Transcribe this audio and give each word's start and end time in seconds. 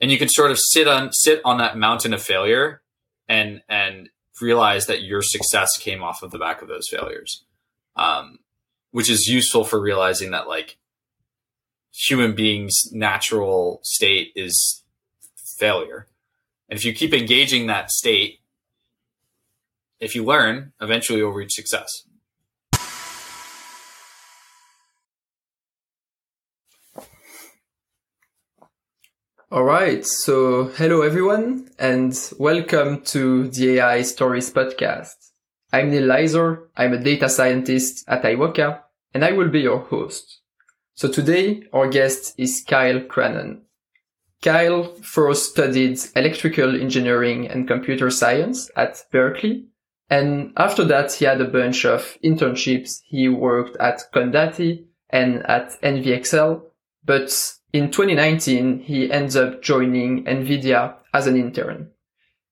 and 0.00 0.10
you 0.10 0.18
can 0.18 0.28
sort 0.28 0.50
of 0.50 0.58
sit 0.58 0.88
on 0.88 1.12
sit 1.12 1.40
on 1.44 1.58
that 1.58 1.76
mountain 1.76 2.12
of 2.12 2.22
failure 2.22 2.82
and 3.28 3.62
and 3.68 4.08
realize 4.40 4.86
that 4.86 5.02
your 5.02 5.22
success 5.22 5.76
came 5.76 6.02
off 6.02 6.22
of 6.22 6.30
the 6.30 6.38
back 6.38 6.62
of 6.62 6.68
those 6.68 6.88
failures. 6.88 7.44
Um, 7.96 8.38
which 8.92 9.10
is 9.10 9.26
useful 9.28 9.64
for 9.64 9.80
realizing 9.80 10.30
that 10.30 10.48
like 10.48 10.78
human 11.92 12.34
beings 12.34 12.74
natural 12.92 13.80
state 13.82 14.32
is 14.34 14.82
failure. 15.58 16.06
And 16.68 16.78
if 16.78 16.84
you 16.84 16.92
keep 16.92 17.12
engaging 17.12 17.66
that 17.66 17.90
state 17.90 18.40
if 19.98 20.14
you 20.14 20.24
learn 20.24 20.72
eventually 20.80 21.18
you'll 21.18 21.32
reach 21.32 21.52
success 21.52 22.04
All 29.52 29.64
right. 29.64 30.06
So 30.06 30.66
hello 30.76 31.02
everyone 31.02 31.70
and 31.76 32.16
welcome 32.38 33.02
to 33.06 33.48
the 33.48 33.78
AI 33.80 34.02
Stories 34.02 34.48
podcast. 34.48 35.16
I'm 35.72 35.90
Neil 35.90 36.04
Leiser. 36.04 36.68
I'm 36.76 36.92
a 36.92 37.02
data 37.02 37.28
scientist 37.28 38.04
at 38.06 38.22
Iwoca 38.22 38.82
and 39.12 39.24
I 39.24 39.32
will 39.32 39.48
be 39.48 39.62
your 39.62 39.80
host. 39.80 40.38
So 40.94 41.10
today 41.10 41.64
our 41.72 41.88
guest 41.88 42.34
is 42.38 42.64
Kyle 42.64 43.00
Kranen. 43.00 43.62
Kyle 44.40 44.84
first 45.02 45.50
studied 45.50 45.98
electrical 46.14 46.80
engineering 46.80 47.48
and 47.48 47.66
computer 47.66 48.08
science 48.08 48.70
at 48.76 49.02
Berkeley. 49.10 49.66
And 50.08 50.52
after 50.58 50.84
that, 50.84 51.12
he 51.14 51.24
had 51.24 51.40
a 51.40 51.44
bunch 51.44 51.84
of 51.84 52.16
internships. 52.24 53.00
He 53.04 53.28
worked 53.28 53.76
at 53.78 54.12
Condati 54.14 54.84
and 55.08 55.44
at 55.46 55.70
NVXL, 55.82 56.62
but 57.04 57.56
in 57.72 57.90
2019, 57.90 58.80
he 58.80 59.10
ends 59.10 59.36
up 59.36 59.62
joining 59.62 60.24
NVIDIA 60.24 60.94
as 61.14 61.26
an 61.26 61.36
intern. 61.36 61.90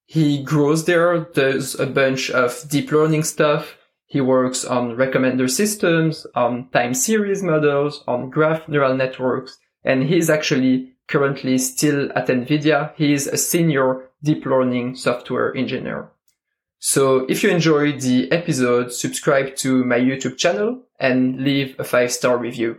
He 0.06 0.42
grows 0.42 0.84
there, 0.84 1.20
does 1.34 1.78
a 1.78 1.86
bunch 1.86 2.30
of 2.30 2.64
deep 2.68 2.90
learning 2.92 3.24
stuff. 3.24 3.76
He 4.06 4.20
works 4.20 4.64
on 4.64 4.96
recommender 4.96 5.50
systems, 5.50 6.26
on 6.34 6.70
time 6.70 6.94
series 6.94 7.42
models, 7.42 8.02
on 8.06 8.30
graph 8.30 8.66
neural 8.68 8.96
networks, 8.96 9.58
and 9.84 10.04
he's 10.04 10.30
actually 10.30 10.94
currently 11.08 11.58
still 11.58 12.10
at 12.14 12.28
NVIDIA. 12.28 12.94
He 12.96 13.12
is 13.12 13.26
a 13.26 13.36
senior 13.36 14.10
deep 14.22 14.46
learning 14.46 14.96
software 14.96 15.54
engineer. 15.54 16.10
So 16.78 17.26
if 17.28 17.42
you 17.42 17.50
enjoyed 17.50 18.00
the 18.00 18.30
episode, 18.30 18.92
subscribe 18.92 19.56
to 19.56 19.84
my 19.84 19.98
YouTube 19.98 20.38
channel 20.38 20.82
and 20.98 21.40
leave 21.42 21.74
a 21.78 21.84
five 21.84 22.12
star 22.12 22.38
review. 22.38 22.78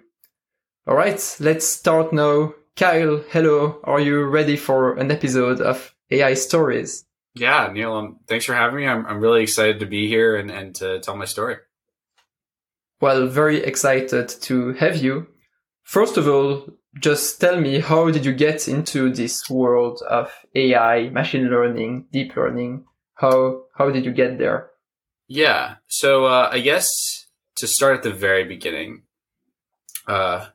All 0.88 0.96
right, 0.96 1.38
let's 1.40 1.66
start 1.66 2.14
now. 2.14 2.54
Kyle, 2.76 3.22
hello. 3.30 3.80
Are 3.84 4.00
you 4.00 4.24
ready 4.24 4.56
for 4.56 4.96
an 4.98 5.12
episode 5.12 5.62
of 5.62 5.94
AI 6.10 6.34
Stories? 6.34 7.06
Yeah, 7.36 7.70
Neil, 7.72 7.94
um, 7.94 8.20
thanks 8.28 8.46
for 8.46 8.56
having 8.56 8.78
me. 8.78 8.88
I'm, 8.88 9.06
I'm 9.06 9.20
really 9.20 9.44
excited 9.44 9.80
to 9.80 9.86
be 9.86 10.08
here 10.08 10.36
and, 10.36 10.50
and 10.50 10.74
to 10.76 11.00
tell 11.00 11.16
my 11.16 11.26
story. 11.26 11.58
Well, 13.02 13.28
very 13.28 13.64
excited 13.64 14.30
to 14.30 14.74
have 14.74 14.98
you. 14.98 15.28
First 15.84 16.18
of 16.18 16.28
all, 16.28 16.68
just 17.00 17.40
tell 17.40 17.60
me 17.60 17.80
how 17.80 18.10
did 18.10 18.26
you 18.26 18.34
get 18.34 18.68
into 18.68 19.14
this 19.14 19.50
world 19.50 20.02
of 20.10 20.32
AI, 20.56 21.10
machine 21.10 21.50
learning, 21.50 22.08
deep 22.12 22.36
learning? 22.36 22.86
How 23.16 23.64
how 23.76 23.90
did 23.90 24.06
you 24.06 24.12
get 24.12 24.38
there? 24.38 24.70
Yeah, 25.28 25.76
so 25.88 26.26
uh, 26.26 26.50
I 26.52 26.60
guess 26.60 26.88
to 27.58 27.68
start 27.68 27.98
at 27.98 28.04
the 28.04 28.12
very 28.12 28.44
beginning, 28.44 29.04
uh, 30.08 30.48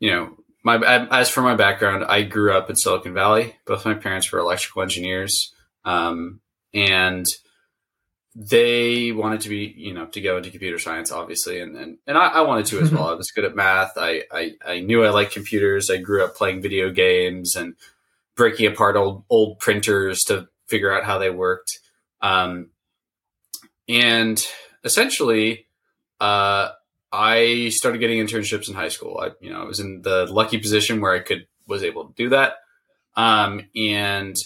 you 0.00 0.10
know, 0.10 0.36
my 0.64 0.76
as 1.10 1.30
for 1.30 1.42
my 1.42 1.54
background, 1.54 2.04
I 2.04 2.22
grew 2.22 2.52
up 2.52 2.68
in 2.68 2.76
Silicon 2.76 3.14
Valley. 3.14 3.56
Both 3.66 3.84
my 3.84 3.94
parents 3.94 4.30
were 4.30 4.40
electrical 4.40 4.82
engineers, 4.82 5.54
um, 5.84 6.40
and 6.74 7.26
they 8.34 9.12
wanted 9.12 9.40
to 9.42 9.48
be, 9.48 9.74
you 9.76 9.92
know, 9.92 10.06
to 10.06 10.20
go 10.20 10.36
into 10.36 10.50
computer 10.50 10.78
science, 10.78 11.10
obviously, 11.10 11.60
and 11.60 11.76
and, 11.76 11.98
and 12.06 12.18
I, 12.18 12.26
I 12.28 12.40
wanted 12.42 12.66
to 12.66 12.80
as 12.80 12.90
well. 12.90 13.08
I 13.08 13.14
was 13.14 13.30
good 13.30 13.44
at 13.44 13.56
math. 13.56 13.92
I, 13.96 14.24
I 14.32 14.52
I 14.66 14.80
knew 14.80 15.04
I 15.04 15.10
liked 15.10 15.32
computers. 15.32 15.90
I 15.90 15.96
grew 15.98 16.24
up 16.24 16.36
playing 16.36 16.62
video 16.62 16.90
games 16.90 17.56
and 17.56 17.74
breaking 18.36 18.66
apart 18.66 18.96
old 18.96 19.24
old 19.28 19.58
printers 19.58 20.20
to 20.24 20.48
figure 20.66 20.92
out 20.92 21.04
how 21.04 21.18
they 21.18 21.30
worked. 21.30 21.78
Um, 22.22 22.70
and 23.88 24.46
essentially, 24.84 25.66
uh, 26.20 26.70
I 27.12 27.70
started 27.70 27.98
getting 27.98 28.24
internships 28.24 28.68
in 28.68 28.74
high 28.74 28.88
school. 28.88 29.18
I, 29.20 29.30
you 29.40 29.50
know, 29.50 29.62
I 29.62 29.64
was 29.64 29.80
in 29.80 30.02
the 30.02 30.26
lucky 30.26 30.58
position 30.58 31.00
where 31.00 31.12
I 31.12 31.20
could 31.20 31.46
was 31.66 31.82
able 31.82 32.06
to 32.06 32.14
do 32.14 32.28
that. 32.30 32.54
Um, 33.16 33.66
and 33.74 34.36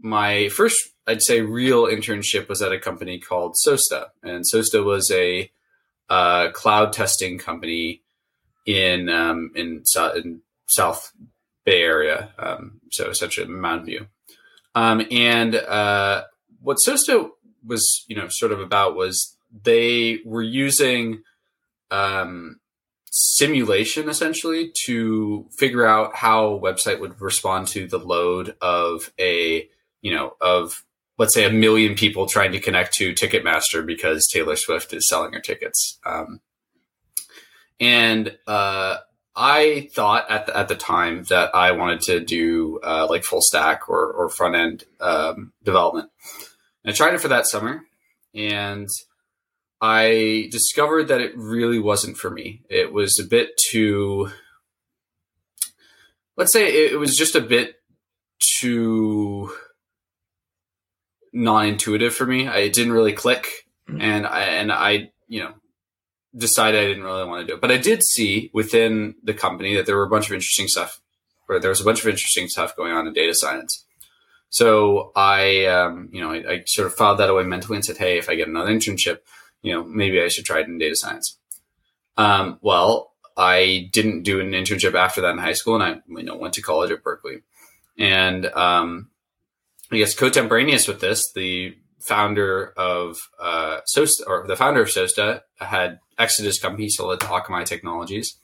my 0.00 0.48
first, 0.48 0.76
I'd 1.06 1.22
say, 1.22 1.40
real 1.40 1.84
internship 1.84 2.48
was 2.48 2.62
at 2.62 2.72
a 2.72 2.78
company 2.78 3.18
called 3.18 3.56
SOASTA, 3.56 4.08
and 4.22 4.46
SOASTA 4.46 4.82
was 4.82 5.10
a 5.12 5.50
uh, 6.08 6.50
cloud 6.52 6.92
testing 6.92 7.38
company 7.38 8.02
in 8.66 9.08
um, 9.08 9.50
in, 9.54 9.82
in 10.16 10.40
South 10.66 11.12
Bay 11.64 11.82
Area, 11.82 12.30
um, 12.38 12.80
so 12.90 13.08
essentially 13.08 13.46
Mountain 13.48 13.86
View. 13.86 14.06
Um, 14.74 15.06
and 15.10 15.54
uh, 15.54 16.24
what 16.60 16.76
SOASTA 16.76 17.30
was, 17.66 18.04
you 18.08 18.16
know, 18.16 18.28
sort 18.28 18.52
of 18.52 18.60
about 18.60 18.94
was 18.94 19.36
they 19.64 20.20
were 20.24 20.42
using 20.42 21.22
um, 21.90 22.60
simulation 23.10 24.08
essentially 24.08 24.72
to 24.84 25.46
figure 25.56 25.86
out 25.86 26.14
how 26.14 26.54
a 26.54 26.60
website 26.60 27.00
would 27.00 27.20
respond 27.20 27.66
to 27.68 27.86
the 27.86 27.98
load 27.98 28.54
of 28.60 29.12
a 29.18 29.68
you 30.02 30.14
know 30.14 30.34
of 30.40 30.84
let's 31.18 31.34
say 31.34 31.44
a 31.44 31.50
million 31.50 31.94
people 31.94 32.26
trying 32.26 32.52
to 32.52 32.60
connect 32.60 32.94
to 32.94 33.12
Ticketmaster 33.12 33.84
because 33.84 34.26
Taylor 34.28 34.56
Swift 34.56 34.92
is 34.92 35.08
selling 35.08 35.32
her 35.32 35.40
tickets. 35.40 35.98
Um, 36.06 36.40
and 37.80 38.36
uh, 38.46 38.98
I 39.34 39.88
thought 39.92 40.30
at 40.30 40.46
the, 40.46 40.56
at 40.56 40.68
the 40.68 40.76
time 40.76 41.24
that 41.24 41.54
I 41.54 41.72
wanted 41.72 42.00
to 42.02 42.20
do 42.20 42.80
uh, 42.84 43.06
like 43.08 43.24
full 43.24 43.42
stack 43.42 43.88
or, 43.88 44.12
or 44.12 44.28
front 44.28 44.54
end 44.54 44.84
um, 45.00 45.52
development. 45.64 46.10
And 46.84 46.92
I 46.92 46.96
tried 46.96 47.14
it 47.14 47.20
for 47.20 47.28
that 47.28 47.46
summer, 47.46 47.82
and 48.34 48.88
I 49.80 50.48
discovered 50.50 51.08
that 51.08 51.20
it 51.20 51.36
really 51.36 51.78
wasn't 51.78 52.16
for 52.16 52.30
me. 52.30 52.62
It 52.68 52.92
was 52.92 53.18
a 53.20 53.28
bit 53.28 53.50
too, 53.70 54.30
let's 56.36 56.52
say 56.52 56.86
it, 56.86 56.98
was 56.98 57.16
just 57.16 57.36
a 57.36 57.40
bit 57.40 57.76
too 58.60 59.52
non-intuitive 61.32 62.14
for 62.14 62.26
me. 62.26 62.48
I, 62.48 62.58
it 62.58 62.72
didn't 62.72 62.92
really 62.92 63.12
click, 63.12 63.66
mm-hmm. 63.88 64.00
and 64.00 64.26
I 64.26 64.40
and 64.40 64.72
I 64.72 65.12
you 65.28 65.44
know 65.44 65.54
decided 66.36 66.80
I 66.80 66.88
didn't 66.88 67.04
really 67.04 67.24
want 67.24 67.42
to 67.42 67.46
do 67.46 67.54
it. 67.54 67.60
But 67.60 67.70
I 67.70 67.76
did 67.76 68.02
see 68.02 68.50
within 68.52 69.14
the 69.22 69.34
company 69.34 69.76
that 69.76 69.86
there 69.86 69.96
were 69.96 70.04
a 70.04 70.10
bunch 70.10 70.26
of 70.26 70.32
interesting 70.32 70.66
stuff, 70.66 71.00
or 71.48 71.60
there 71.60 71.70
was 71.70 71.80
a 71.80 71.84
bunch 71.84 72.00
of 72.00 72.08
interesting 72.08 72.48
stuff 72.48 72.76
going 72.76 72.92
on 72.92 73.06
in 73.06 73.12
data 73.12 73.34
science. 73.34 73.84
So 74.50 75.12
I, 75.14 75.66
um, 75.66 76.08
you 76.10 76.20
know, 76.20 76.32
I, 76.32 76.52
I 76.52 76.62
sort 76.66 76.86
of 76.86 76.94
filed 76.94 77.18
that 77.18 77.30
away 77.30 77.44
mentally 77.44 77.76
and 77.76 77.84
said, 77.84 77.98
"Hey, 77.98 78.18
if 78.18 78.28
I 78.28 78.34
get 78.34 78.48
another 78.48 78.72
internship." 78.72 79.18
You 79.62 79.74
know, 79.74 79.84
maybe 79.84 80.20
I 80.20 80.28
should 80.28 80.44
try 80.44 80.60
it 80.60 80.68
in 80.68 80.78
data 80.78 80.96
science. 80.96 81.38
Um, 82.16 82.58
well, 82.62 83.12
I 83.36 83.88
didn't 83.92 84.24
do 84.24 84.40
an 84.40 84.50
internship 84.50 84.94
after 84.94 85.20
that 85.20 85.30
in 85.30 85.38
high 85.38 85.52
school, 85.52 85.80
and 85.80 85.84
I 85.84 86.00
you 86.08 86.24
know 86.24 86.36
went 86.36 86.54
to 86.54 86.62
college 86.62 86.90
at 86.90 87.02
Berkeley. 87.02 87.38
And 87.96 88.46
um, 88.46 89.10
I 89.90 89.98
guess 89.98 90.14
contemporaneous 90.14 90.86
with 90.86 91.00
this, 91.00 91.32
the 91.32 91.76
founder 92.00 92.72
of 92.76 93.16
uh, 93.40 93.80
SOASTA, 93.86 94.24
or 94.26 94.46
the 94.46 94.56
founder 94.56 94.82
of 94.82 94.90
SOASTA, 94.90 95.42
had 95.56 95.98
exited 96.18 96.46
his 96.46 96.58
company, 96.58 96.88
sold 96.88 97.14
it 97.14 97.20
to 97.20 97.26
Akamai 97.26 97.64
Technologies, 97.64 98.38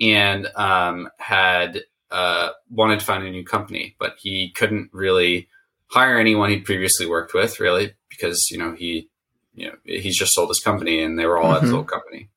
and 0.00 0.46
um, 0.56 1.08
had 1.18 1.82
uh, 2.10 2.50
wanted 2.70 3.00
to 3.00 3.06
find 3.06 3.24
a 3.24 3.30
new 3.30 3.44
company, 3.44 3.96
but 3.98 4.14
he 4.18 4.52
couldn't 4.52 4.90
really 4.92 5.48
hire 5.88 6.18
anyone 6.18 6.50
he'd 6.50 6.64
previously 6.64 7.06
worked 7.06 7.34
with, 7.34 7.60
really, 7.60 7.94
because 8.08 8.48
you 8.50 8.58
know 8.58 8.74
he 8.74 9.08
you 9.56 9.68
know, 9.68 9.74
he's 9.84 10.18
just 10.18 10.34
sold 10.34 10.50
his 10.50 10.60
company 10.60 11.02
and 11.02 11.18
they 11.18 11.26
were 11.26 11.38
all 11.38 11.48
mm-hmm. 11.48 11.56
at 11.56 11.62
his 11.62 11.72
old 11.72 11.88
company. 11.88 12.28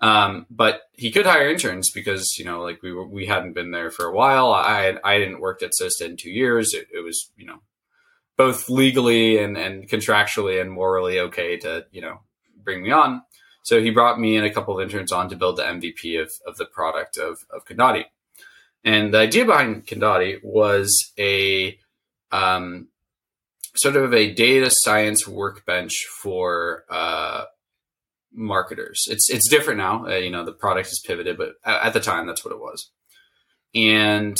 Um, 0.00 0.46
but 0.50 0.82
he 0.92 1.10
could 1.10 1.26
hire 1.26 1.50
interns 1.50 1.90
because, 1.90 2.36
you 2.38 2.44
know, 2.44 2.62
like 2.62 2.82
we 2.82 2.92
were, 2.92 3.06
we 3.06 3.26
hadn't 3.26 3.54
been 3.54 3.70
there 3.70 3.90
for 3.90 4.06
a 4.06 4.12
while. 4.12 4.52
I, 4.52 4.98
I 5.02 5.18
didn't 5.18 5.40
worked 5.40 5.62
at 5.62 5.74
SOASTA 5.74 6.04
in 6.04 6.16
two 6.16 6.30
years. 6.30 6.74
It, 6.74 6.86
it 6.94 7.00
was, 7.02 7.30
you 7.36 7.46
know, 7.46 7.60
both 8.36 8.68
legally 8.68 9.38
and, 9.38 9.56
and 9.56 9.88
contractually 9.88 10.60
and 10.60 10.70
morally 10.70 11.18
okay 11.20 11.56
to, 11.58 11.86
you 11.90 12.02
know, 12.02 12.20
bring 12.62 12.82
me 12.82 12.90
on. 12.90 13.22
So 13.62 13.80
he 13.80 13.90
brought 13.90 14.20
me 14.20 14.36
and 14.36 14.46
a 14.46 14.52
couple 14.52 14.78
of 14.78 14.82
interns 14.82 15.12
on 15.12 15.28
to 15.30 15.36
build 15.36 15.56
the 15.56 15.64
MVP 15.64 16.22
of, 16.22 16.30
of 16.46 16.56
the 16.56 16.66
product 16.66 17.16
of, 17.16 17.38
of 17.50 17.64
Condati. 17.64 18.04
And 18.84 19.12
the 19.12 19.18
idea 19.18 19.44
behind 19.44 19.86
Condati 19.86 20.38
was 20.44 21.12
a, 21.18 21.78
um, 22.30 22.88
sort 23.76 23.96
of 23.96 24.12
a 24.12 24.32
data 24.32 24.70
science 24.70 25.26
workbench 25.26 25.94
for 26.22 26.84
uh, 26.90 27.44
marketers. 28.32 29.06
It's 29.08 29.30
it's 29.30 29.48
different 29.48 29.78
now. 29.78 30.06
Uh, 30.06 30.16
you 30.16 30.30
know, 30.30 30.44
the 30.44 30.52
product 30.52 30.88
has 30.88 31.00
pivoted, 31.04 31.36
but 31.36 31.54
at, 31.64 31.86
at, 31.86 31.92
the 31.92 32.00
time, 32.00 32.26
that's 32.26 32.44
what 32.44 32.52
it 32.52 32.60
was. 32.60 32.90
And 33.74 34.36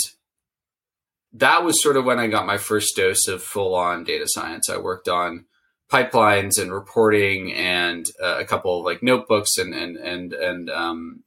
that 1.33 1.63
was 1.63 1.81
sort 1.81 1.97
of 1.97 2.05
when 2.05 2.19
I 2.19 2.27
got 2.27 2.45
my 2.45 2.57
first 2.57 2.95
dose 2.95 3.27
of 3.27 3.43
full 3.43 3.75
on 3.75 4.03
data 4.03 4.25
science. 4.27 4.69
I 4.69 4.77
worked 4.77 5.07
on 5.07 5.45
pipelines 5.91 6.61
and 6.61 6.73
reporting 6.73 7.53
and 7.53 8.05
uh, 8.21 8.37
a 8.39 8.45
couple 8.45 8.79
of 8.79 8.85
like 8.85 9.03
notebooks 9.03 9.57
and 9.57 9.73
and 9.73 9.97
and 9.97 10.33
and 10.33 10.69
um, 10.69 11.23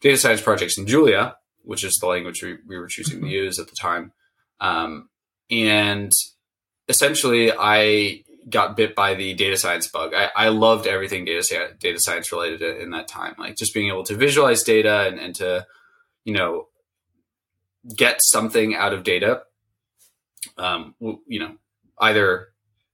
data 0.00 0.16
science 0.16 0.40
projects 0.40 0.78
in 0.78 0.86
Julia, 0.86 1.36
which 1.62 1.84
is 1.84 1.96
the 2.00 2.06
language 2.06 2.42
we, 2.42 2.58
we 2.66 2.78
were 2.78 2.88
choosing 2.88 3.20
to 3.20 3.28
use 3.28 3.58
at 3.58 3.66
the 3.66 3.76
time. 3.80 4.12
Um, 4.60 5.08
and 5.50 6.12
essentially, 6.88 7.52
I 7.52 8.24
got 8.48 8.76
bit 8.76 8.94
by 8.94 9.14
the 9.14 9.34
data 9.34 9.56
science 9.56 9.86
bug. 9.88 10.12
I, 10.14 10.30
I 10.36 10.48
loved 10.48 10.86
everything 10.86 11.24
data 11.24 11.70
data 11.78 11.98
science 12.00 12.30
related 12.30 12.62
in 12.62 12.90
that 12.90 13.08
time, 13.08 13.34
like 13.38 13.56
just 13.56 13.74
being 13.74 13.88
able 13.88 14.04
to 14.04 14.16
visualize 14.16 14.62
data 14.62 15.06
and, 15.06 15.18
and 15.18 15.34
to, 15.36 15.66
you 16.24 16.34
know, 16.34 16.68
get 17.96 18.20
something 18.22 18.74
out 18.74 18.92
of 18.92 19.02
data. 19.02 19.42
Um, 20.58 20.94
you 21.26 21.40
know, 21.40 21.52
either 21.98 22.48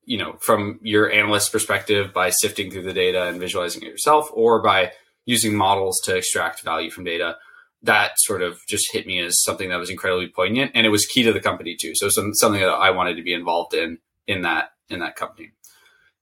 you 0.05 0.19
know 0.19 0.37
from 0.41 0.79
your 0.83 1.11
analyst 1.11 1.53
perspective 1.53 2.13
by 2.13 2.31
sifting 2.31 2.71
through 2.71 2.83
the 2.83 2.93
data 2.93 3.27
and 3.27 3.41
visualizing 3.41 3.83
it 3.83 3.89
yourself, 3.89 4.31
or 4.33 4.63
by 4.63 4.93
using 5.25 5.55
models 5.55 6.01
to 6.05 6.17
extract 6.17 6.63
value 6.63 6.91
from 6.91 7.05
data. 7.05 7.37
That 7.83 8.13
sort 8.19 8.43
of 8.43 8.61
just 8.69 8.93
hit 8.93 9.07
me 9.07 9.21
as 9.21 9.43
something 9.43 9.71
that 9.71 9.79
was 9.79 9.91
incredibly 9.91 10.29
poignant, 10.29 10.73
and 10.75 10.87
it 10.87 10.91
was 10.91 11.07
key 11.07 11.23
to 11.23 11.33
the 11.33 11.41
company 11.41 11.77
too. 11.81 11.93
So 11.95 12.09
some, 12.09 12.35
something 12.35 12.61
that 12.61 12.69
I 12.69 12.91
wanted 12.91 13.17
to 13.17 13.23
be 13.23 13.33
involved 13.33 13.75
in 13.75 13.99
in 14.27 14.43
that 14.43 14.71
in 14.89 15.01
that 15.01 15.17
company. 15.17 15.53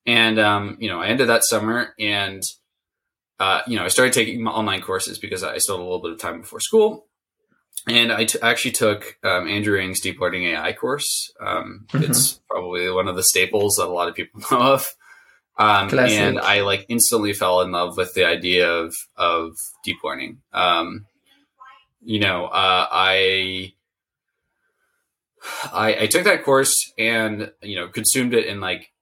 And 0.07 0.39
um, 0.39 0.77
you 0.81 0.89
know, 0.89 1.01
I 1.01 1.09
ended 1.09 1.29
that 1.29 1.45
summer, 1.45 1.95
and 1.99 2.43
uh, 3.41 3.63
you 3.67 3.77
know, 3.77 3.85
I 3.85 3.89
started 3.89 4.13
taking 4.13 4.47
online 4.47 4.83
courses 4.83 5.19
because 5.19 5.43
I 5.43 5.59
still 5.59 5.77
had 5.77 5.83
a 5.83 5.85
little 5.85 6.03
bit 6.03 6.13
of 6.13 6.19
time 6.19 6.41
before 6.41 6.61
school. 6.61 7.07
And 7.87 8.13
I 8.13 8.25
t- 8.25 8.41
actually 8.43 8.73
took 8.73 9.17
um, 9.23 9.49
Andrew 9.49 9.81
Ng's 9.81 10.01
deep 10.01 10.21
learning 10.21 10.45
AI 10.45 10.73
course. 10.73 11.33
Um, 11.41 11.87
mm-hmm. 11.89 12.11
It's 12.11 12.41
probably 12.51 12.91
one 12.91 13.09
of 13.09 13.17
the 13.17 13.23
staples 13.23 13.77
that 13.77 13.87
a 13.87 13.93
lot 13.93 14.09
of 14.09 14.15
people 14.15 14.41
know 14.51 14.75
of. 14.75 14.87
Um, 15.59 15.97
and 15.99 16.39
I 16.39 16.61
like 16.63 16.87
instantly 16.89 17.33
fell 17.33 17.61
in 17.63 17.73
love 17.73 17.97
with 17.97 18.15
the 18.15 18.25
idea 18.25 18.71
of 18.71 18.95
of 19.17 19.53
deep 19.85 19.99
learning. 20.05 20.39
Um, 20.53 21.07
you 22.09 22.21
know, 22.21 22.47
uh, 22.47 22.89
I, 22.91 23.75
I 25.71 25.97
I 26.01 26.07
took 26.07 26.25
that 26.25 26.43
course 26.43 26.91
and 26.97 27.53
you 27.61 27.77
know 27.77 27.89
consumed 27.89 28.33
it 28.33 28.47
in 28.47 28.63
like 28.63 28.93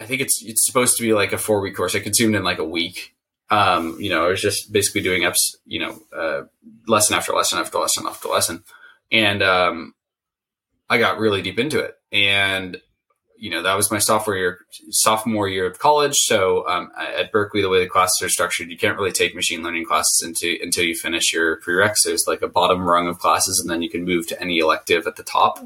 I 0.00 0.06
think 0.06 0.22
it's 0.22 0.42
it's 0.42 0.64
supposed 0.64 0.96
to 0.96 1.02
be 1.02 1.12
like 1.12 1.34
a 1.34 1.38
four 1.38 1.60
week 1.60 1.76
course. 1.76 1.94
I 1.94 2.00
consumed 2.00 2.34
it 2.34 2.38
in 2.38 2.42
like 2.44 2.58
a 2.58 2.64
week. 2.64 3.14
Um, 3.50 3.98
you 4.00 4.08
know, 4.08 4.24
I 4.24 4.28
was 4.28 4.40
just 4.40 4.72
basically 4.72 5.02
doing 5.02 5.24
eps, 5.24 5.56
you 5.66 5.78
know, 5.78 6.00
uh, 6.16 6.44
lesson 6.88 7.16
after 7.16 7.34
lesson 7.34 7.58
after 7.58 7.78
lesson 7.78 8.06
after 8.06 8.28
lesson, 8.28 8.64
and 9.12 9.42
um, 9.42 9.94
I 10.88 10.96
got 10.96 11.18
really 11.18 11.42
deep 11.42 11.58
into 11.58 11.80
it. 11.80 11.98
And 12.12 12.78
you 13.44 13.50
know 13.50 13.62
that 13.62 13.76
was 13.76 13.90
my 13.90 13.98
sophomore 13.98 14.36
year 14.36 14.60
sophomore 14.88 15.48
year 15.48 15.66
of 15.66 15.78
college. 15.78 16.16
So 16.16 16.66
um, 16.66 16.90
at 16.96 17.30
berkeley 17.30 17.60
the 17.60 17.68
way 17.68 17.80
the 17.80 17.90
classes 17.90 18.22
are 18.22 18.30
structured 18.30 18.70
you 18.70 18.78
can't 18.78 18.96
really 18.96 19.12
take 19.12 19.34
machine 19.34 19.62
learning 19.62 19.84
classes 19.84 20.22
until 20.26 20.56
until 20.62 20.84
you 20.84 20.94
finish 20.94 21.30
your 21.30 21.60
prereqs 21.60 22.04
there's 22.06 22.24
like 22.26 22.40
a 22.40 22.48
bottom 22.48 22.88
rung 22.88 23.06
of 23.06 23.18
classes 23.18 23.60
and 23.60 23.68
then 23.68 23.82
you 23.82 23.90
can 23.90 24.02
move 24.06 24.26
to 24.28 24.40
any 24.40 24.60
elective 24.60 25.06
at 25.06 25.16
the 25.16 25.22
top. 25.22 25.58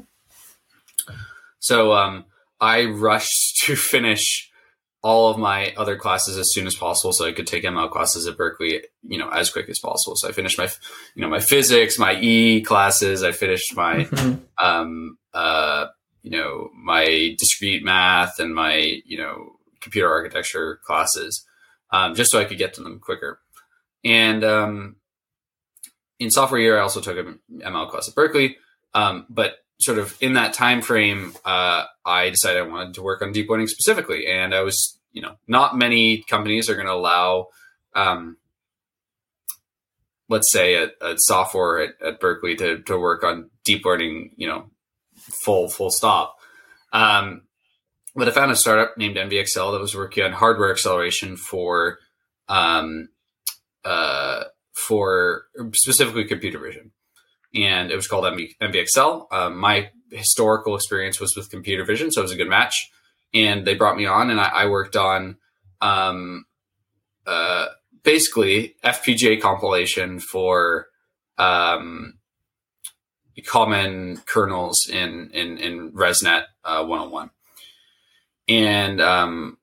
So 1.59 1.93
um, 1.93 2.25
i 2.59 2.83
rushed 2.83 3.61
to 3.63 3.77
finish 3.77 4.51
all 5.01 5.29
of 5.29 5.37
my 5.37 5.73
other 5.77 5.95
classes 5.95 6.37
as 6.37 6.51
soon 6.51 6.67
as 6.67 6.75
possible 6.75 7.13
so 7.13 7.25
i 7.25 7.31
could 7.31 7.47
take 7.47 7.63
ml 7.63 7.89
classes 7.89 8.27
at 8.27 8.35
berkeley 8.35 8.81
you 9.07 9.17
know 9.17 9.29
as 9.29 9.49
quick 9.49 9.69
as 9.69 9.79
possible. 9.79 10.17
So 10.17 10.27
i 10.27 10.33
finished 10.33 10.57
my 10.57 10.67
you 11.15 11.21
know 11.21 11.29
my 11.29 11.39
physics 11.39 11.97
my 11.97 12.19
e 12.19 12.59
classes. 12.61 13.23
I 13.23 13.31
finished 13.31 13.73
my 13.73 14.03
mm-hmm. 14.03 14.65
um, 14.65 15.17
uh, 15.33 15.85
you 16.21 16.31
know 16.31 16.69
my 16.75 17.35
discrete 17.37 17.83
math 17.83 18.39
and 18.39 18.53
my 18.53 19.01
you 19.05 19.17
know 19.17 19.53
computer 19.79 20.09
architecture 20.09 20.79
classes 20.85 21.45
um, 21.91 22.15
just 22.15 22.31
so 22.31 22.39
I 22.39 22.45
could 22.45 22.57
get 22.57 22.73
to 22.75 22.83
them 22.83 22.99
quicker. 22.99 23.39
And 24.03 24.43
um, 24.43 24.95
in 26.19 26.31
sophomore 26.31 26.59
year, 26.59 26.77
I 26.77 26.81
also 26.81 27.01
took 27.01 27.17
an 27.17 27.39
ML 27.57 27.89
class 27.89 28.07
at 28.07 28.15
Berkeley. 28.15 28.57
Um, 28.93 29.25
but 29.29 29.55
sort 29.79 29.97
of 29.97 30.17
in 30.21 30.33
that 30.33 30.53
time 30.53 30.81
frame, 30.81 31.33
uh, 31.45 31.85
I 32.05 32.29
decided 32.29 32.61
I 32.61 32.67
wanted 32.67 32.95
to 32.95 33.01
work 33.01 33.21
on 33.21 33.31
deep 33.31 33.49
learning 33.49 33.67
specifically, 33.67 34.27
and 34.27 34.53
I 34.53 34.61
was 34.61 34.99
you 35.11 35.21
know 35.21 35.35
not 35.47 35.77
many 35.77 36.23
companies 36.23 36.69
are 36.69 36.75
going 36.75 36.87
to 36.87 36.93
allow. 36.93 37.47
Um, 37.95 38.37
let's 40.29 40.51
say 40.51 40.75
a, 40.75 40.91
a 41.01 41.15
software 41.17 41.79
at, 41.79 42.01
at 42.05 42.19
Berkeley 42.19 42.55
to, 42.57 42.83
to 42.83 42.99
work 42.99 43.23
on 43.23 43.49
deep 43.65 43.83
learning, 43.83 44.31
you 44.35 44.47
know, 44.47 44.69
full 45.43 45.69
full 45.69 45.91
stop. 45.91 46.35
Um, 46.91 47.43
but 48.15 48.27
I 48.27 48.31
found 48.31 48.51
a 48.51 48.55
startup 48.55 48.97
named 48.97 49.17
NVXL 49.17 49.71
that 49.71 49.81
was 49.81 49.95
working 49.95 50.23
on 50.23 50.33
hardware 50.33 50.71
acceleration 50.71 51.37
for 51.37 51.99
um, 52.47 53.09
uh, 53.85 54.45
for 54.87 55.43
specifically 55.73 56.25
computer 56.25 56.59
vision, 56.59 56.91
and 57.53 57.91
it 57.91 57.95
was 57.95 58.07
called 58.07 58.25
MV- 58.25 58.57
NVXL. 58.61 59.31
Um, 59.31 59.57
my 59.57 59.91
historical 60.11 60.75
experience 60.75 61.19
was 61.19 61.35
with 61.35 61.51
computer 61.51 61.85
vision, 61.85 62.11
so 62.11 62.21
it 62.21 62.23
was 62.23 62.31
a 62.31 62.37
good 62.37 62.49
match. 62.49 62.89
And 63.33 63.65
they 63.65 63.75
brought 63.75 63.97
me 63.97 64.07
on, 64.07 64.31
and 64.31 64.41
I, 64.41 64.47
I 64.47 64.65
worked 64.65 64.95
on 64.95 65.37
um, 65.81 66.45
uh, 67.27 67.67
basically 68.03 68.75
FPGA 68.83 69.39
compilation 69.39 70.19
for 70.19 70.87
um, 71.37 72.18
common 73.41 74.17
kernels 74.25 74.87
in 74.89 75.31
in, 75.33 75.57
in 75.57 75.91
ResNet 75.91 76.43
uh, 76.63 76.83
101, 76.85 77.29
and 78.47 79.01
um, 79.01 79.57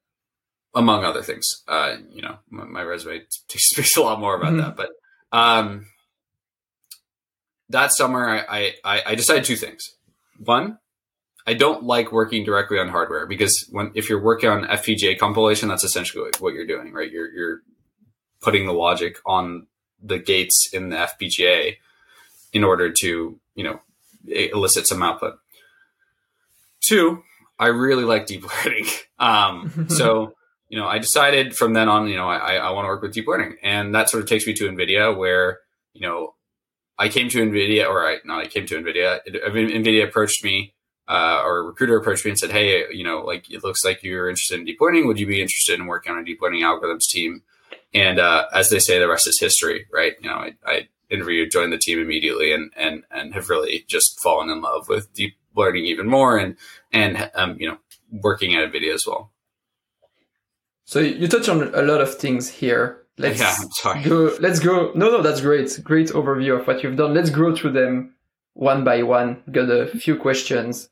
among 0.75 1.05
other 1.05 1.23
things. 1.23 1.63
Uh, 1.67 1.97
you 2.11 2.23
know, 2.23 2.39
my, 2.51 2.65
my, 2.65 2.83
resume 2.83 3.23
speaks 3.49 3.97
a 3.97 4.03
lot 4.03 4.21
more 4.21 4.37
about 4.37 4.53
mm-hmm. 4.53 4.61
that, 4.61 4.77
but 4.77 4.91
um, 5.33 5.87
that 7.69 7.93
summer 7.93 8.29
I, 8.49 8.75
I 8.85 9.03
I 9.07 9.15
decided 9.15 9.45
two 9.45 9.57
things. 9.57 9.95
One, 10.39 10.79
I 11.47 11.55
don't 11.55 11.85
like 11.85 12.13
working 12.13 12.45
directly 12.45 12.79
on 12.79 12.89
hardware 12.89 13.27
because 13.27 13.67
when 13.71 13.93
if 13.95 14.09
you're 14.09 14.23
working 14.23 14.51
on 14.51 14.65
FPGA 14.65 15.19
compilation, 15.19 15.69
that's 15.69 15.85
essentially 15.85 16.31
what 16.41 16.55
you're 16.55 16.67
doing, 16.67 16.93
right? 16.93 17.11
You're 17.11 17.33
you're 17.33 17.61
putting 18.41 18.67
the 18.67 18.73
logic 18.73 19.19
on 19.25 19.67
the 20.03 20.19
gates 20.19 20.69
in 20.73 20.91
the 20.91 20.97
FPGA 20.97 21.77
in 22.57 22.65
order 22.65 22.91
to 22.91 23.39
you 23.57 23.65
know, 23.65 23.81
elicit 24.29 24.87
some 24.87 25.03
output. 25.03 25.39
Two, 26.81 27.25
I 27.59 27.69
really 27.69 28.05
like 28.05 28.27
deep 28.27 28.45
learning. 28.65 28.87
Um, 29.19 29.87
so, 29.89 30.35
you 30.69 30.79
know, 30.79 30.87
I 30.87 30.99
decided 30.99 31.57
from 31.57 31.73
then 31.73 31.89
on, 31.89 32.07
you 32.07 32.17
know, 32.17 32.29
I, 32.29 32.57
I 32.57 32.71
want 32.71 32.85
to 32.85 32.89
work 32.89 33.03
with 33.03 33.15
deep 33.15 33.27
learning. 33.27 33.57
And 33.63 33.95
that 33.95 34.11
sort 34.11 34.23
of 34.23 34.29
takes 34.29 34.47
me 34.47 34.55
to 34.55 34.69
NVIDIA 34.69 35.17
where, 35.17 35.59
you 35.93 36.03
know, 36.03 36.35
I 36.99 37.09
came 37.09 37.29
to 37.31 37.39
NVIDIA 37.39 37.89
or 37.89 38.07
I, 38.07 38.19
not 38.25 38.45
I 38.45 38.47
came 38.47 38.67
to 38.67 38.77
NVIDIA. 38.77 39.21
NVIDIA 39.27 40.05
approached 40.05 40.45
me, 40.45 40.75
uh, 41.09 41.43
or 41.45 41.59
a 41.59 41.63
recruiter 41.63 41.97
approached 41.97 42.25
me 42.25 42.31
and 42.33 42.39
said, 42.39 42.51
Hey, 42.51 42.85
you 42.91 43.05
know, 43.05 43.21
like 43.21 43.51
it 43.51 43.63
looks 43.63 43.85
like 43.85 44.03
you're 44.03 44.29
interested 44.29 44.59
in 44.59 44.65
deep 44.65 44.81
learning. 44.81 45.07
Would 45.07 45.21
you 45.21 45.27
be 45.27 45.41
interested 45.41 45.79
in 45.79 45.87
working 45.87 46.13
on 46.13 46.19
a 46.19 46.25
deep 46.25 46.41
learning 46.41 46.63
algorithms 46.63 47.07
team? 47.09 47.43
And, 47.95 48.19
uh, 48.19 48.47
as 48.53 48.71
they 48.71 48.79
say, 48.79 48.99
the 48.99 49.09
rest 49.09 49.29
is 49.29 49.39
history, 49.39 49.87
right? 49.93 50.15
You 50.21 50.29
know, 50.29 50.37
I, 50.37 50.55
I 50.67 50.89
interview, 51.11 51.49
joined 51.49 51.73
the 51.73 51.79
team 51.79 51.99
immediately, 51.99 52.53
and 52.53 52.71
and 52.77 53.05
and 53.11 53.35
have 53.35 53.49
really 53.49 53.85
just 53.89 54.21
fallen 54.21 54.51
in 54.51 54.61
love 54.61 54.89
with 54.89 55.13
deep 55.15 55.35
learning 55.55 55.85
even 55.85 56.07
more, 56.07 56.37
and 56.37 56.57
and 56.93 57.31
um, 57.35 57.57
you 57.59 57.69
know 57.69 57.79
working 58.11 58.55
at 58.55 58.73
NVIDIA 58.73 58.95
as 58.95 59.07
well. 59.07 59.33
So 60.85 61.01
you 61.01 61.27
touch 61.27 61.49
on 61.49 61.75
a 61.75 61.83
lot 61.83 62.01
of 62.01 62.17
things 62.17 62.49
here. 62.49 63.03
Let's 63.19 63.41
yeah, 63.41 63.57
I'm 63.59 63.71
sorry. 63.73 64.03
Go, 64.03 64.37
let's 64.41 64.61
go. 64.61 64.93
No, 64.95 65.11
no, 65.11 65.23
that's 65.23 65.41
great. 65.41 65.81
Great 65.83 66.09
overview 66.09 66.61
of 66.61 66.67
what 66.67 66.83
you've 66.83 66.97
done. 66.97 67.15
Let's 67.15 67.31
go 67.31 67.57
through 67.57 67.73
them 67.73 68.15
one 68.53 68.85
by 68.85 69.03
one. 69.03 69.43
Got 69.51 69.71
a 69.71 69.87
few 69.87 70.17
questions. 70.17 70.89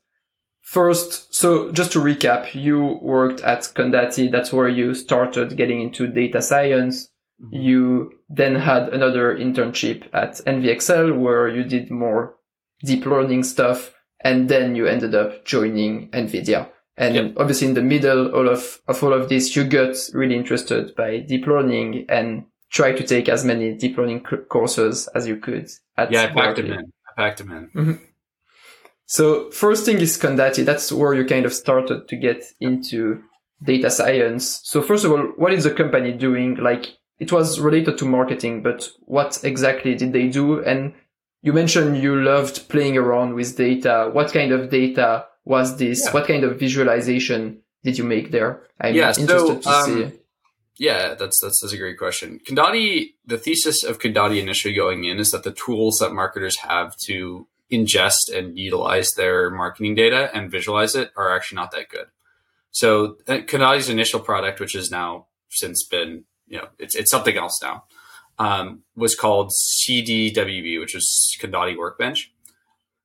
First, 0.61 1.33
so 1.33 1.71
just 1.71 1.91
to 1.91 1.99
recap, 1.99 2.55
you 2.55 2.99
worked 3.01 3.41
at 3.41 3.61
Condati. 3.75 4.31
That's 4.31 4.51
where 4.51 4.67
you 4.67 4.95
started 4.95 5.55
getting 5.55 5.79
into 5.79 6.07
data 6.07 6.41
science. 6.41 7.09
Mm-hmm. 7.41 7.55
You 7.55 8.11
then 8.29 8.55
had 8.55 8.89
another 8.89 9.35
internship 9.35 10.07
at 10.13 10.35
NVXL 10.45 11.19
where 11.19 11.47
you 11.47 11.63
did 11.63 11.91
more 11.91 12.35
deep 12.83 13.05
learning 13.05 13.43
stuff. 13.43 13.93
And 14.23 14.49
then 14.49 14.75
you 14.75 14.87
ended 14.87 15.13
up 15.13 15.45
joining 15.45 16.09
NVIDIA. 16.11 16.69
And 16.97 17.15
yep. 17.15 17.33
obviously 17.37 17.67
in 17.67 17.73
the 17.73 17.81
middle 17.81 18.33
all 18.33 18.49
of, 18.49 18.79
of 18.87 19.03
all 19.03 19.13
of 19.13 19.29
this, 19.29 19.55
you 19.55 19.65
got 19.65 19.95
really 20.13 20.35
interested 20.35 20.95
by 20.95 21.19
deep 21.19 21.45
learning 21.45 22.05
and 22.09 22.45
try 22.71 22.93
to 22.93 23.03
take 23.03 23.29
as 23.29 23.45
many 23.45 23.75
deep 23.75 23.97
learning 23.97 24.21
courses 24.49 25.07
as 25.13 25.27
you 25.27 25.37
could. 25.37 25.69
At 25.97 26.11
yeah, 26.11 26.23
I 26.23 26.27
packed 26.27 26.57
them 26.57 26.71
in. 26.71 26.91
I 27.07 27.21
packed 27.21 27.37
them 27.39 27.51
in. 27.51 27.69
Mm-hmm. 27.69 28.03
So 29.05 29.51
first 29.51 29.85
thing 29.85 29.99
is 29.99 30.17
Condati. 30.17 30.65
That's 30.65 30.91
where 30.91 31.13
you 31.13 31.25
kind 31.25 31.45
of 31.45 31.53
started 31.53 32.07
to 32.07 32.15
get 32.15 32.43
into 32.59 33.21
data 33.63 33.91
science. 33.91 34.61
So 34.63 34.81
first 34.81 35.05
of 35.05 35.11
all, 35.11 35.33
what 35.37 35.53
is 35.53 35.63
the 35.63 35.71
company 35.71 36.11
doing? 36.11 36.55
Like, 36.55 36.87
it 37.19 37.31
was 37.31 37.59
related 37.59 37.97
to 37.99 38.05
marketing, 38.05 38.61
but 38.61 38.89
what 39.05 39.39
exactly 39.43 39.95
did 39.95 40.13
they 40.13 40.27
do? 40.27 40.63
And 40.63 40.93
you 41.41 41.53
mentioned 41.53 42.01
you 42.01 42.21
loved 42.21 42.67
playing 42.69 42.97
around 42.97 43.35
with 43.35 43.55
data. 43.55 44.09
What 44.11 44.33
kind 44.33 44.51
of 44.51 44.69
data 44.69 45.25
was 45.45 45.77
this? 45.77 46.03
Yeah. 46.05 46.11
What 46.11 46.27
kind 46.27 46.43
of 46.43 46.59
visualization 46.59 47.61
did 47.83 47.97
you 47.97 48.03
make 48.03 48.31
there? 48.31 48.63
I'm 48.81 48.95
Yeah, 48.95 49.13
interested 49.17 49.29
so, 49.29 49.59
to 49.59 49.69
um, 49.69 49.85
see. 49.85 50.19
Yeah, 50.77 51.13
that's, 51.13 51.39
that's 51.39 51.61
that's 51.61 51.71
a 51.71 51.77
great 51.77 51.97
question. 51.97 52.39
Condati, 52.45 53.13
the 53.25 53.37
thesis 53.37 53.83
of 53.83 53.99
Condati 53.99 54.41
initially 54.41 54.73
going 54.73 55.05
in 55.05 55.19
is 55.19 55.31
that 55.31 55.43
the 55.43 55.53
tools 55.53 55.99
that 55.99 56.11
marketers 56.11 56.57
have 56.57 56.97
to 57.05 57.47
ingest 57.71 58.33
and 58.33 58.57
utilize 58.57 59.11
their 59.11 59.49
marketing 59.49 59.95
data 59.95 60.29
and 60.33 60.51
visualize 60.51 60.95
it 60.95 61.11
are 61.15 61.33
actually 61.33 61.55
not 61.55 61.71
that 61.71 61.89
good. 61.89 62.07
So 62.71 63.17
uh, 63.27 63.37
Condati's 63.37 63.87
initial 63.87 64.19
product, 64.19 64.59
which 64.59 64.73
has 64.73 64.91
now 64.91 65.27
since 65.49 65.85
been, 65.85 66.25
you 66.47 66.57
know, 66.57 66.67
it's 66.79 66.95
it's 66.95 67.11
something 67.11 67.37
else 67.37 67.59
now, 67.61 67.83
um, 68.39 68.81
was 68.95 69.15
called 69.15 69.51
CDWB, 69.51 70.79
which 70.79 70.93
was 70.93 71.35
Condati 71.39 71.77
Workbench. 71.77 72.31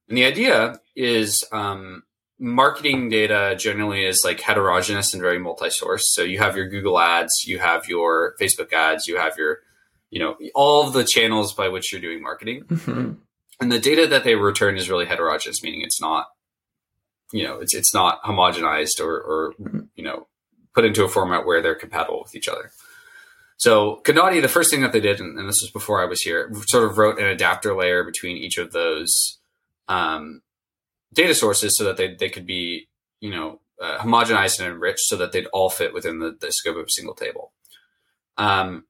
And 0.09 0.19
the 0.19 0.25
idea 0.25 0.81
is 0.97 1.45
um, 1.53 2.03
marketing 2.39 3.09
data 3.11 3.55
generally 3.59 4.05
is 4.05 4.23
like 4.25 4.41
heterogeneous 4.41 5.13
and 5.15 5.23
very 5.23 5.39
multi-source. 5.39 6.13
So 6.13 6.23
you 6.23 6.39
have 6.39 6.57
your 6.57 6.69
Google 6.69 6.99
ads, 6.99 7.45
you 7.47 7.59
have 7.59 7.87
your 7.89 8.35
Facebook 8.41 8.73
ads, 8.73 9.07
you 9.07 9.19
have 9.19 9.37
your, 9.39 9.59
you 10.11 10.19
know, 10.19 10.37
all 10.55 10.87
of 10.87 10.93
the 10.93 11.05
channels 11.05 11.55
by 11.55 11.69
which 11.69 11.93
you're 11.93 12.01
doing 12.01 12.21
marketing. 12.23 12.65
Mhm. 12.65 13.19
And 13.61 13.71
the 13.71 13.79
data 13.79 14.07
that 14.07 14.25
they 14.25 14.35
return 14.35 14.77
is 14.77 14.89
really 14.89 15.05
heterogeneous, 15.05 15.63
meaning 15.63 15.83
it's 15.83 16.01
not, 16.01 16.29
you 17.33 17.45
know, 17.45 17.61
it's 17.61 17.75
it's 17.75 17.95
not 17.95 18.23
homogenized 18.23 19.01
or, 19.01 19.21
or 19.21 19.55
you 19.95 20.03
know, 20.03 20.27
put 20.75 20.85
into 20.85 21.05
a 21.05 21.09
format 21.09 21.47
where 21.47 21.61
they're 21.61 21.75
compatible 21.75 22.23
with 22.23 22.35
each 22.35 22.49
other. 22.49 22.73
So 23.61 24.01
Condati, 24.05 24.41
the 24.41 24.49
first 24.49 24.71
thing 24.71 24.81
that 24.81 24.93
they 24.93 25.01
did, 25.01 25.21
and, 25.21 25.39
and 25.39 25.47
this 25.47 25.61
was 25.61 25.71
before 25.71 26.03
I 26.03 26.07
was 26.07 26.23
here, 26.23 26.51
sort 26.69 26.91
of 26.91 26.97
wrote 26.97 27.19
an 27.19 27.27
adapter 27.27 27.77
layer 27.77 28.03
between 28.05 28.39
each 28.39 28.57
of 28.57 28.73
those 28.73 29.39
um, 29.87 30.41
data 31.13 31.35
sources 31.35 31.77
so 31.77 31.85
that 31.85 31.99
they, 31.99 32.15
they 32.15 32.31
could 32.31 32.47
be, 32.47 32.89
you 33.21 33.29
know, 33.31 33.61
uh, 33.79 33.99
homogenized 33.99 34.61
and 34.61 34.73
enriched 34.73 35.01
so 35.01 35.17
that 35.17 35.33
they'd 35.33 35.45
all 35.53 35.69
fit 35.69 35.93
within 35.93 36.21
the, 36.21 36.35
the 36.41 36.51
scope 36.51 36.79
of 36.79 36.87
a 36.87 36.91
single 36.91 37.13
table. 37.13 37.53
Um, 38.39 38.85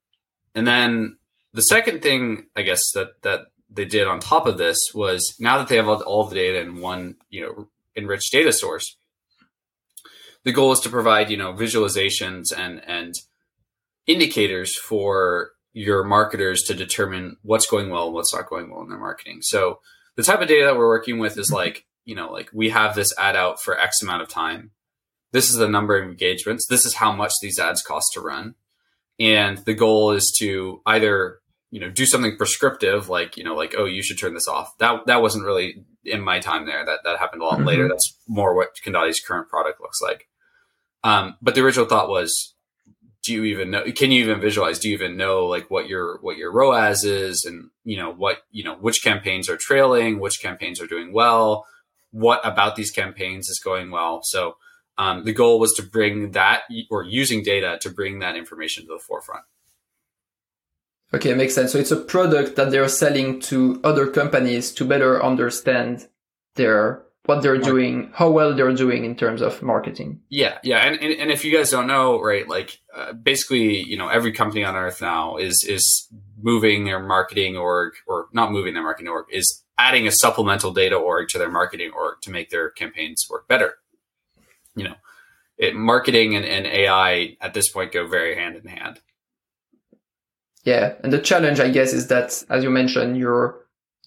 and 0.55 0.69
then 0.69 1.17
the 1.53 1.62
second 1.62 2.00
thing, 2.00 2.47
I 2.55 2.62
guess, 2.62 2.93
that, 2.93 3.23
that 3.23 3.47
they 3.69 3.87
did 3.87 4.07
on 4.07 4.21
top 4.21 4.47
of 4.47 4.57
this 4.57 4.79
was 4.95 5.35
now 5.41 5.59
that 5.59 5.67
they 5.67 5.77
have 5.77 5.89
all 5.89 6.25
the 6.27 6.37
data 6.37 6.61
in 6.61 6.81
one, 6.81 7.17
you 7.29 7.41
know, 7.41 7.69
enriched 7.97 8.31
data 8.31 8.53
source, 8.53 8.97
the 10.45 10.53
goal 10.53 10.71
is 10.71 10.79
to 10.81 10.91
provide, 10.91 11.29
you 11.29 11.37
know, 11.37 11.55
visualizations 11.55 12.57
and, 12.57 12.81
and 12.87 13.17
indicators 14.12 14.76
for 14.79 15.50
your 15.73 16.02
marketers 16.05 16.62
to 16.64 16.75
determine 16.75 17.37
what's 17.43 17.67
going 17.67 17.90
well 17.90 18.07
and 18.07 18.14
what's 18.14 18.35
not 18.35 18.49
going 18.49 18.71
well 18.71 18.83
in 18.83 18.88
their 18.88 18.99
marketing. 18.99 19.38
So 19.43 19.81
the 20.17 20.23
type 20.23 20.40
of 20.40 20.49
data 20.49 20.67
that 20.67 20.76
we're 20.76 20.88
working 20.88 21.19
with 21.19 21.38
is 21.38 21.52
like, 21.52 21.87
you 22.05 22.14
know, 22.14 22.31
like 22.33 22.50
we 22.52 22.71
have 22.71 22.95
this 22.95 23.17
ad 23.19 23.37
out 23.37 23.62
for 23.62 23.79
X 23.79 24.02
amount 24.02 24.23
of 24.23 24.29
time. 24.29 24.73
This 25.33 25.49
is 25.49 25.57
the 25.57 25.69
number 25.69 25.97
of 25.97 26.09
engagements. 26.09 26.67
This 26.67 26.85
is 26.85 26.95
how 26.95 27.12
much 27.12 27.33
these 27.40 27.59
ads 27.61 27.83
cost 27.83 28.07
to 28.14 28.21
run. 28.21 28.57
And 29.21 29.59
the 29.59 29.75
goal 29.75 30.11
is 30.11 30.35
to 30.40 30.81
either, 30.87 31.38
you 31.71 31.79
know, 31.79 31.88
do 31.90 32.05
something 32.05 32.37
prescriptive, 32.37 33.09
like, 33.09 33.37
you 33.37 33.45
know, 33.45 33.55
like, 33.55 33.75
oh, 33.79 33.85
you 33.85 34.02
should 34.02 34.19
turn 34.19 34.35
this 34.35 34.49
off. 34.49 34.76
That 34.79 35.07
that 35.07 35.23
wasn't 35.23 35.45
really 35.45 35.85
in 36.05 36.21
my 36.21 36.40
time 36.40 36.67
there. 36.67 36.85
That 36.85 37.00
that 37.05 37.19
happened 37.21 37.43
a 37.43 37.45
lot 37.45 37.61
Mhm. 37.61 37.67
later. 37.67 37.88
That's 37.88 38.19
more 38.26 38.57
what 38.57 38.75
Condati's 38.85 39.21
current 39.21 39.49
product 39.49 39.81
looks 39.81 40.00
like. 40.02 40.26
Um, 41.05 41.37
but 41.40 41.55
the 41.55 41.62
original 41.62 41.87
thought 41.87 42.09
was, 42.09 42.55
do 43.23 43.35
you 43.35 43.45
even 43.45 43.71
know? 43.71 43.85
Can 43.93 44.11
you 44.11 44.23
even 44.25 44.41
visualize? 44.41 44.79
Do 44.79 44.89
you 44.89 44.95
even 44.95 45.17
know 45.17 45.47
like 45.47 45.71
what 45.71 45.89
your 45.89 46.19
what 46.23 46.37
your 46.37 46.53
ROAS 46.53 47.05
is, 47.05 47.45
and 47.45 47.71
you 47.85 47.97
know 47.97 48.12
what 48.12 48.39
you 48.50 48.65
know 48.65 48.77
which 48.77 49.03
campaigns 49.03 49.49
are 49.49 49.59
trailing, 49.59 50.21
which 50.21 50.41
campaigns 50.41 50.81
are 50.81 50.87
doing 50.87 51.12
well, 51.12 51.67
what 52.11 52.41
about 52.45 52.77
these 52.77 52.91
campaigns 52.91 53.49
is 53.49 53.61
going 53.61 53.91
well. 53.91 54.23
So 54.23 54.57
um, 54.99 55.25
the 55.25 55.33
goal 55.33 55.59
was 55.59 55.73
to 55.75 55.83
bring 55.83 56.33
that 56.33 56.62
or 56.91 57.05
using 57.05 57.43
data 57.43 57.79
to 57.83 57.91
bring 57.91 58.19
that 58.21 58.37
information 58.37 58.85
to 58.85 58.95
the 58.95 58.99
forefront. 58.99 59.45
Okay, 61.12 61.35
makes 61.35 61.55
sense. 61.55 61.73
So 61.73 61.79
it's 61.79 61.91
a 61.91 61.97
product 61.97 62.57
that 62.57 62.71
they're 62.71 62.89
selling 62.89 63.41
to 63.41 63.81
other 63.83 64.07
companies 64.07 64.73
to 64.73 64.85
better 64.85 65.23
understand 65.23 66.09
their 66.55 67.03
what 67.27 67.43
they're 67.43 67.59
doing, 67.59 68.11
how 68.15 68.31
well 68.31 68.55
they're 68.55 68.75
doing 68.75 69.05
in 69.05 69.15
terms 69.15 69.43
of 69.43 69.62
marketing. 69.62 70.21
Yeah, 70.29 70.59
yeah, 70.62 70.79
and, 70.79 71.00
and 71.00 71.12
and 71.12 71.31
if 71.31 71.45
you 71.45 71.57
guys 71.57 71.71
don't 71.71 71.87
know, 71.87 72.21
right, 72.21 72.49
like 72.49 72.81
uh, 72.95 73.12
basically, 73.12 73.83
you 73.83 73.97
know, 73.97 74.09
every 74.09 74.33
company 74.33 74.65
on 74.65 74.75
earth 74.75 75.00
now 75.00 75.37
is 75.37 75.65
is 75.69 76.09
moving 76.43 76.85
their 76.85 77.00
marketing 77.00 77.57
org, 77.57 77.93
or 78.07 78.29
not 78.33 78.53
moving 78.53 78.75
their 78.75 78.83
marketing 78.83 79.11
org, 79.11 79.27
is 79.31 79.62
adding 79.79 80.07
a 80.07 80.12
supplemental 80.12 80.73
data 80.73 80.97
org 80.97 81.29
to 81.29 81.39
their 81.39 81.50
marketing 81.50 81.91
org 81.95 82.21
to 82.23 82.31
make 82.31 82.50
their 82.50 82.71
campaigns 82.71 83.27
work 83.31 83.47
better. 83.47 83.75
You 84.75 84.85
know, 84.85 84.95
it, 85.59 85.75
marketing 85.75 86.35
and, 86.37 86.45
and 86.45 86.67
AI 86.67 87.37
at 87.41 87.55
this 87.55 87.69
point 87.69 87.93
go 87.93 88.07
very 88.07 88.35
hand 88.35 88.57
in 88.57 88.67
hand. 88.67 89.00
Yeah, 90.65 90.95
and 91.03 91.12
the 91.12 91.19
challenge, 91.19 91.61
I 91.61 91.71
guess, 91.71 91.93
is 91.93 92.09
that 92.09 92.43
as 92.50 92.65
you 92.65 92.71
mentioned, 92.71 93.17
you're 93.17 93.61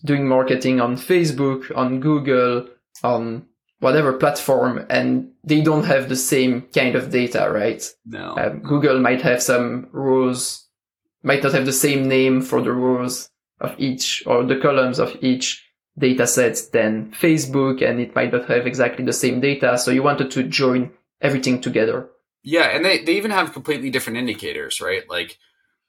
doing 0.03 0.27
marketing 0.27 0.81
on 0.81 0.97
Facebook, 0.97 1.75
on 1.75 1.99
Google, 1.99 2.67
on 3.01 3.45
whatever 3.79 4.13
platform, 4.13 4.85
and 4.89 5.31
they 5.43 5.61
don't 5.61 5.85
have 5.85 6.07
the 6.07 6.15
same 6.15 6.61
kind 6.73 6.95
of 6.95 7.11
data, 7.11 7.49
right? 7.51 7.83
No, 8.05 8.35
Um, 8.37 8.59
Google 8.61 8.99
might 8.99 9.21
have 9.21 9.41
some 9.41 9.87
rows, 9.91 10.67
might 11.21 11.43
not 11.43 11.53
have 11.53 11.65
the 11.65 11.73
same 11.73 12.07
name 12.07 12.41
for 12.41 12.61
the 12.61 12.71
rows 12.71 13.29
of 13.59 13.75
each 13.77 14.23
or 14.25 14.43
the 14.43 14.59
columns 14.59 14.99
of 14.99 15.17
each 15.21 15.69
data 15.97 16.25
set 16.25 16.59
than 16.71 17.11
Facebook, 17.11 17.81
and 17.81 17.99
it 17.99 18.15
might 18.15 18.31
not 18.31 18.47
have 18.47 18.65
exactly 18.65 19.05
the 19.05 19.13
same 19.13 19.41
data. 19.41 19.77
So 19.77 19.91
you 19.91 20.01
wanted 20.01 20.31
to 20.31 20.43
join 20.43 20.91
everything 21.21 21.61
together. 21.61 22.09
Yeah, 22.41 22.75
and 22.75 22.83
they, 22.83 23.03
they 23.03 23.15
even 23.17 23.31
have 23.31 23.53
completely 23.53 23.89
different 23.89 24.17
indicators, 24.17 24.81
right? 24.81 25.03
Like 25.09 25.37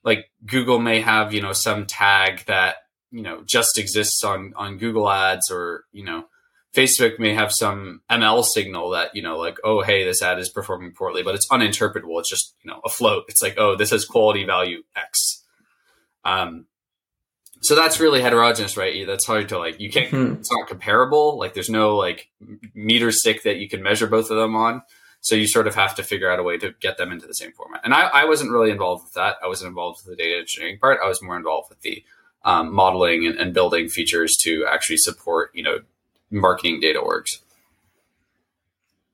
like 0.05 0.27
Google 0.45 0.79
may 0.79 1.01
have, 1.01 1.33
you 1.33 1.41
know, 1.41 1.53
some 1.53 1.87
tag 1.87 2.45
that, 2.47 2.77
you 3.11 3.23
know, 3.23 3.43
just 3.45 3.79
exists 3.79 4.23
on 4.23 4.53
on 4.57 4.79
Google 4.79 5.11
Ads 5.11 5.51
or, 5.51 5.85
you 5.93 6.05
know, 6.05 6.27
Facebook 6.75 7.19
may 7.19 7.35
have 7.35 7.53
some 7.53 8.01
ML 8.11 8.45
signal 8.45 8.91
that, 8.91 9.15
you 9.15 9.23
know, 9.23 9.39
like, 9.39 9.59
oh, 9.63 9.83
hey, 9.83 10.05
this 10.05 10.23
ad 10.23 10.39
is 10.39 10.49
performing 10.49 10.93
poorly, 10.93 11.23
but 11.23 11.35
it's 11.35 11.49
uninterpretable. 11.49 12.19
It's 12.19 12.29
just, 12.31 12.55
you 12.63 12.71
know, 12.71 12.81
a 12.85 12.89
float. 12.89 13.25
It's 13.29 13.43
like, 13.43 13.55
oh, 13.59 13.77
this 13.77 13.91
has 13.91 14.05
quality 14.05 14.45
value 14.45 14.83
X. 14.97 15.45
Um, 16.25 16.67
so 17.61 17.75
that's 17.75 18.01
really 18.01 18.21
heterogeneous, 18.21 18.77
right? 18.77 19.07
That's 19.07 19.27
hard 19.27 19.49
to 19.51 19.59
like, 19.59 19.81
you 19.81 19.91
can't, 19.91 20.11
Hmm. 20.11 20.33
it's 20.35 20.53
not 20.53 20.69
comparable. 20.69 21.39
Like 21.39 21.55
there's 21.55 21.71
no 21.71 21.97
like 21.97 22.29
meter 22.75 23.11
stick 23.13 23.43
that 23.45 23.57
you 23.57 23.69
can 23.69 23.83
measure 23.83 24.07
both 24.07 24.31
of 24.31 24.37
them 24.37 24.57
on. 24.57 24.83
So 25.21 25.35
you 25.35 25.47
sort 25.47 25.67
of 25.67 25.75
have 25.75 25.95
to 25.95 26.03
figure 26.03 26.31
out 26.31 26.39
a 26.39 26.43
way 26.43 26.59
to 26.59 26.75
get 26.81 26.99
them 26.99 27.11
into 27.11 27.27
the 27.27 27.33
same 27.33 27.53
format. 27.53 27.81
And 27.85 27.95
I, 27.95 28.03
I 28.09 28.25
wasn't 28.27 28.51
really 28.51 28.71
involved 28.71 29.05
with 29.05 29.15
that. 29.15 29.37
I 29.43 29.47
wasn't 29.47 29.69
involved 29.69 30.01
with 30.05 30.15
the 30.15 30.23
data 30.23 30.41
engineering 30.41 30.79
part. 30.79 30.99
I 31.03 31.09
was 31.09 31.23
more 31.23 31.37
involved 31.39 31.71
with 31.71 31.81
the 31.81 32.05
um, 32.45 32.75
modeling 32.75 33.27
and, 33.27 33.39
and 33.39 33.55
building 33.55 33.89
features 33.89 34.37
to 34.43 34.67
actually 34.69 34.99
support, 34.99 35.51
you 35.55 35.63
know, 35.63 35.79
marketing 36.35 36.81
data 36.81 37.01
orgs. 37.01 37.39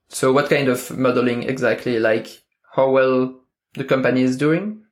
So 0.09 0.33
what 0.33 0.51
kind 0.51 0.69
of 0.69 0.97
modeling 0.97 1.45
exactly? 1.45 1.99
Like 1.99 2.43
how 2.75 2.91
well 2.91 3.41
the 3.75 3.85
company 3.85 4.23
is 4.23 4.37
doing? 4.37 4.85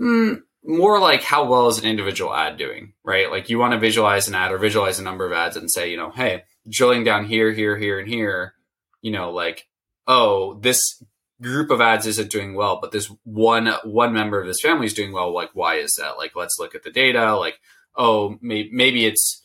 Mm, 0.00 0.42
more 0.64 0.98
like 0.98 1.22
how 1.22 1.48
well 1.48 1.68
is 1.68 1.78
an 1.78 1.84
individual 1.84 2.34
ad 2.34 2.56
doing, 2.56 2.92
right? 3.04 3.30
Like 3.30 3.48
you 3.48 3.58
want 3.58 3.72
to 3.72 3.78
visualize 3.78 4.28
an 4.28 4.34
ad 4.34 4.52
or 4.52 4.58
visualize 4.58 4.98
a 4.98 5.04
number 5.04 5.26
of 5.26 5.32
ads 5.32 5.56
and 5.56 5.70
say, 5.70 5.90
you 5.90 5.96
know, 5.96 6.10
hey, 6.10 6.44
drilling 6.68 7.04
down 7.04 7.26
here, 7.26 7.52
here, 7.52 7.76
here, 7.76 7.98
and 7.98 8.08
here, 8.08 8.54
you 9.00 9.12
know, 9.12 9.30
like, 9.30 9.66
oh, 10.06 10.54
this 10.60 11.02
group 11.40 11.70
of 11.70 11.80
ads 11.80 12.06
isn't 12.06 12.30
doing 12.30 12.54
well, 12.54 12.78
but 12.80 12.90
this 12.90 13.10
one 13.24 13.68
one 13.84 14.12
member 14.12 14.40
of 14.40 14.46
this 14.46 14.60
family 14.60 14.86
is 14.86 14.94
doing 14.94 15.12
well. 15.12 15.32
Like, 15.32 15.50
why 15.54 15.76
is 15.76 15.94
that? 15.98 16.18
Like, 16.18 16.34
let's 16.34 16.58
look 16.58 16.74
at 16.74 16.82
the 16.82 16.90
data. 16.90 17.36
Like, 17.36 17.60
oh, 17.96 18.36
may- 18.40 18.70
maybe 18.72 19.06
it's 19.06 19.42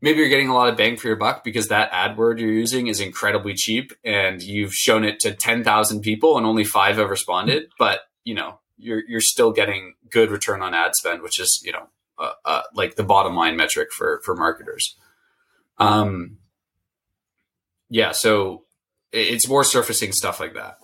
maybe 0.00 0.18
you're 0.20 0.28
getting 0.28 0.48
a 0.48 0.54
lot 0.54 0.68
of 0.68 0.76
bang 0.76 0.96
for 0.96 1.08
your 1.08 1.16
buck 1.16 1.44
because 1.44 1.68
that 1.68 1.90
ad 1.92 2.16
word 2.16 2.40
you're 2.40 2.50
using 2.50 2.86
is 2.86 3.00
incredibly 3.00 3.54
cheap 3.54 3.92
and 4.04 4.42
you've 4.42 4.72
shown 4.72 5.04
it 5.04 5.20
to 5.20 5.34
10,000 5.34 6.00
people 6.00 6.36
and 6.36 6.46
only 6.46 6.64
five 6.64 6.96
have 6.96 7.10
responded. 7.10 7.68
But, 7.78 8.00
you 8.24 8.34
know, 8.34 8.60
you're, 8.78 9.02
you're 9.06 9.20
still 9.20 9.52
getting 9.52 9.94
good 10.10 10.30
return 10.30 10.62
on 10.62 10.74
ad 10.74 10.94
spend, 10.94 11.22
which 11.22 11.38
is, 11.38 11.62
you 11.64 11.72
know, 11.72 11.88
uh, 12.18 12.32
uh, 12.44 12.62
like 12.74 12.96
the 12.96 13.04
bottom 13.04 13.34
line 13.34 13.56
metric 13.56 13.92
for, 13.92 14.20
for 14.24 14.34
marketers. 14.34 14.96
Um, 15.78 16.38
yeah. 17.88 18.12
So 18.12 18.64
it's 19.12 19.48
more 19.48 19.64
surfacing 19.64 20.12
stuff 20.12 20.40
like 20.40 20.54
that. 20.54 20.78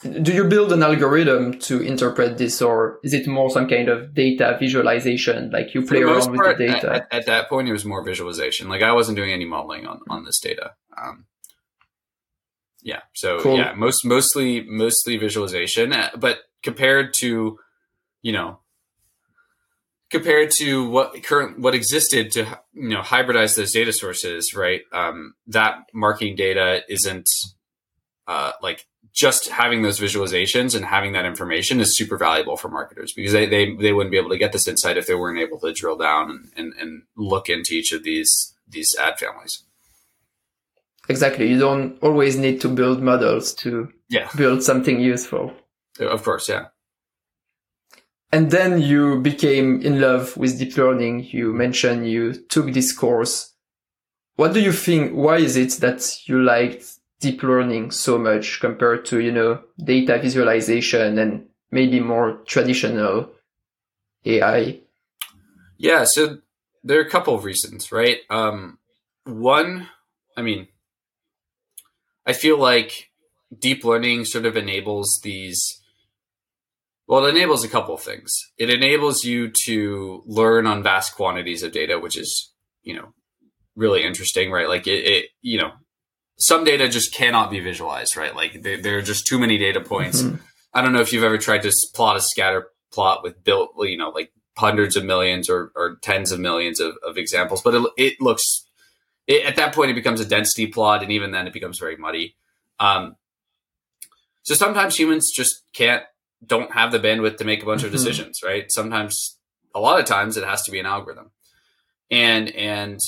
Do 0.00 0.32
you 0.32 0.44
build 0.44 0.72
an 0.72 0.82
algorithm 0.84 1.58
to 1.60 1.80
interpret 1.80 2.38
this 2.38 2.62
or 2.62 3.00
is 3.02 3.12
it 3.12 3.26
more 3.26 3.50
some 3.50 3.68
kind 3.68 3.88
of 3.88 4.14
data 4.14 4.56
visualization? 4.60 5.50
Like 5.50 5.74
you 5.74 5.84
play 5.84 6.02
around 6.02 6.30
with 6.30 6.58
the 6.58 6.66
data? 6.66 6.92
At, 6.92 7.08
at 7.12 7.26
that 7.26 7.48
point, 7.48 7.68
it 7.68 7.72
was 7.72 7.84
more 7.84 8.04
visualization. 8.04 8.68
Like 8.68 8.82
I 8.82 8.92
wasn't 8.92 9.16
doing 9.16 9.32
any 9.32 9.44
modeling 9.44 9.88
on, 9.88 10.00
on 10.08 10.24
this 10.24 10.38
data. 10.38 10.74
Um, 10.96 11.26
yeah. 12.80 13.00
So 13.12 13.40
Cool. 13.40 13.58
yeah, 13.58 13.74
most 13.74 14.04
mostly 14.04 14.60
mostly 14.62 15.16
visualization, 15.16 15.92
uh, 15.92 16.10
but 16.16 16.38
compared 16.62 17.12
to, 17.14 17.58
you 18.22 18.32
know, 18.32 18.60
compared 20.10 20.50
to 20.58 20.88
what 20.88 21.22
current 21.24 21.58
what 21.58 21.74
existed 21.74 22.30
to 22.32 22.44
you 22.72 22.88
know 22.90 23.02
hybridize 23.02 23.56
those 23.56 23.72
data 23.72 23.92
sources, 23.92 24.54
right? 24.54 24.82
Um, 24.92 25.34
that 25.48 25.80
marketing 25.92 26.36
data 26.36 26.82
isn't 26.88 27.28
uh, 28.28 28.52
like 28.62 28.86
just 29.18 29.48
having 29.48 29.82
those 29.82 29.98
visualizations 29.98 30.76
and 30.76 30.84
having 30.84 31.12
that 31.12 31.26
information 31.26 31.80
is 31.80 31.96
super 31.96 32.16
valuable 32.16 32.56
for 32.56 32.68
marketers 32.68 33.12
because 33.12 33.32
they, 33.32 33.46
they, 33.46 33.74
they 33.74 33.92
wouldn't 33.92 34.12
be 34.12 34.16
able 34.16 34.30
to 34.30 34.38
get 34.38 34.52
this 34.52 34.68
insight 34.68 34.96
if 34.96 35.08
they 35.08 35.14
weren't 35.16 35.40
able 35.40 35.58
to 35.58 35.72
drill 35.72 35.96
down 35.96 36.30
and, 36.30 36.52
and, 36.56 36.72
and 36.80 37.02
look 37.16 37.48
into 37.48 37.72
each 37.72 37.90
of 37.90 38.04
these 38.04 38.54
these 38.68 38.94
ad 39.00 39.18
families. 39.18 39.64
Exactly. 41.08 41.48
You 41.48 41.58
don't 41.58 42.00
always 42.02 42.36
need 42.36 42.60
to 42.60 42.68
build 42.68 43.02
models 43.02 43.54
to 43.54 43.90
yeah. 44.08 44.28
build 44.36 44.62
something 44.62 45.00
useful. 45.00 45.52
Of 45.98 46.22
course, 46.22 46.48
yeah. 46.48 46.66
And 48.30 48.50
then 48.50 48.80
you 48.80 49.20
became 49.20 49.80
in 49.80 50.00
love 50.00 50.36
with 50.36 50.58
deep 50.58 50.76
learning. 50.76 51.24
You 51.30 51.54
mentioned 51.54 52.08
you 52.08 52.34
took 52.34 52.72
this 52.72 52.92
course. 52.92 53.54
What 54.36 54.52
do 54.52 54.60
you 54.60 54.70
think? 54.70 55.12
Why 55.12 55.38
is 55.38 55.56
it 55.56 55.80
that 55.80 56.28
you 56.28 56.42
liked 56.42 56.97
deep 57.20 57.42
learning 57.42 57.90
so 57.90 58.18
much 58.18 58.60
compared 58.60 59.04
to, 59.06 59.20
you 59.20 59.32
know, 59.32 59.62
data 59.82 60.18
visualization 60.20 61.18
and 61.18 61.46
maybe 61.70 62.00
more 62.00 62.40
traditional 62.46 63.30
AI? 64.24 64.80
Yeah. 65.76 66.04
So 66.04 66.38
there 66.84 66.98
are 66.98 67.04
a 67.04 67.10
couple 67.10 67.34
of 67.34 67.44
reasons, 67.44 67.90
right? 67.92 68.18
Um, 68.30 68.78
one, 69.24 69.88
I 70.36 70.42
mean, 70.42 70.68
I 72.26 72.32
feel 72.32 72.58
like 72.58 73.10
deep 73.58 73.84
learning 73.84 74.24
sort 74.24 74.46
of 74.46 74.56
enables 74.56 75.20
these 75.22 75.80
well, 77.08 77.24
it 77.24 77.34
enables 77.34 77.64
a 77.64 77.68
couple 77.68 77.94
of 77.94 78.02
things. 78.02 78.30
It 78.58 78.68
enables 78.68 79.24
you 79.24 79.50
to 79.64 80.22
learn 80.26 80.66
on 80.66 80.82
vast 80.82 81.16
quantities 81.16 81.62
of 81.62 81.72
data, 81.72 81.98
which 81.98 82.18
is, 82.18 82.52
you 82.82 82.94
know, 82.94 83.14
really 83.74 84.04
interesting, 84.04 84.50
right? 84.50 84.68
Like 84.68 84.86
it, 84.86 85.06
it 85.06 85.26
you 85.40 85.58
know, 85.58 85.72
some 86.38 86.64
data 86.64 86.88
just 86.88 87.12
cannot 87.12 87.50
be 87.50 87.60
visualized, 87.60 88.16
right? 88.16 88.34
Like 88.34 88.62
there, 88.62 88.80
there 88.80 88.98
are 88.98 89.02
just 89.02 89.26
too 89.26 89.38
many 89.38 89.58
data 89.58 89.80
points. 89.80 90.22
Mm-hmm. 90.22 90.36
I 90.72 90.82
don't 90.82 90.92
know 90.92 91.00
if 91.00 91.12
you've 91.12 91.24
ever 91.24 91.38
tried 91.38 91.62
to 91.62 91.72
plot 91.94 92.16
a 92.16 92.20
scatter 92.20 92.68
plot 92.92 93.22
with 93.22 93.42
built, 93.42 93.72
you 93.80 93.96
know, 93.96 94.10
like 94.10 94.32
hundreds 94.56 94.96
of 94.96 95.04
millions 95.04 95.50
or, 95.50 95.72
or 95.74 95.98
tens 96.02 96.32
of 96.32 96.40
millions 96.40 96.80
of, 96.80 96.96
of 97.06 97.18
examples, 97.18 97.62
but 97.62 97.74
it, 97.74 97.90
it 97.96 98.20
looks, 98.20 98.66
it, 99.26 99.44
at 99.44 99.56
that 99.56 99.74
point, 99.74 99.90
it 99.90 99.94
becomes 99.94 100.20
a 100.20 100.24
density 100.24 100.66
plot. 100.66 101.02
And 101.02 101.12
even 101.12 101.32
then 101.32 101.46
it 101.46 101.52
becomes 101.52 101.78
very 101.78 101.96
muddy. 101.96 102.36
Um, 102.78 103.16
so 104.42 104.54
sometimes 104.54 104.96
humans 104.96 105.30
just 105.34 105.64
can't 105.72 106.04
don't 106.46 106.72
have 106.72 106.92
the 106.92 107.00
bandwidth 107.00 107.36
to 107.38 107.44
make 107.44 107.62
a 107.62 107.66
bunch 107.66 107.80
mm-hmm. 107.80 107.86
of 107.86 107.92
decisions, 107.92 108.40
right? 108.44 108.70
Sometimes, 108.70 109.36
a 109.74 109.80
lot 109.80 110.00
of 110.00 110.06
times, 110.06 110.36
it 110.36 110.44
has 110.44 110.62
to 110.62 110.70
be 110.70 110.78
an 110.78 110.86
algorithm. 110.86 111.30
And 112.10 112.50
and 112.54 113.00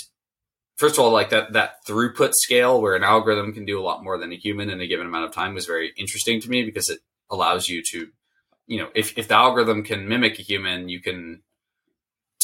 first 0.81 0.97
of 0.97 1.05
all, 1.05 1.13
like 1.13 1.29
that 1.31 1.53
that 1.53 1.85
throughput 1.87 2.33
scale 2.33 2.81
where 2.81 2.97
an 2.97 3.05
algorithm 3.05 3.53
can 3.53 3.67
do 3.67 3.79
a 3.79 3.85
lot 3.85 4.03
more 4.03 4.17
than 4.17 4.33
a 4.33 4.37
human 4.37 4.71
in 4.71 4.81
a 4.81 4.87
given 4.87 5.07
amount 5.07 5.27
of 5.27 5.33
time 5.33 5.55
was 5.55 5.67
very 5.67 5.93
interesting 5.99 6.41
to 6.41 6.49
me 6.49 6.65
because 6.65 6.89
it 6.89 7.01
allows 7.31 7.69
you 7.69 7.83
to, 7.91 8.09
you 8.67 8.79
know, 8.79 8.89
if 8.95 9.17
if 9.19 9.29
the 9.29 9.37
algorithm 9.37 9.85
can 9.85 10.09
mimic 10.09 10.39
a 10.39 10.43
human, 10.43 10.89
you 10.89 11.01
can 11.01 11.43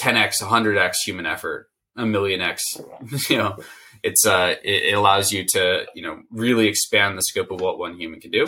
10x, 0.02 0.42
100x 0.42 0.96
human 1.06 1.24
effort, 1.24 1.70
a 1.96 2.04
million 2.04 2.42
x, 2.42 2.62
you 3.30 3.38
know, 3.38 3.56
it's 4.02 4.26
uh 4.26 4.54
it, 4.62 4.84
it 4.90 4.94
allows 4.94 5.32
you 5.32 5.42
to 5.44 5.86
you 5.94 6.02
know 6.02 6.20
really 6.30 6.68
expand 6.68 7.16
the 7.16 7.22
scope 7.22 7.50
of 7.50 7.60
what 7.60 7.78
one 7.78 7.98
human 7.98 8.20
can 8.20 8.30
do. 8.30 8.46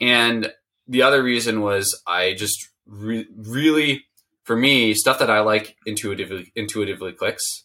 And 0.00 0.52
the 0.88 1.02
other 1.02 1.22
reason 1.22 1.60
was 1.60 2.02
I 2.04 2.34
just 2.34 2.68
re- 2.84 3.28
really, 3.36 4.06
for 4.42 4.56
me, 4.56 4.94
stuff 4.94 5.20
that 5.20 5.30
I 5.30 5.40
like 5.40 5.76
intuitively 5.86 6.50
intuitively 6.56 7.12
clicks. 7.12 7.64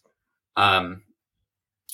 Um, 0.56 1.02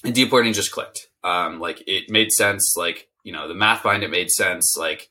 and 0.03 0.15
deep 0.15 0.31
learning 0.31 0.53
just 0.53 0.71
clicked. 0.71 1.07
Um, 1.23 1.59
like 1.59 1.83
it 1.87 2.09
made 2.09 2.31
sense. 2.31 2.75
Like 2.77 3.09
you 3.23 3.33
know, 3.33 3.47
the 3.47 3.53
math 3.53 3.83
behind 3.83 4.03
it 4.03 4.11
made 4.11 4.29
sense. 4.29 4.75
Like, 4.77 5.09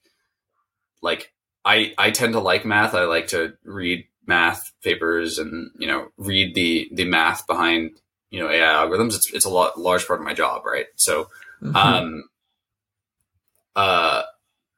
like 1.02 1.32
I 1.64 1.94
I 1.98 2.10
tend 2.10 2.32
to 2.34 2.40
like 2.40 2.64
math. 2.64 2.94
I 2.94 3.04
like 3.04 3.28
to 3.28 3.54
read 3.64 4.06
math 4.26 4.72
papers 4.82 5.38
and 5.38 5.70
you 5.78 5.86
know 5.86 6.08
read 6.16 6.54
the 6.54 6.88
the 6.92 7.04
math 7.04 7.46
behind 7.46 8.00
you 8.30 8.40
know 8.40 8.48
AI 8.48 8.60
algorithms. 8.60 9.14
It's 9.14 9.32
it's 9.32 9.44
a 9.44 9.50
lot 9.50 9.78
large 9.78 10.06
part 10.06 10.20
of 10.20 10.26
my 10.26 10.34
job, 10.34 10.64
right? 10.64 10.86
So, 10.96 11.28
mm-hmm. 11.62 11.76
um, 11.76 12.24
uh 13.76 14.22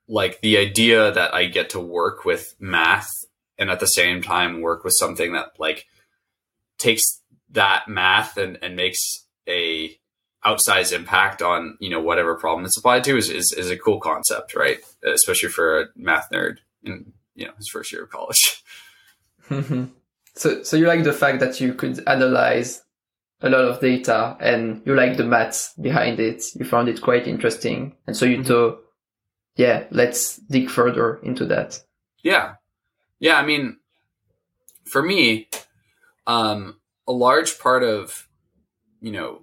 like 0.08 0.40
the 0.40 0.58
idea 0.58 1.12
that 1.12 1.32
I 1.32 1.44
get 1.44 1.70
to 1.70 1.80
work 1.80 2.24
with 2.24 2.56
math 2.58 3.08
and 3.56 3.70
at 3.70 3.78
the 3.78 3.86
same 3.86 4.22
time 4.22 4.60
work 4.60 4.82
with 4.82 4.94
something 4.94 5.34
that 5.34 5.52
like 5.56 5.86
takes 6.78 7.22
that 7.50 7.86
math 7.86 8.36
and, 8.36 8.58
and 8.60 8.74
makes 8.74 9.26
a 9.48 9.96
outsized 10.44 10.92
impact 10.92 11.42
on 11.42 11.76
you 11.80 11.90
know 11.90 12.00
whatever 12.00 12.34
problem 12.34 12.64
it's 12.64 12.76
applied 12.76 13.04
to 13.04 13.16
is, 13.16 13.28
is, 13.28 13.52
is 13.52 13.70
a 13.70 13.76
cool 13.76 14.00
concept 14.00 14.54
right 14.54 14.78
especially 15.04 15.48
for 15.48 15.80
a 15.80 15.86
math 15.96 16.28
nerd 16.32 16.56
in 16.82 17.12
you 17.34 17.46
know 17.46 17.52
his 17.56 17.68
first 17.68 17.92
year 17.92 18.04
of 18.04 18.10
college 18.10 18.62
mm-hmm. 19.50 19.84
so 20.34 20.62
so 20.62 20.76
you 20.76 20.86
like 20.86 21.04
the 21.04 21.12
fact 21.12 21.40
that 21.40 21.60
you 21.60 21.74
could 21.74 22.02
analyze 22.08 22.82
a 23.42 23.48
lot 23.50 23.64
of 23.64 23.80
data 23.80 24.36
and 24.40 24.82
you 24.84 24.94
like 24.94 25.16
the 25.16 25.24
maths 25.24 25.74
behind 25.80 26.18
it 26.20 26.42
you 26.54 26.64
found 26.64 26.88
it 26.88 27.02
quite 27.02 27.26
interesting 27.26 27.94
and 28.06 28.16
so 28.16 28.24
you 28.24 28.38
mm-hmm. 28.38 28.46
thought 28.46 28.80
yeah, 29.60 29.84
let's 29.90 30.36
dig 30.36 30.70
further 30.70 31.16
into 31.22 31.44
that. 31.46 31.82
Yeah. 32.22 32.54
Yeah. 33.18 33.36
I 33.36 33.44
mean, 33.44 33.76
for 34.86 35.02
me, 35.02 35.48
um, 36.26 36.80
a 37.06 37.12
large 37.12 37.58
part 37.58 37.82
of, 37.82 38.26
you 39.02 39.12
know, 39.12 39.42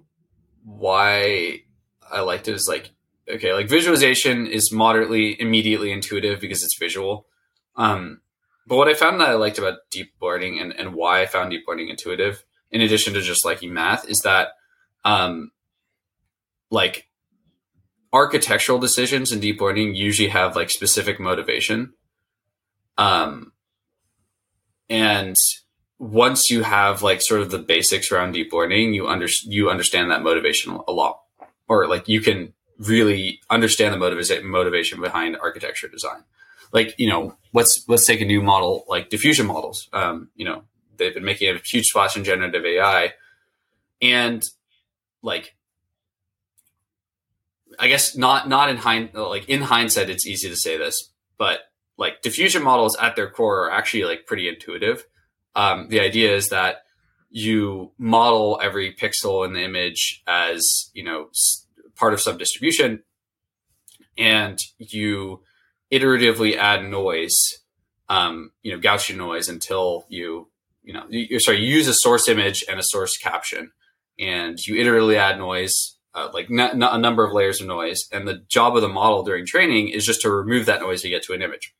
why 0.68 1.62
I 2.10 2.20
liked 2.20 2.48
it 2.48 2.54
is 2.54 2.68
like, 2.68 2.90
okay, 3.28 3.52
like 3.54 3.68
visualization 3.68 4.46
is 4.46 4.72
moderately 4.72 5.40
immediately 5.40 5.92
intuitive 5.92 6.40
because 6.40 6.62
it's 6.62 6.78
visual. 6.78 7.26
Um, 7.76 8.20
but 8.66 8.76
what 8.76 8.88
I 8.88 8.94
found 8.94 9.20
that 9.20 9.30
I 9.30 9.34
liked 9.34 9.58
about 9.58 9.78
deep 9.90 10.12
learning 10.20 10.60
and, 10.60 10.72
and 10.72 10.94
why 10.94 11.22
I 11.22 11.26
found 11.26 11.50
deep 11.50 11.64
learning 11.66 11.88
intuitive, 11.88 12.44
in 12.70 12.82
addition 12.82 13.14
to 13.14 13.22
just 13.22 13.44
liking 13.44 13.72
math, 13.72 14.08
is 14.08 14.20
that, 14.20 14.48
um, 15.04 15.50
like 16.70 17.08
architectural 18.12 18.78
decisions 18.78 19.32
in 19.32 19.40
deep 19.40 19.60
learning 19.60 19.94
usually 19.94 20.28
have 20.28 20.54
like 20.54 20.70
specific 20.70 21.18
motivation. 21.18 21.94
Um, 22.98 23.52
and 24.90 25.36
once 25.98 26.48
you 26.48 26.62
have 26.62 27.02
like 27.02 27.20
sort 27.20 27.40
of 27.40 27.50
the 27.50 27.58
basics 27.58 28.12
around 28.12 28.32
deep 28.32 28.52
learning, 28.52 28.94
you 28.94 29.08
under 29.08 29.26
you 29.44 29.68
understand 29.68 30.10
that 30.10 30.22
motivation 30.22 30.78
a 30.86 30.92
lot, 30.92 31.20
or 31.68 31.88
like 31.88 32.08
you 32.08 32.20
can 32.20 32.52
really 32.78 33.40
understand 33.50 33.92
the 33.92 33.98
motivation 33.98 34.46
motivation 34.46 35.00
behind 35.00 35.36
architecture 35.36 35.88
design. 35.88 36.22
Like 36.72 36.94
you 36.98 37.08
know, 37.08 37.36
let's 37.52 37.84
let's 37.88 38.06
take 38.06 38.20
a 38.20 38.24
new 38.24 38.40
model 38.40 38.84
like 38.88 39.10
diffusion 39.10 39.46
models. 39.46 39.88
Um, 39.92 40.30
you 40.36 40.44
know, 40.44 40.62
they've 40.96 41.14
been 41.14 41.24
making 41.24 41.54
a 41.54 41.58
huge 41.58 41.86
splash 41.86 42.16
in 42.16 42.24
generative 42.24 42.64
AI, 42.64 43.14
and 44.00 44.44
like 45.22 45.56
I 47.78 47.88
guess 47.88 48.16
not 48.16 48.48
not 48.48 48.70
in 48.70 48.76
hind 48.76 49.14
like 49.14 49.48
in 49.48 49.62
hindsight, 49.62 50.10
it's 50.10 50.26
easy 50.26 50.48
to 50.48 50.56
say 50.56 50.76
this, 50.76 51.10
but 51.38 51.60
like 51.96 52.22
diffusion 52.22 52.62
models 52.62 52.96
at 52.96 53.16
their 53.16 53.28
core 53.28 53.66
are 53.66 53.70
actually 53.72 54.04
like 54.04 54.26
pretty 54.26 54.48
intuitive. 54.48 55.04
Um, 55.54 55.88
the 55.88 56.00
idea 56.00 56.34
is 56.34 56.48
that 56.48 56.82
you 57.30 57.92
model 57.98 58.58
every 58.62 58.94
pixel 58.94 59.44
in 59.46 59.52
the 59.52 59.62
image 59.62 60.22
as 60.26 60.90
you 60.94 61.04
know 61.04 61.28
part 61.96 62.14
of 62.14 62.20
some 62.20 62.38
distribution, 62.38 63.02
and 64.16 64.58
you 64.78 65.42
iteratively 65.92 66.56
add 66.56 66.84
noise, 66.84 67.58
um, 68.08 68.52
you 68.62 68.72
know 68.72 68.80
Gaussian 68.80 69.16
noise 69.16 69.48
until 69.48 70.06
you 70.08 70.48
you 70.82 70.92
know 70.92 71.04
you're 71.08 71.40
sorry 71.40 71.60
you 71.60 71.74
use 71.74 71.88
a 71.88 71.94
source 71.94 72.28
image 72.28 72.64
and 72.68 72.78
a 72.78 72.84
source 72.84 73.16
caption, 73.16 73.72
and 74.18 74.58
you 74.66 74.74
iteratively 74.74 75.16
add 75.16 75.38
noise 75.38 75.98
uh, 76.14 76.28
like 76.32 76.50
n- 76.50 76.82
a 76.82 76.98
number 76.98 77.24
of 77.24 77.32
layers 77.32 77.60
of 77.60 77.66
noise. 77.66 78.08
And 78.12 78.26
the 78.26 78.42
job 78.48 78.76
of 78.76 78.82
the 78.82 78.88
model 78.88 79.22
during 79.22 79.46
training 79.46 79.88
is 79.88 80.04
just 80.04 80.20
to 80.22 80.30
remove 80.30 80.66
that 80.66 80.80
noise 80.80 81.02
to 81.02 81.08
get 81.08 81.22
to 81.24 81.32
an 81.32 81.42
image. 81.42 81.74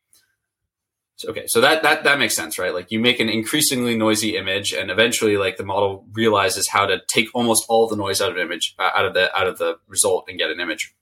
So, 1.19 1.31
okay, 1.31 1.47
so 1.49 1.61
that 1.61 1.83
that 1.83 2.05
that 2.05 2.21
makes 2.21 2.37
sense, 2.37 2.61
right? 2.61 2.73
Like 2.73 2.93
you 2.93 3.01
make 3.01 3.19
an 3.19 3.29
increasingly 3.29 3.97
noisy 3.97 4.37
image, 4.37 4.73
and 4.73 4.89
eventually, 4.89 5.37
like 5.37 5.57
the 5.57 5.65
model 5.65 6.07
realizes 6.13 6.69
how 6.69 6.87
to 6.87 7.01
take 7.09 7.27
almost 7.35 7.65
all 7.69 7.89
the 7.89 7.97
noise 7.97 8.21
out 8.21 8.31
of 8.31 8.39
image, 8.39 8.77
uh, 8.79 8.91
out 8.95 9.05
of 9.05 9.15
the 9.15 9.37
out 9.37 9.49
of 9.49 9.59
the 9.59 9.79
result, 9.89 10.27
and 10.29 10.39
get 10.39 10.49
an 10.49 10.61
image. 10.61 10.95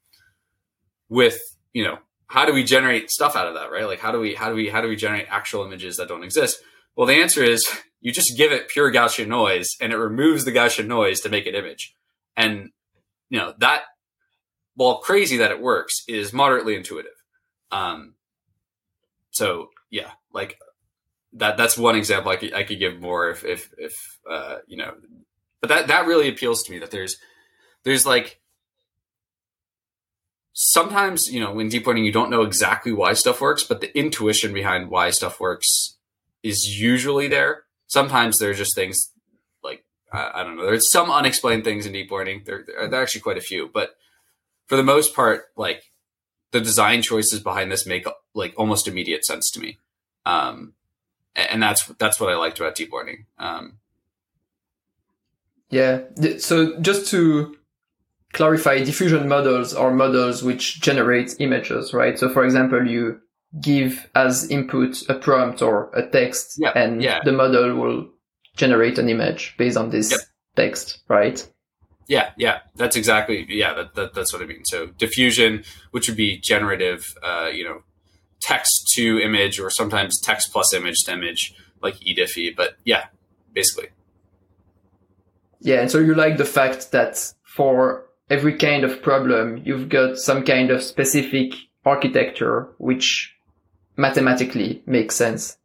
With 1.10 1.38
you 1.74 1.84
know, 1.84 1.98
how 2.28 2.46
do 2.46 2.54
we 2.54 2.64
generate 2.64 3.10
stuff 3.10 3.36
out 3.36 3.46
of 3.46 3.54
that, 3.54 3.70
right? 3.70 3.86
Like 3.86 4.00
how 4.00 4.10
do 4.10 4.18
we 4.18 4.34
how 4.34 4.48
do 4.48 4.54
we 4.54 4.70
how 4.70 4.80
do 4.80 4.88
we 4.88 4.96
generate 4.96 5.26
actual 5.28 5.66
images 5.66 5.98
that 5.98 6.08
don't 6.08 6.24
exist? 6.24 6.62
Well, 6.96 7.06
the 7.06 7.20
answer 7.20 7.44
is 7.44 7.66
you 8.00 8.10
just 8.10 8.38
give 8.38 8.52
it 8.52 8.68
pure 8.68 8.90
Gaussian 8.90 9.28
noise, 9.28 9.68
and 9.82 9.92
it 9.92 9.98
removes 9.98 10.46
the 10.46 10.52
Gaussian 10.52 10.86
noise 10.86 11.20
to 11.20 11.28
make 11.28 11.46
an 11.46 11.54
image. 11.54 11.94
And 12.38 12.70
you 13.28 13.38
know 13.38 13.52
that 13.58 13.82
while 14.76 14.96
crazy 15.00 15.36
that 15.36 15.50
it 15.50 15.60
works 15.60 15.94
is 16.08 16.32
moderately 16.32 16.74
intuitive 16.76 17.12
um 17.72 18.14
so 19.30 19.68
yeah 19.90 20.10
like 20.32 20.58
that 21.36 21.56
that's 21.56 21.76
one 21.76 21.96
example 21.96 22.30
I 22.30 22.36
could 22.36 22.54
I 22.54 22.62
could 22.62 22.78
give 22.78 23.00
more 23.00 23.30
if 23.30 23.44
if 23.44 23.70
if 23.78 24.18
uh, 24.28 24.58
you 24.66 24.76
know, 24.76 24.94
but 25.60 25.68
that 25.68 25.86
that 25.88 26.06
really 26.06 26.28
appeals 26.28 26.62
to 26.64 26.72
me 26.72 26.78
that 26.78 26.90
there's 26.90 27.16
there's 27.84 28.06
like 28.06 28.40
sometimes 30.52 31.30
you 31.30 31.40
know 31.40 31.58
in 31.58 31.68
deep 31.68 31.86
learning 31.86 32.04
you 32.04 32.12
don't 32.12 32.30
know 32.30 32.42
exactly 32.42 32.92
why 32.92 33.12
stuff 33.12 33.40
works, 33.40 33.64
but 33.64 33.80
the 33.80 33.96
intuition 33.96 34.52
behind 34.52 34.90
why 34.90 35.10
stuff 35.10 35.38
works 35.38 35.96
is 36.42 36.80
usually 36.80 37.28
there. 37.28 37.64
Sometimes 37.86 38.38
there's 38.38 38.58
just 38.58 38.74
things 38.74 39.12
like 39.62 39.84
I, 40.12 40.30
I 40.36 40.42
don't 40.42 40.56
know. 40.56 40.64
There's 40.64 40.90
some 40.90 41.10
unexplained 41.10 41.64
things 41.64 41.86
in 41.86 41.92
deep 41.92 42.10
learning. 42.10 42.42
There, 42.46 42.64
there 42.66 42.80
are 42.80 43.02
actually 43.02 43.20
quite 43.20 43.38
a 43.38 43.42
few, 43.42 43.68
but 43.72 43.90
for 44.66 44.76
the 44.76 44.82
most 44.82 45.14
part, 45.14 45.44
like 45.56 45.82
the 46.52 46.60
design 46.60 47.02
choices 47.02 47.40
behind 47.40 47.70
this 47.70 47.86
make 47.86 48.06
like 48.36 48.54
almost 48.56 48.86
immediate 48.86 49.24
sense 49.24 49.50
to 49.50 49.60
me. 49.60 49.78
Um, 50.24 50.74
and 51.34 51.62
that's 51.62 51.86
that's 51.98 52.20
what 52.20 52.30
I 52.30 52.36
liked 52.36 52.60
about 52.60 52.74
deep 52.74 52.92
learning. 52.92 53.26
Um, 53.38 53.78
yeah. 55.70 56.02
So 56.38 56.78
just 56.80 57.10
to 57.10 57.56
clarify, 58.32 58.82
diffusion 58.84 59.28
models 59.28 59.74
are 59.74 59.92
models 59.92 60.42
which 60.42 60.80
generate 60.80 61.34
images, 61.40 61.92
right? 61.92 62.18
So 62.18 62.28
for 62.28 62.44
example, 62.44 62.86
you 62.86 63.20
give 63.60 64.08
as 64.14 64.50
input 64.50 65.02
a 65.08 65.14
prompt 65.14 65.62
or 65.62 65.90
a 65.94 66.06
text, 66.06 66.56
yeah, 66.58 66.72
and 66.74 67.02
yeah. 67.02 67.20
the 67.24 67.32
model 67.32 67.74
will 67.74 68.08
generate 68.56 68.98
an 68.98 69.08
image 69.08 69.54
based 69.58 69.76
on 69.76 69.90
this 69.90 70.10
yep. 70.10 70.20
text, 70.54 71.00
right? 71.08 71.46
Yeah, 72.08 72.30
yeah, 72.36 72.60
that's 72.76 72.96
exactly 72.96 73.46
yeah. 73.48 73.74
That, 73.74 73.94
that, 73.94 74.14
that's 74.14 74.32
what 74.32 74.42
I 74.42 74.46
mean. 74.46 74.64
So 74.64 74.86
diffusion, 74.86 75.64
which 75.90 76.08
would 76.08 76.16
be 76.16 76.38
generative, 76.38 77.04
uh, 77.22 77.50
you 77.52 77.64
know, 77.64 77.82
text 78.46 78.92
to 78.94 79.18
image 79.18 79.58
or 79.58 79.70
sometimes 79.70 80.20
text 80.20 80.52
plus 80.52 80.72
image 80.72 80.96
to 81.04 81.12
image, 81.12 81.54
like 81.82 81.94
eDiff-I. 81.96 82.54
But 82.56 82.76
yeah, 82.84 83.06
basically. 83.52 83.88
Yeah, 85.60 85.80
and 85.80 85.90
so 85.90 85.98
you 85.98 86.14
like 86.14 86.36
the 86.36 86.44
fact 86.44 86.92
that 86.92 87.32
for 87.42 88.06
every 88.30 88.56
kind 88.56 88.84
of 88.84 89.02
problem, 89.02 89.62
you've 89.64 89.88
got 89.88 90.16
some 90.16 90.44
kind 90.44 90.70
of 90.70 90.82
specific 90.82 91.54
architecture 91.84 92.68
which 92.78 93.34
mathematically 93.96 94.82
makes 94.86 95.14
sense 95.14 95.56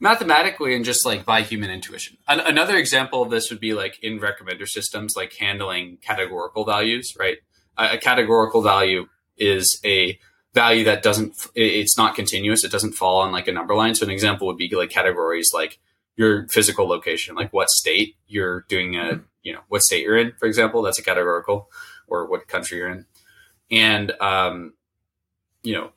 mathematically 0.00 0.74
and 0.74 0.84
just 0.84 1.06
like 1.06 1.24
by 1.24 1.42
human 1.42 1.70
intuition. 1.70 2.16
An- 2.28 2.40
another 2.40 2.76
example 2.76 3.22
of 3.22 3.30
this 3.30 3.50
would 3.50 3.60
be 3.60 3.72
like 3.74 3.98
in 4.02 4.20
recommender 4.20 4.68
systems, 4.68 5.14
like 5.16 5.34
handling 5.34 5.98
categorical 6.02 6.64
values, 6.64 7.14
right? 7.18 7.38
A-, 7.78 7.94
a, 7.94 7.98
categorical 7.98 8.62
value 8.62 9.06
is 9.36 9.80
a 9.84 10.18
value 10.56 10.84
that 10.84 11.04
doesn't, 11.04 11.46
it's 11.54 11.96
not 11.96 12.16
continuous. 12.16 12.64
It 12.64 12.72
doesn't 12.72 12.94
fall 12.94 13.20
on 13.20 13.30
like 13.30 13.46
a 13.46 13.52
number 13.52 13.76
line. 13.76 13.94
So 13.94 14.04
an 14.04 14.10
example 14.10 14.48
would 14.48 14.56
be 14.56 14.68
like 14.74 14.90
categories 14.90 15.50
like 15.54 15.78
your 16.16 16.48
physical 16.48 16.88
location, 16.88 17.36
like 17.36 17.52
what 17.52 17.70
state 17.70 18.16
you're 18.26 18.62
doing 18.68 18.96
a, 18.96 19.20
you 19.44 19.52
know, 19.52 19.60
what 19.68 19.82
state 19.82 20.02
you're 20.02 20.16
in, 20.16 20.32
for 20.32 20.46
example, 20.46 20.82
that's 20.82 20.98
a 20.98 21.04
categorical 21.04 21.70
or 22.08 22.26
what 22.26 22.48
country 22.48 22.78
you're 22.78 22.88
in. 22.88 23.06
And, 23.70 24.10
um, 24.20 24.72
you 25.62 25.74
know, 25.74 25.90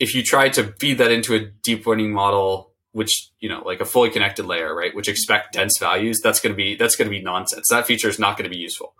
if 0.00 0.16
you 0.16 0.24
try 0.24 0.48
to 0.48 0.72
feed 0.80 0.98
that 0.98 1.12
into 1.12 1.34
a 1.36 1.44
deep 1.62 1.86
learning 1.86 2.12
model 2.12 2.72
which 2.92 3.30
you 3.40 3.48
know 3.48 3.62
like 3.64 3.80
a 3.80 3.84
fully 3.86 4.10
connected 4.10 4.44
layer 4.44 4.74
right 4.74 4.94
which 4.94 5.08
expect 5.08 5.54
dense 5.54 5.78
values 5.78 6.20
that's 6.22 6.40
going 6.40 6.52
to 6.52 6.56
be 6.56 6.76
that's 6.76 6.94
going 6.94 7.10
to 7.10 7.10
be 7.10 7.22
nonsense 7.22 7.68
that 7.70 7.86
feature 7.86 8.08
is 8.08 8.18
not 8.18 8.36
going 8.36 8.44
to 8.44 8.54
be 8.54 8.60
useful 8.60 8.94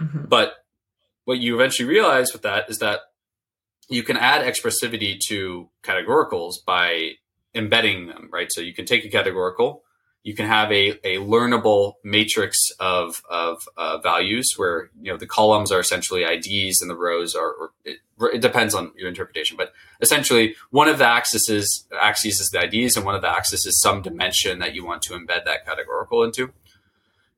mm-hmm. 0.00 0.24
but 0.24 0.64
what 1.26 1.38
you 1.38 1.54
eventually 1.54 1.88
realize 1.88 2.32
with 2.32 2.42
that 2.42 2.70
is 2.70 2.78
that 2.78 3.00
you 3.88 4.02
can 4.02 4.16
add 4.16 4.42
expressivity 4.42 5.18
to 5.28 5.68
categoricals 5.82 6.56
by 6.64 7.12
embedding 7.54 8.08
them 8.08 8.28
right? 8.32 8.50
So 8.50 8.60
you 8.60 8.74
can 8.74 8.86
take 8.86 9.04
a 9.04 9.08
categorical 9.08 9.82
you 10.26 10.34
can 10.34 10.46
have 10.46 10.72
a, 10.72 10.88
a 11.06 11.20
learnable 11.20 11.94
matrix 12.02 12.72
of, 12.80 13.22
of 13.30 13.68
uh, 13.76 13.98
values 13.98 14.54
where 14.56 14.90
you 15.00 15.12
know 15.12 15.16
the 15.16 15.26
columns 15.26 15.70
are 15.70 15.78
essentially 15.78 16.24
IDs 16.24 16.80
and 16.80 16.90
the 16.90 16.96
rows 16.96 17.36
are 17.36 17.70
it, 17.84 17.98
it, 18.34 18.40
depends 18.40 18.74
on 18.74 18.90
your 18.96 19.08
interpretation 19.08 19.56
but 19.56 19.72
essentially 20.00 20.56
one 20.70 20.88
of 20.88 20.98
the 20.98 21.06
axes 21.06 21.86
axes 22.02 22.40
is 22.40 22.50
the 22.50 22.60
IDs 22.60 22.96
and 22.96 23.06
one 23.06 23.14
of 23.14 23.22
the 23.22 23.30
axes 23.30 23.66
is 23.66 23.80
some 23.80 24.02
dimension 24.02 24.58
that 24.58 24.74
you 24.74 24.84
want 24.84 25.00
to 25.02 25.12
embed 25.12 25.44
that 25.44 25.64
categorical 25.64 26.24
into 26.24 26.52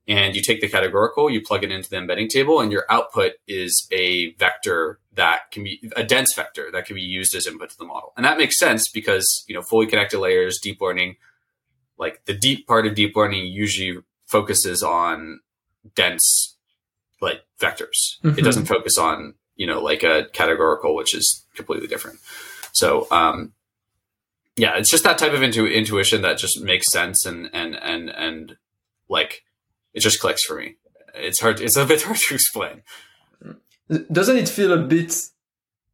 and 0.09 0.35
you 0.35 0.43
take 0.43 0.61
the 0.61 0.69
categorical 0.69 1.31
you 1.31 1.41
plug 1.41 1.63
it 1.63 1.71
into 1.71 1.89
the 1.89 1.97
embedding 1.97 2.29
table 2.29 2.61
and 2.61 2.73
your 2.73 2.85
output 2.89 3.33
is 3.47 3.87
a 3.93 4.33
vector 4.35 4.99
that 5.15 5.51
can 5.53 5.63
be 5.63 5.81
a 5.97 6.03
dense 6.03 6.35
vector 6.35 6.71
that 6.73 6.87
can 6.87 6.97
be 6.97 7.03
used 7.03 7.35
as 7.35 7.47
input 7.47 7.71
to 7.71 7.79
the 7.79 7.85
model 7.85 8.13
and 8.17 8.25
that 8.25 8.39
makes 8.39 8.59
sense 8.59 8.89
because 8.89 9.45
you 9.47 9.55
know 9.55 9.63
fully 9.63 9.87
connected 9.87 10.19
layers 10.19 10.59
deep 10.61 10.81
learning 10.81 11.17
like 11.99 12.25
the 12.25 12.35
deep 12.35 12.67
part 12.67 12.87
of 12.87 12.95
deep 12.95 13.15
learning 13.15 13.47
usually 13.47 14.01
focuses 14.27 14.83
on 14.83 15.41
dense 15.95 16.57
like 17.21 17.43
vectors. 17.61 18.19
Mm-hmm. 18.23 18.39
It 18.39 18.43
doesn't 18.43 18.67
focus 18.67 18.99
on, 18.99 19.35
you 19.57 19.67
know, 19.67 19.81
like 19.81 20.03
a 20.03 20.27
categorical, 20.33 20.95
which 20.95 21.15
is 21.15 21.45
completely 21.55 21.89
different. 21.89 22.19
So, 22.73 23.09
um, 23.11 23.53
yeah, 24.57 24.77
it's 24.77 24.91
just 24.91 25.05
that 25.05 25.19
type 25.19 25.33
of 25.33 25.43
intu- 25.43 25.67
intuition 25.67 26.23
that 26.23 26.39
just 26.39 26.61
makes 26.61 26.91
sense 26.93 27.25
and, 27.27 27.51
and, 27.53 27.75
and, 27.77 28.11
and 28.11 28.57
like 29.09 29.45
it 29.95 30.01
just 30.01 30.21
clicks 30.21 30.45
for 30.45 30.57
me. 30.57 30.77
It's 31.15 31.41
hard. 31.41 31.61
It's 31.61 31.77
a 31.77 31.87
bit 31.87 32.03
hard 32.05 32.19
to 32.19 32.35
explain. 32.35 32.83
Doesn't 34.13 34.37
it 34.37 34.49
feel 34.49 34.73
a 34.73 34.83
bit 34.83 35.15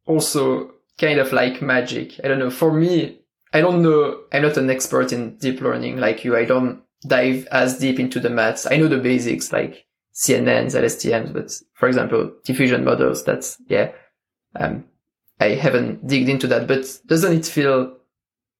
also 0.05 0.71
kind 0.97 1.19
of 1.19 1.31
like 1.31 1.61
magic? 1.61 2.19
I 2.23 2.27
don't 2.27 2.39
know. 2.39 2.49
For 2.49 2.73
me, 2.73 3.19
I 3.53 3.61
don't 3.61 3.81
know. 3.81 4.21
I'm 4.31 4.41
not 4.41 4.57
an 4.57 4.69
expert 4.69 5.13
in 5.13 5.37
deep 5.37 5.61
learning 5.61 5.97
like 5.97 6.25
you. 6.25 6.35
I 6.35 6.45
don't 6.45 6.81
dive 7.07 7.47
as 7.51 7.79
deep 7.79 7.99
into 7.99 8.19
the 8.19 8.29
maths. 8.29 8.67
I 8.69 8.77
know 8.77 8.87
the 8.87 8.97
basics 8.97 9.53
like 9.53 9.85
CNNs, 10.13 10.75
LSTMs, 10.75 11.33
but 11.33 11.51
for 11.73 11.87
example, 11.87 12.33
diffusion 12.43 12.83
models, 12.83 13.23
that's, 13.23 13.57
yeah. 13.67 13.91
Um, 14.55 14.85
I 15.39 15.49
haven't 15.49 16.07
digged 16.07 16.29
into 16.29 16.47
that, 16.47 16.67
but 16.67 16.85
doesn't 17.05 17.33
it 17.33 17.45
feel 17.45 17.97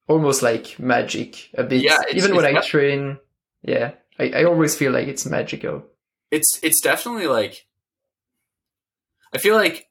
almost 0.08 0.42
like 0.42 0.78
magic 0.78 1.50
a 1.58 1.64
bit? 1.64 1.82
Yeah, 1.82 1.98
even 2.14 2.36
when 2.36 2.46
I 2.46 2.60
train, 2.60 3.18
yeah, 3.64 3.92
I, 4.20 4.30
I 4.30 4.44
always 4.46 4.76
feel 4.76 4.92
like 4.92 5.08
it's 5.08 5.26
magical. 5.26 5.84
It's, 6.32 6.60
it's 6.64 6.82
definitely 6.82 7.28
like, 7.28 7.66
I 9.34 9.38
feel 9.38 9.56
like 9.56 9.90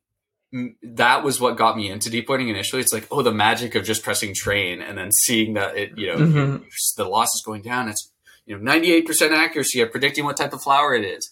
that 0.82 1.24
was 1.24 1.40
what 1.40 1.56
got 1.56 1.76
me 1.76 1.90
into 1.90 2.10
deep 2.10 2.28
learning 2.28 2.48
initially. 2.48 2.80
It's 2.80 2.92
like, 2.92 3.06
oh, 3.10 3.22
the 3.22 3.32
magic 3.32 3.74
of 3.74 3.84
just 3.84 4.02
pressing 4.02 4.34
train 4.34 4.80
and 4.80 4.96
then 4.96 5.10
seeing 5.10 5.54
that 5.54 5.76
it, 5.76 5.98
you 5.98 6.06
know, 6.06 6.16
mm-hmm. 6.16 6.64
the 6.96 7.04
loss 7.04 7.28
is 7.34 7.42
going 7.44 7.62
down. 7.62 7.88
It's, 7.88 8.10
you 8.46 8.58
know, 8.58 8.72
98% 8.72 9.32
accuracy 9.32 9.80
of 9.80 9.90
predicting 9.90 10.24
what 10.24 10.36
type 10.36 10.52
of 10.52 10.62
flower 10.62 10.94
it 10.94 11.04
is. 11.04 11.30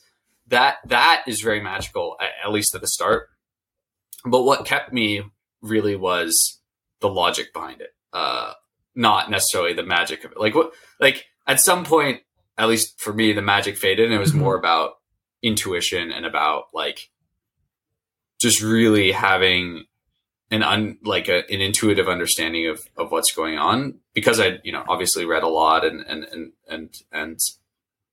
That, 0.48 0.76
that 0.86 1.22
is 1.26 1.40
very 1.40 1.60
magical, 1.60 2.16
at 2.44 2.52
least 2.52 2.74
at 2.74 2.80
the 2.80 2.88
start. 2.88 3.28
But 4.24 4.42
what 4.42 4.66
kept 4.66 4.92
me 4.92 5.22
really 5.62 5.96
was 5.96 6.60
the 7.00 7.08
logic 7.08 7.52
behind 7.52 7.80
it. 7.80 7.94
Uh, 8.12 8.52
not 8.94 9.30
necessarily 9.30 9.72
the 9.72 9.82
magic 9.82 10.24
of 10.24 10.32
it. 10.32 10.40
Like 10.40 10.54
what, 10.54 10.72
like 11.00 11.26
at 11.46 11.60
some 11.60 11.84
point, 11.84 12.20
at 12.58 12.68
least 12.68 13.00
for 13.00 13.12
me, 13.12 13.32
the 13.32 13.42
magic 13.42 13.76
faded 13.76 14.06
and 14.06 14.14
it 14.14 14.18
was 14.18 14.30
mm-hmm. 14.30 14.40
more 14.40 14.56
about 14.56 14.98
intuition 15.42 16.12
and 16.12 16.26
about 16.26 16.64
like, 16.72 17.10
just 18.40 18.60
really 18.60 19.12
having 19.12 19.84
an 20.50 20.62
un 20.62 20.98
like 21.02 21.28
a, 21.28 21.50
an 21.50 21.60
intuitive 21.60 22.08
understanding 22.08 22.68
of 22.68 22.80
of 22.96 23.10
what's 23.10 23.32
going 23.32 23.56
on 23.56 23.94
because 24.12 24.38
I 24.38 24.58
you 24.64 24.72
know 24.72 24.84
obviously 24.86 25.24
read 25.24 25.44
a 25.44 25.48
lot 25.48 25.84
and 25.84 26.00
and 26.02 26.24
and 26.24 26.52
and 26.68 26.94
and 27.10 27.38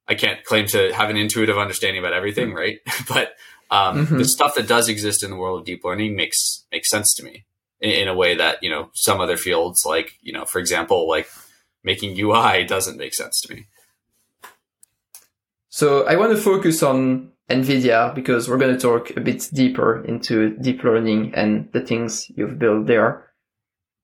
I 0.08 0.16
can't 0.16 0.44
claim 0.44 0.66
to 0.68 0.92
have 0.94 1.10
an 1.10 1.18
intuitive 1.18 1.58
understanding 1.58 2.00
about 2.00 2.14
everything, 2.14 2.54
right? 2.54 2.80
but 3.10 3.34
um, 3.70 4.06
mm-hmm. 4.06 4.18
the 4.18 4.26
stuff 4.26 4.56
that 4.56 4.68
does 4.68 4.90
exist 4.90 5.24
in 5.24 5.30
the 5.30 5.36
world 5.36 5.60
of 5.60 5.66
deep 5.66 5.84
learning 5.84 6.16
makes 6.16 6.66
makes 6.72 6.90
sense 6.90 7.14
to 7.16 7.24
me 7.24 7.46
in, 7.82 7.92
in, 7.92 8.08
a 8.08 8.16
way 8.16 8.36
that 8.36 8.58
you 8.64 8.70
know 8.70 8.90
some 8.96 9.20
other 9.20 9.38
fields, 9.38 9.84
like 9.86 10.14
you 10.22 10.34
know, 10.34 10.46
for 10.46 10.60
example, 10.60 11.08
like 11.08 11.30
making 11.84 12.20
UI, 12.20 12.64
doesn't 12.64 12.98
make 12.98 13.14
sense 13.14 13.40
to 13.42 13.54
me. 13.54 13.68
So 15.70 16.06
I 16.06 16.16
want 16.16 16.36
to 16.36 16.42
focus 16.42 16.84
on 16.84 17.32
NVIDIA 17.50 18.14
because 18.14 18.50
we're 18.50 18.58
going 18.58 18.76
to 18.76 18.82
talk 18.82 19.16
a 19.16 19.22
bit 19.22 19.50
deeper 19.54 20.04
into 20.04 20.56
deep 20.58 20.84
learning 20.84 21.34
and 21.36 21.70
the 21.74 21.82
things 21.82 22.30
you've 22.36 22.60
built 22.60 22.88
there. 22.88 23.28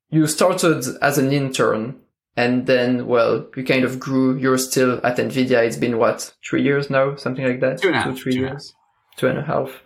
You 0.09 0.27
started 0.27 0.85
as 1.01 1.17
an 1.17 1.31
intern 1.31 1.99
and 2.37 2.65
then, 2.67 3.07
well, 3.07 3.47
you 3.55 3.63
kind 3.63 3.85
of 3.85 3.99
grew. 3.99 4.37
You're 4.37 4.57
still 4.57 4.99
at 5.05 5.17
NVIDIA. 5.17 5.65
It's 5.65 5.77
been 5.77 5.97
what, 5.97 6.33
three 6.47 6.63
years 6.63 6.89
now? 6.89 7.15
Something 7.15 7.45
like 7.45 7.61
that? 7.61 7.81
Two 7.81 7.87
and 7.89 7.97
a 7.97 8.01
half. 8.01 8.15
Two, 8.15 8.21
three 8.21 8.33
two 8.33 8.39
years? 8.39 8.73
Two 9.17 9.27
and 9.27 9.39
a 9.39 9.43
half. 9.43 9.81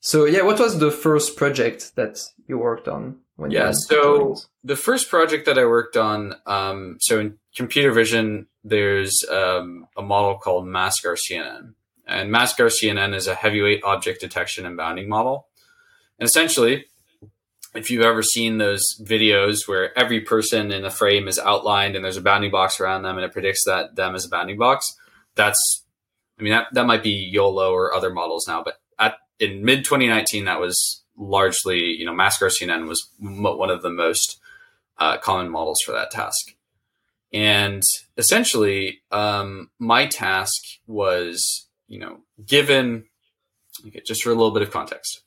So 0.00 0.24
yeah, 0.24 0.42
what 0.42 0.58
was 0.58 0.78
the 0.78 0.90
first 0.90 1.36
project 1.36 1.94
that 1.96 2.18
you 2.46 2.58
worked 2.58 2.88
on? 2.88 3.18
When 3.36 3.50
yeah, 3.50 3.72
so 3.72 4.36
the 4.64 4.76
first 4.76 5.08
project 5.10 5.46
that 5.46 5.58
I 5.58 5.64
worked 5.64 5.96
on, 5.96 6.34
um, 6.46 6.96
so 7.00 7.20
in 7.20 7.38
computer 7.56 7.92
vision, 7.92 8.46
there's 8.62 9.24
um, 9.30 9.86
a 9.96 10.02
model 10.02 10.38
called 10.38 10.66
MaskRCNN 10.66 11.74
and 12.10 12.34
MaskRCNN 12.34 13.14
is 13.14 13.28
a 13.28 13.36
heavyweight 13.36 13.84
object 13.84 14.20
detection 14.20 14.66
and 14.66 14.76
bounding 14.76 15.08
model. 15.08 15.46
And 16.18 16.28
essentially, 16.28 16.86
if 17.72 17.88
you've 17.88 18.04
ever 18.04 18.22
seen 18.22 18.58
those 18.58 18.82
videos 19.00 19.68
where 19.68 19.96
every 19.96 20.20
person 20.20 20.72
in 20.72 20.84
a 20.84 20.90
frame 20.90 21.28
is 21.28 21.38
outlined 21.38 21.94
and 21.94 22.04
there's 22.04 22.16
a 22.16 22.22
bounding 22.22 22.50
box 22.50 22.80
around 22.80 23.02
them 23.02 23.16
and 23.16 23.24
it 23.24 23.32
predicts 23.32 23.64
that 23.64 23.94
them 23.94 24.16
as 24.16 24.24
a 24.24 24.28
bounding 24.28 24.58
box, 24.58 24.92
that's, 25.36 25.84
I 26.38 26.42
mean, 26.42 26.52
that, 26.52 26.66
that 26.72 26.86
might 26.86 27.04
be 27.04 27.30
YOLO 27.32 27.72
or 27.72 27.94
other 27.94 28.10
models 28.10 28.48
now, 28.48 28.64
but 28.64 28.80
at, 28.98 29.14
in 29.38 29.64
mid 29.64 29.84
2019, 29.84 30.46
that 30.46 30.60
was 30.60 31.04
largely, 31.16 31.78
you 31.78 32.04
know, 32.04 32.12
MaskRCNN 32.12 32.88
was 32.88 33.08
one 33.20 33.70
of 33.70 33.82
the 33.82 33.90
most 33.90 34.40
uh, 34.98 35.16
common 35.18 35.48
models 35.48 35.80
for 35.86 35.92
that 35.92 36.10
task. 36.10 36.56
And 37.32 37.82
essentially, 38.16 39.00
um, 39.12 39.70
my 39.78 40.06
task 40.06 40.62
was, 40.86 41.68
you 41.86 41.98
know, 41.98 42.18
given, 42.44 43.04
okay, 43.86 44.02
just 44.04 44.22
for 44.22 44.30
a 44.30 44.34
little 44.34 44.50
bit 44.50 44.62
of 44.62 44.70
context, 44.70 45.22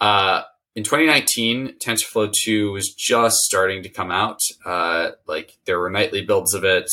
uh, 0.00 0.42
in 0.74 0.84
2019, 0.84 1.74
TensorFlow 1.80 2.32
2 2.44 2.72
was 2.72 2.94
just 2.94 3.38
starting 3.38 3.82
to 3.82 3.88
come 3.88 4.12
out. 4.12 4.38
Uh, 4.64 5.10
like 5.26 5.58
there 5.64 5.80
were 5.80 5.90
nightly 5.90 6.24
builds 6.24 6.54
of 6.54 6.64
it. 6.64 6.88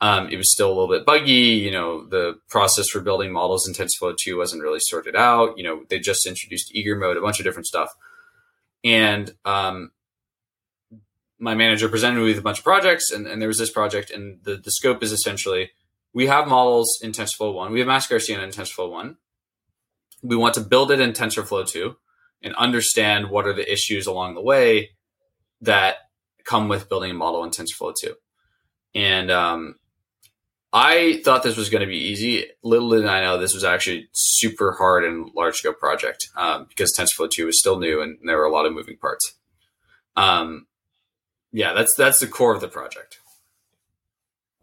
Um, 0.00 0.28
it 0.28 0.36
was 0.36 0.52
still 0.52 0.68
a 0.68 0.74
little 0.74 0.88
bit 0.88 1.06
buggy. 1.06 1.32
You 1.32 1.70
know, 1.70 2.06
the 2.06 2.38
process 2.50 2.88
for 2.90 3.00
building 3.00 3.32
models 3.32 3.66
in 3.66 3.72
TensorFlow 3.72 4.16
2 4.22 4.36
wasn't 4.36 4.62
really 4.62 4.80
sorted 4.80 5.16
out. 5.16 5.56
You 5.56 5.64
know, 5.64 5.84
they 5.88 5.98
just 5.98 6.26
introduced 6.26 6.74
eager 6.74 6.96
mode, 6.96 7.16
a 7.16 7.22
bunch 7.22 7.40
of 7.40 7.44
different 7.44 7.66
stuff. 7.66 7.88
And 8.84 9.34
um, 9.46 9.92
my 11.44 11.54
manager 11.54 11.90
presented 11.90 12.16
me 12.16 12.24
with 12.24 12.38
a 12.38 12.42
bunch 12.42 12.58
of 12.58 12.64
projects, 12.64 13.10
and, 13.10 13.26
and 13.26 13.40
there 13.40 13.48
was 13.48 13.58
this 13.58 13.70
project, 13.70 14.10
and 14.10 14.38
the, 14.44 14.56
the 14.56 14.72
scope 14.72 15.02
is 15.02 15.12
essentially 15.12 15.70
we 16.14 16.26
have 16.26 16.48
models 16.48 16.98
in 17.02 17.12
TensorFlow 17.12 17.52
1. 17.52 17.72
We 17.72 17.80
have 17.80 17.88
MaskRCNN 17.88 18.42
in 18.42 18.50
TensorFlow 18.50 18.90
1. 18.90 19.16
We 20.22 20.36
want 20.36 20.54
to 20.54 20.60
build 20.60 20.90
it 20.90 21.00
in 21.00 21.12
TensorFlow 21.12 21.66
2 21.66 21.94
and 22.42 22.54
understand 22.54 23.28
what 23.28 23.46
are 23.46 23.52
the 23.52 23.70
issues 23.70 24.06
along 24.06 24.34
the 24.34 24.40
way 24.40 24.90
that 25.60 25.96
come 26.44 26.68
with 26.68 26.88
building 26.88 27.10
a 27.10 27.14
model 27.14 27.44
in 27.44 27.50
TensorFlow 27.50 27.94
2. 28.00 28.14
And 28.94 29.30
um, 29.30 29.74
I 30.72 31.20
thought 31.24 31.42
this 31.42 31.56
was 31.56 31.68
going 31.68 31.82
to 31.82 31.86
be 31.86 31.98
easy. 31.98 32.46
Little 32.62 32.90
did 32.90 33.06
I 33.06 33.20
know 33.20 33.36
this 33.36 33.54
was 33.54 33.64
actually 33.64 34.08
super 34.12 34.72
hard 34.72 35.04
and 35.04 35.30
large 35.34 35.56
scope 35.56 35.78
project 35.78 36.28
um, 36.36 36.66
because 36.68 36.96
TensorFlow 36.96 37.30
2 37.30 37.46
was 37.46 37.58
still 37.58 37.78
new 37.78 38.00
and 38.00 38.18
there 38.24 38.38
were 38.38 38.46
a 38.46 38.52
lot 38.52 38.66
of 38.66 38.72
moving 38.72 38.96
parts. 38.96 39.34
Um, 40.16 40.66
yeah, 41.54 41.72
that's 41.72 41.94
that's 41.96 42.18
the 42.18 42.26
core 42.26 42.52
of 42.52 42.60
the 42.60 42.68
project. 42.68 43.20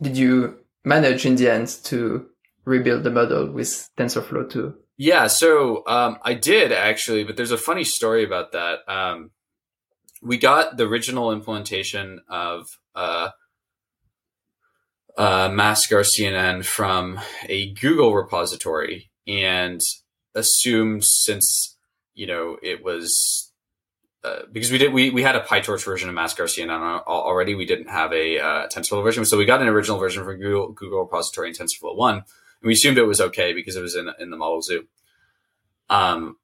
Did 0.02 0.18
you 0.18 0.60
manage 0.84 1.26
in 1.26 1.36
the 1.36 1.50
end 1.50 1.70
to 1.86 2.28
rebuild 2.66 3.04
the 3.04 3.12
model 3.12 3.50
with 3.50 3.90
TensorFlow 3.98 4.50
2? 4.50 4.76
Yeah, 4.98 5.28
so 5.28 5.84
um, 5.88 6.18
I 6.24 6.34
did 6.34 6.74
actually, 6.74 7.24
but 7.24 7.38
there's 7.38 7.52
a 7.52 7.58
funny 7.58 7.86
story 7.86 8.26
about 8.26 8.52
that. 8.52 8.80
Um, 8.90 9.32
we 10.22 10.38
got 10.38 10.76
the 10.76 10.86
original 10.86 11.32
implementation 11.32 12.20
of 12.28 12.68
uh, 12.94 13.30
uh, 15.18 15.50
MaskRCNN 15.50 16.66
from 16.66 17.22
a 17.48 17.74
Google 17.74 18.14
repository 18.14 19.12
and 19.26 19.80
assumed 20.36 21.06
since 21.06 21.78
you 22.14 22.28
know 22.28 22.58
it 22.62 22.84
was 22.84 23.51
uh, 24.24 24.42
because 24.52 24.72
we 24.72 24.78
did 24.78 24.94
we, 24.94 25.10
we 25.10 25.24
had 25.24 25.36
a 25.36 25.42
PyTorch 25.42 25.84
version 25.84 26.10
of 26.10 26.16
MaskRCNN 26.16 27.04
already. 27.08 27.56
We 27.56 27.66
didn't 27.66 27.90
have 27.90 28.14
a 28.14 28.40
uh, 28.40 28.68
TensorFlow 28.68 29.04
version, 29.04 29.26
so 29.26 29.38
we 29.38 29.46
got 29.46 29.62
an 29.62 29.68
original 29.68 29.98
version 29.98 30.24
from 30.24 30.40
Google 30.40 30.72
Google 30.74 31.02
repository 31.02 31.50
in 31.50 31.56
TensorFlow 31.56 31.96
one 31.96 32.24
and 32.62 32.68
we 32.68 32.74
assumed 32.74 32.98
it 32.98 33.04
was 33.04 33.22
okay 33.22 33.54
because 33.54 33.76
it 33.76 33.82
was 33.82 33.96
in 33.96 34.10
in 34.20 34.30
the 34.30 34.38
model 34.38 34.62
zoo. 34.62 34.86
Um, 35.90 36.38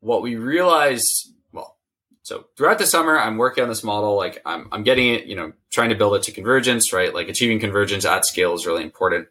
what 0.00 0.22
we 0.22 0.36
realized, 0.36 1.32
well, 1.52 1.78
so 2.22 2.46
throughout 2.56 2.78
the 2.78 2.86
summer, 2.86 3.18
I'm 3.18 3.38
working 3.38 3.62
on 3.62 3.68
this 3.68 3.84
model. 3.84 4.16
Like 4.16 4.42
I'm, 4.44 4.68
I'm 4.70 4.82
getting 4.82 5.14
it, 5.14 5.26
you 5.26 5.36
know, 5.36 5.52
trying 5.70 5.88
to 5.90 5.94
build 5.94 6.16
it 6.16 6.24
to 6.24 6.32
convergence, 6.32 6.92
right? 6.92 7.14
Like 7.14 7.28
achieving 7.28 7.58
convergence 7.58 8.04
at 8.04 8.26
scale 8.26 8.54
is 8.54 8.66
really 8.66 8.82
important 8.82 9.28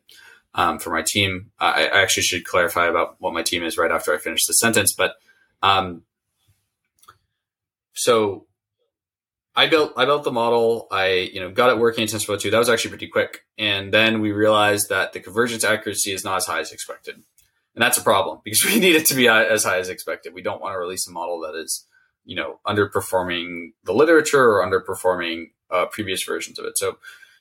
um, 0.55 0.79
for 0.79 0.89
my 0.89 1.03
team. 1.05 1.51
I, 1.59 1.85
I, 1.85 2.01
actually 2.01 2.23
should 2.23 2.45
clarify 2.45 2.87
about 2.87 3.17
what 3.19 3.33
my 3.33 3.43
team 3.43 3.63
is 3.63 3.77
right 3.77 3.91
after 3.91 4.13
I 4.13 4.17
finish 4.17 4.45
the 4.45 4.53
sentence, 4.53 4.93
but 4.93 5.15
um, 5.61 6.03
so 7.95 8.45
I 9.55 9.67
built 9.67 9.93
I 9.95 10.05
built 10.05 10.23
the 10.23 10.31
model. 10.31 10.87
I 10.91 11.29
you 11.33 11.39
know 11.39 11.49
got 11.49 11.69
it 11.69 11.79
working 11.79 12.01
in 12.03 12.07
TensorFlow 12.07 12.39
2. 12.39 12.51
That 12.51 12.59
was 12.59 12.69
actually 12.69 12.89
pretty 12.89 13.07
quick. 13.07 13.45
And 13.57 13.93
then 13.93 14.19
we 14.21 14.31
realized 14.31 14.89
that 14.89 15.13
the 15.13 15.19
convergence 15.21 15.63
accuracy 15.63 16.11
is 16.11 16.23
not 16.23 16.37
as 16.37 16.45
high 16.45 16.59
as 16.59 16.71
expected, 16.71 17.15
and 17.15 17.81
that's 17.81 17.97
a 17.97 18.03
problem 18.03 18.41
because 18.43 18.63
we 18.65 18.79
need 18.79 18.95
it 18.95 19.05
to 19.07 19.15
be 19.15 19.27
as 19.27 19.63
high 19.63 19.79
as 19.79 19.89
expected. 19.89 20.33
We 20.33 20.41
don't 20.41 20.61
want 20.61 20.73
to 20.73 20.79
release 20.79 21.07
a 21.07 21.11
model 21.11 21.39
that 21.41 21.57
is 21.57 21.87
you 22.25 22.35
know 22.35 22.59
underperforming 22.67 23.73
the 23.85 23.93
literature 23.93 24.43
or 24.43 24.65
underperforming 24.65 25.51
uh, 25.71 25.85
previous 25.85 26.23
versions 26.23 26.59
of 26.59 26.65
it. 26.65 26.77
So 26.77 26.97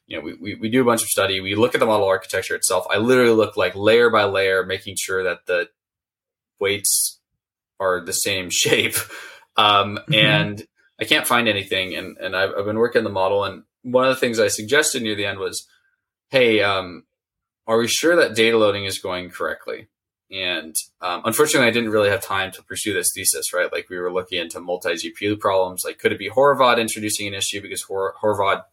you 0.07 0.17
know 0.17 0.23
we, 0.23 0.35
we 0.35 0.55
we 0.55 0.69
do 0.69 0.83
a 0.83 0.85
bunch 0.85 1.03
of 1.03 1.09
study. 1.09 1.41
We 1.41 1.57
look 1.57 1.75
at 1.75 1.81
the 1.81 1.87
model 1.87 2.07
architecture 2.07 2.55
itself. 2.55 2.87
I 2.91 2.99
literally 2.99 3.35
look 3.35 3.57
like 3.57 3.75
layer 3.75 4.09
by 4.09 4.25
layer, 4.25 4.65
making 4.65 4.97
sure 4.97 5.25
that 5.25 5.47
the 5.47 5.69
weights 6.61 7.19
are 7.81 8.01
the 8.05 8.13
same 8.13 8.51
shape. 8.53 8.95
Um, 9.57 9.97
mm-hmm. 9.97 10.15
and 10.15 10.67
I 11.01 11.05
can't 11.05 11.27
find 11.27 11.49
anything, 11.49 11.95
and 11.95 12.17
and 12.19 12.37
I've, 12.37 12.51
I've, 12.59 12.65
been 12.65 12.79
working 12.79 13.05
the 13.05 13.11
model. 13.11 13.45
And 13.45 13.65
one 13.83 14.05
of 14.05 14.11
the 14.11 14.21
things 14.21 14.41
I 14.41 14.49
suggested 14.49 15.03
near 15.03 15.15
the 15.15 15.27
end 15.27 15.39
was, 15.39 15.67
hey, 16.31 16.63
um, 16.63 17.05
are 17.67 17.79
we 17.79 17.89
sure 17.89 18.17
that 18.17 18.37
data 18.37 18.59
loading 18.59 18.85
is 18.85 18.99
going 18.99 19.31
correctly? 19.31 19.89
And 20.31 20.75
um, 21.01 21.23
unfortunately, 21.25 21.69
I 21.69 21.73
didn't 21.73 21.91
really 21.91 22.11
have 22.11 22.23
time 22.23 22.51
to 22.53 22.63
pursue 22.63 22.93
this 22.93 23.13
thesis, 23.15 23.53
right? 23.53 23.73
Like 23.73 23.89
we 23.89 23.99
were 23.99 24.13
looking 24.13 24.41
into 24.41 24.61
multi 24.61 24.91
GPU 24.91 25.39
problems. 25.39 25.83
Like, 25.85 25.99
could 25.99 26.13
it 26.13 26.19
be 26.19 26.31
Horovod 26.31 26.79
introducing 26.79 27.29
an 27.29 27.35
issue? 27.35 27.61
Because 27.61 27.83
Hor- 27.83 28.15
Horovod, 28.21 28.65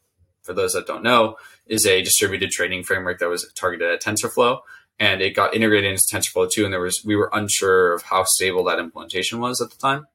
for 0.42 0.54
those 0.54 0.74
that 0.74 0.88
don't 0.88 1.04
know, 1.04 1.36
is 1.68 1.86
a 1.86 2.02
distributed 2.02 2.52
training 2.52 2.84
framework 2.84 3.20
that 3.20 3.30
was 3.30 3.52
targeted 3.54 3.92
at 3.92 4.02
TensorFlow, 4.02 4.62
and 4.98 5.22
it 5.22 5.36
got 5.36 5.54
integrated 5.54 5.92
into 5.92 6.04
TensorFlow 6.12 6.50
2. 6.52 6.64
And 6.64 6.74
there 6.74 6.82
was 6.82 7.04
we 7.06 7.16
were 7.16 7.30
unsure 7.34 7.94
of 7.94 8.04
how 8.04 8.24
stable 8.24 8.64
that 8.64 8.80
implementation 8.80 9.40
was 9.40 9.62
at 9.62 9.70
the 9.70 9.78
time. 9.78 10.08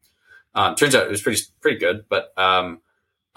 Um, 0.56 0.74
turns 0.74 0.94
out 0.94 1.06
it 1.06 1.10
was 1.10 1.20
pretty 1.20 1.42
pretty 1.60 1.78
good, 1.78 2.06
but 2.08 2.32
um, 2.38 2.80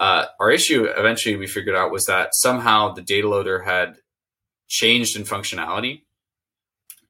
uh, 0.00 0.24
our 0.40 0.50
issue 0.50 0.84
eventually 0.84 1.36
we 1.36 1.46
figured 1.46 1.76
out 1.76 1.92
was 1.92 2.06
that 2.06 2.34
somehow 2.34 2.94
the 2.94 3.02
data 3.02 3.28
loader 3.28 3.60
had 3.62 3.98
changed 4.68 5.16
in 5.16 5.24
functionality, 5.24 6.02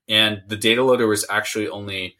and 0.08 0.42
the 0.48 0.56
data 0.56 0.82
loader 0.82 1.06
was 1.06 1.24
actually 1.30 1.68
only 1.68 2.16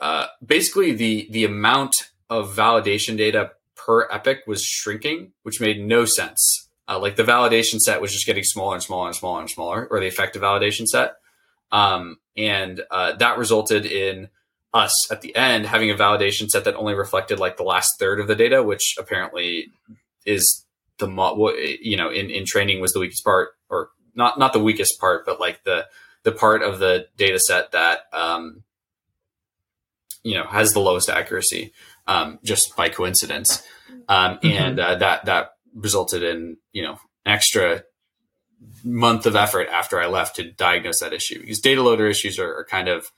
uh, 0.00 0.26
basically 0.44 0.92
the 0.92 1.26
the 1.32 1.44
amount 1.44 1.92
of 2.30 2.54
validation 2.54 3.16
data 3.16 3.50
per 3.74 4.08
epoch 4.12 4.46
was 4.46 4.62
shrinking, 4.62 5.32
which 5.42 5.60
made 5.60 5.84
no 5.84 6.04
sense. 6.04 6.68
Uh, 6.86 6.98
like 6.98 7.16
the 7.16 7.24
validation 7.24 7.80
set 7.80 8.00
was 8.00 8.12
just 8.12 8.26
getting 8.26 8.44
smaller 8.44 8.74
and 8.74 8.82
smaller 8.84 9.08
and 9.08 9.16
smaller 9.16 9.40
and 9.40 9.50
smaller, 9.50 9.88
or 9.90 9.98
the 9.98 10.06
effective 10.06 10.42
validation 10.42 10.86
set, 10.86 11.14
um, 11.72 12.18
and 12.36 12.82
uh, 12.92 13.16
that 13.16 13.36
resulted 13.36 13.84
in 13.84 14.28
us 14.72 15.10
at 15.10 15.20
the 15.20 15.34
end 15.34 15.66
having 15.66 15.90
a 15.90 15.94
validation 15.94 16.48
set 16.48 16.64
that 16.64 16.76
only 16.76 16.94
reflected 16.94 17.40
like 17.40 17.56
the 17.56 17.62
last 17.62 17.88
third 17.98 18.20
of 18.20 18.28
the 18.28 18.36
data, 18.36 18.62
which 18.62 18.94
apparently 18.98 19.72
is 20.24 20.64
the 20.98 21.08
mo- 21.08 21.52
you 21.54 21.96
know 21.96 22.10
in 22.10 22.30
in 22.30 22.44
training 22.46 22.80
was 22.80 22.92
the 22.92 23.00
weakest 23.00 23.24
part, 23.24 23.50
or 23.68 23.90
not 24.14 24.38
not 24.38 24.52
the 24.52 24.62
weakest 24.62 25.00
part, 25.00 25.26
but 25.26 25.40
like 25.40 25.64
the 25.64 25.86
the 26.22 26.32
part 26.32 26.62
of 26.62 26.78
the 26.78 27.06
data 27.16 27.38
set 27.40 27.72
that 27.72 28.00
um, 28.12 28.62
you 30.22 30.34
know 30.34 30.44
has 30.44 30.72
the 30.72 30.80
lowest 30.80 31.08
accuracy 31.08 31.72
um, 32.06 32.38
just 32.44 32.76
by 32.76 32.88
coincidence, 32.88 33.62
um, 34.08 34.36
mm-hmm. 34.36 34.46
and 34.48 34.80
uh, 34.80 34.94
that 34.96 35.24
that 35.24 35.54
resulted 35.74 36.22
in 36.22 36.56
you 36.72 36.82
know 36.82 36.98
extra 37.26 37.82
month 38.84 39.26
of 39.26 39.36
effort 39.36 39.68
after 39.68 40.00
I 40.00 40.06
left 40.06 40.36
to 40.36 40.50
diagnose 40.50 41.00
that 41.00 41.12
issue 41.12 41.40
because 41.40 41.60
data 41.60 41.82
loader 41.82 42.06
issues 42.06 42.38
are, 42.38 42.54
are 42.58 42.64
kind 42.64 42.88
of 42.88 43.10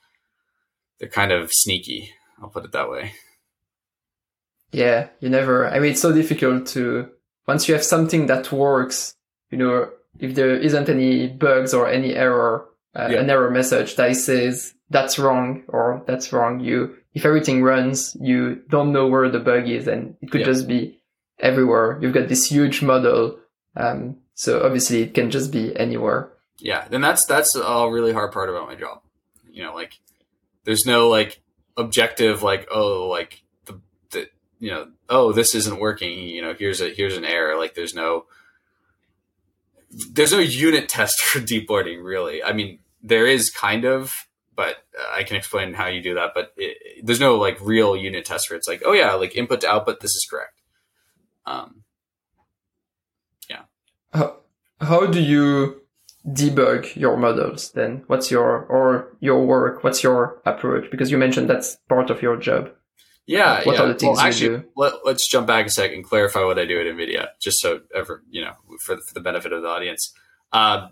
they're 1.03 1.11
kind 1.11 1.33
of 1.33 1.51
sneaky. 1.53 2.13
I'll 2.41 2.49
put 2.49 2.65
it 2.65 2.71
that 2.73 2.89
way. 2.89 3.15
Yeah, 4.71 5.09
you 5.19 5.29
never. 5.29 5.69
I 5.69 5.81
mean, 5.81 5.91
it's 5.91 6.01
so 6.01 6.13
difficult 6.13 6.69
to 6.69 7.11
once 7.49 7.67
you 7.67 7.75
have 7.75 7.83
something 7.83 8.27
that 8.27 8.53
works. 8.53 9.17
You 9.51 9.59
know, 9.59 9.91
if 10.21 10.37
there 10.37 10.55
isn't 10.55 10.89
any 10.89 11.27
bugs 11.27 11.75
or 11.75 11.91
any 11.91 12.15
error, 12.15 12.69
uh, 12.95 13.09
yeah. 13.11 13.19
an 13.19 13.29
error 13.29 13.51
message 13.51 13.97
that 13.97 14.15
says 14.15 14.75
that's 14.91 15.19
wrong 15.19 15.65
or 15.67 16.05
that's 16.07 16.33
wrong. 16.33 16.61
You, 16.61 16.97
if 17.15 17.27
everything 17.27 17.65
runs, 17.65 18.17
you 18.21 18.63
don't 18.71 18.93
know 18.93 19.09
where 19.09 19.29
the 19.29 19.41
bug 19.41 19.69
is, 19.69 19.89
and 19.89 20.15
it 20.23 20.31
could 20.31 20.43
yeah. 20.43 20.47
just 20.47 20.69
be 20.69 21.01
everywhere. 21.41 21.99
You've 22.01 22.15
got 22.15 22.29
this 22.29 22.47
huge 22.47 22.81
model, 22.81 23.41
um, 23.75 24.19
so 24.35 24.65
obviously 24.65 25.03
it 25.03 25.15
can 25.15 25.33
just 25.33 25.51
be 25.51 25.77
anywhere. 25.77 26.31
Yeah, 26.59 26.87
then 26.89 27.01
that's 27.01 27.27
that's 27.27 27.57
a 27.57 27.91
really 27.91 28.13
hard 28.13 28.31
part 28.31 28.49
about 28.49 28.69
my 28.69 28.77
job. 28.77 29.03
You 29.51 29.65
know, 29.65 29.75
like 29.75 29.99
there's 30.65 30.87
no 30.87 31.09
like 31.09 31.41
objective 31.77 32.43
like 32.43 32.69
oh 32.71 33.09
like 33.09 33.43
the, 33.67 33.81
the 34.11 34.29
you 34.59 34.71
know 34.71 34.89
oh 35.09 35.33
this 35.33 35.55
isn't 35.55 35.81
working 35.81 36.19
you 36.19 36.43
know 36.43 36.55
here's 36.59 36.81
a 36.81 36.91
here's 36.91 37.17
an 37.17 37.25
error 37.25 37.57
like 37.57 37.75
there's 37.75 37.95
no 37.95 38.27
there's 40.11 40.33
no 40.33 40.39
unit 40.39 40.89
test 40.89 41.19
for 41.21 41.41
deep 41.41 41.71
learning 41.71 42.03
really 42.03 42.43
i 42.43 42.53
mean 42.53 42.79
there 43.03 43.27
is 43.27 43.51
kind 43.51 43.85
of 43.85 44.13
but 44.55 44.77
uh, 44.99 45.17
i 45.17 45.23
can 45.23 45.37
explain 45.37 45.73
how 45.73 45.87
you 45.87 46.03
do 46.03 46.15
that 46.15 46.33
but 46.35 46.53
it, 46.57 46.77
there's 47.03 47.21
no 47.21 47.37
like 47.37 47.59
real 47.61 47.97
unit 47.97 48.25
test 48.25 48.49
where 48.49 48.57
it's 48.57 48.69
like, 48.69 48.83
oh 48.87 48.93
yeah, 48.93 49.13
like 49.15 49.37
input 49.37 49.61
to 49.61 49.69
output, 49.69 50.01
this 50.01 50.13
is 50.13 50.27
correct. 50.31 50.61
Um, 51.45 51.83
yeah. 53.51 53.63
How, 54.13 54.37
how 54.81 55.07
do 55.07 55.21
you 55.21 55.82
debug 56.27 56.95
your 56.97 57.17
models 57.17 57.73
then? 57.73 58.05
What's 58.07 58.31
your, 58.31 58.65
or 58.67 59.17
your 59.21 59.45
work? 59.45 59.83
What's 59.83 60.03
your 60.03 60.41
approach? 60.47 60.91
Because 60.91 61.11
you 61.11 61.19
mentioned 61.19 61.49
that's 61.49 61.77
part 61.89 62.11
of 62.11 62.23
your 62.23 62.37
job. 62.37 62.71
Yeah. 63.27 63.65
What 63.65 63.77
yeah. 63.77 63.83
are 63.83 63.89
the 63.89 63.95
things 63.95 64.17
well, 64.17 64.27
you 64.27 64.29
actually, 64.29 64.49
do? 64.59 64.65
let, 64.77 64.93
let's 65.05 65.29
jump 65.29 65.47
back 65.47 65.67
a 65.67 65.71
second 65.71 65.97
and 65.97 66.05
clarify 66.05 66.45
what 66.45 66.59
I 66.59 66.65
do 66.65 66.81
at 66.81 66.87
NVIDIA, 66.87 67.29
just 67.41 67.61
so 67.61 67.81
ever, 67.95 68.23
you 68.31 68.43
know, 68.43 68.53
for, 68.81 68.97
for 68.97 69.15
the 69.15 69.21
benefit 69.21 69.53
of 69.53 69.63
the 69.63 69.69
audience. 69.69 70.13
Um, 70.53 70.91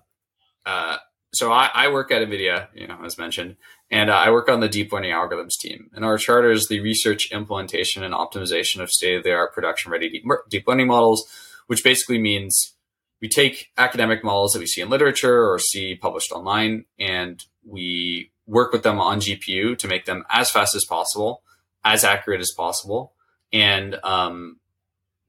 uh, 0.64 0.96
so 1.32 1.52
I, 1.52 1.70
I 1.72 1.88
work 1.88 2.10
at 2.10 2.26
NVIDIA, 2.26 2.68
you 2.74 2.88
know, 2.88 2.98
as 3.04 3.18
mentioned, 3.18 3.56
and 3.90 4.10
uh, 4.10 4.14
I 4.14 4.30
work 4.30 4.48
on 4.48 4.60
the 4.60 4.68
deep 4.68 4.92
learning 4.92 5.12
algorithms 5.12 5.58
team. 5.58 5.90
And 5.92 6.04
our 6.04 6.18
charter 6.18 6.50
is 6.50 6.68
the 6.68 6.80
research, 6.80 7.30
implementation, 7.30 8.02
and 8.02 8.14
optimization 8.14 8.80
of 8.80 8.90
state 8.90 9.16
of 9.16 9.24
the 9.24 9.32
art 9.32 9.54
production 9.54 9.92
ready 9.92 10.10
deep, 10.10 10.24
deep 10.48 10.66
learning 10.66 10.88
models, 10.88 11.28
which 11.66 11.84
basically 11.84 12.18
means 12.18 12.74
we 13.20 13.28
take 13.28 13.70
academic 13.76 14.24
models 14.24 14.52
that 14.52 14.60
we 14.60 14.66
see 14.66 14.80
in 14.80 14.88
literature 14.88 15.50
or 15.50 15.58
see 15.58 15.94
published 15.94 16.32
online, 16.32 16.84
and 16.98 17.44
we 17.64 18.30
work 18.46 18.72
with 18.72 18.82
them 18.82 19.00
on 19.00 19.20
GPU 19.20 19.76
to 19.78 19.88
make 19.88 20.06
them 20.06 20.24
as 20.30 20.50
fast 20.50 20.74
as 20.74 20.84
possible, 20.84 21.42
as 21.84 22.04
accurate 22.04 22.40
as 22.40 22.52
possible, 22.56 23.12
and 23.52 23.96
um, 24.02 24.58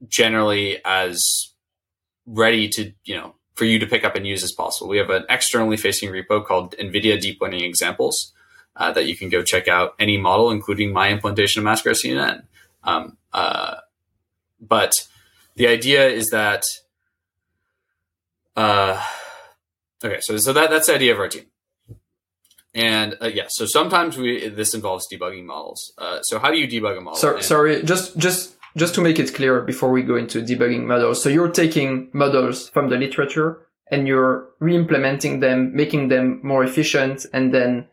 generally 0.08 0.78
as 0.84 1.52
ready 2.26 2.68
to, 2.68 2.92
you 3.04 3.16
know, 3.16 3.34
for 3.54 3.64
you 3.64 3.78
to 3.78 3.86
pick 3.86 4.04
up 4.04 4.16
and 4.16 4.26
use 4.26 4.42
as 4.42 4.52
possible. 4.52 4.88
We 4.88 4.98
have 4.98 5.10
an 5.10 5.24
externally 5.28 5.76
facing 5.76 6.10
repo 6.10 6.44
called 6.44 6.74
NVIDIA 6.78 7.20
Deep 7.20 7.40
Learning 7.40 7.64
Examples 7.64 8.32
uh, 8.76 8.92
that 8.92 9.06
you 9.06 9.16
can 9.16 9.28
go 9.28 9.42
check 9.42 9.68
out 9.68 9.94
any 9.98 10.16
model, 10.16 10.50
including 10.50 10.92
my 10.92 11.10
implementation 11.10 11.60
of 11.60 11.64
Mask 11.64 11.84
CNN. 11.84 12.44
Um, 12.84 13.18
uh, 13.32 13.76
but 14.60 14.92
the 15.56 15.66
idea 15.66 16.08
is 16.08 16.30
that, 16.30 16.64
uh, 18.56 19.02
okay, 20.04 20.20
so 20.20 20.36
so 20.36 20.52
that 20.52 20.70
that's 20.70 20.86
the 20.86 20.94
idea 20.94 21.12
of 21.12 21.18
our 21.18 21.28
team. 21.28 21.44
And 22.74 23.16
uh, 23.20 23.26
yeah, 23.26 23.44
so 23.48 23.66
sometimes 23.66 24.16
we 24.16 24.48
this 24.48 24.72
involves 24.74 25.06
debugging 25.12 25.44
models. 25.44 25.92
Uh, 25.98 26.22
so 26.22 26.38
how 26.38 26.50
do 26.50 26.58
you 26.58 26.66
debug 26.66 26.96
a 26.98 27.00
model? 27.00 27.18
So, 27.18 27.34
And- 27.36 27.44
sorry, 27.44 27.82
just, 27.82 28.16
just, 28.16 28.56
just 28.76 28.94
to 28.94 29.02
make 29.02 29.18
it 29.18 29.34
clear 29.34 29.60
before 29.60 29.90
we 29.90 30.02
go 30.02 30.16
into 30.16 30.40
debugging 30.40 30.86
models. 30.86 31.22
So 31.22 31.28
you're 31.28 31.50
taking 31.50 32.08
models 32.14 32.70
from 32.70 32.88
the 32.88 32.96
literature 32.96 33.66
and 33.90 34.08
you're 34.08 34.48
re-implementing 34.58 35.40
them, 35.40 35.76
making 35.76 36.08
them 36.08 36.40
more 36.42 36.64
efficient 36.64 37.26
and 37.34 37.52
then, 37.52 37.88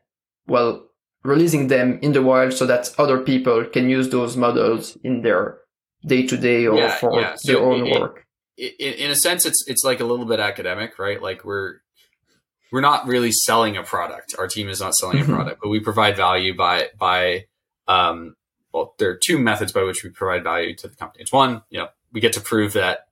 well, 0.48 0.86
releasing 1.26 1.68
them 1.68 2.00
in 2.02 2.14
the 2.14 2.22
wild 2.22 2.54
so 2.54 2.66
that 2.66 2.90
other 2.98 3.18
people 3.20 3.66
can 3.66 3.90
use 3.90 4.08
those 4.08 4.38
models 4.38 4.98
in 5.04 5.24
their 5.24 5.58
day 6.06 6.26
to 6.26 6.38
day 6.38 6.66
or 6.68 6.78
Yeah, 6.78 6.96
for 6.96 7.20
yeah. 7.20 7.36
So 7.36 7.52
their 7.52 7.62
own 7.62 7.86
it- 7.86 8.00
work. 8.00 8.26
In, 8.60 8.94
in 8.94 9.12
a 9.12 9.16
sense 9.16 9.46
it's 9.46 9.64
it's 9.68 9.84
like 9.84 10.00
a 10.00 10.06
little 10.06 10.26
bit 10.26 10.40
academic 10.40 11.00
right? 11.00 11.22
Like 11.22 11.46
we're 11.46 11.78
we're 12.72 12.82
not 12.82 13.08
really 13.08 13.32
selling 13.32 13.78
a 13.78 13.84
product. 13.84 14.36
Our 14.38 14.48
team 14.48 14.70
is 14.70 14.80
not 14.80 14.96
selling 14.96 15.22
a 15.22 15.26
product 15.26 15.62
but 15.62 15.70
we 15.70 15.80
provide 15.80 16.18
value 16.18 16.56
by 16.56 16.90
by 16.98 17.46
um 17.88 18.36
well 18.74 18.94
there 19.00 19.10
are 19.12 19.20
two 19.22 19.40
methods 19.40 19.72
by 19.72 19.84
which 19.84 20.04
we 20.04 20.10
provide 20.10 20.44
value 20.44 20.76
to 20.76 20.88
the 20.88 20.96
company. 20.96 21.22
It's 21.22 21.32
one 21.32 21.64
you 21.70 21.80
know 21.80 21.88
we 22.12 22.22
get 22.22 22.34
to 22.34 22.42
prove 22.42 22.74
that 22.74 23.08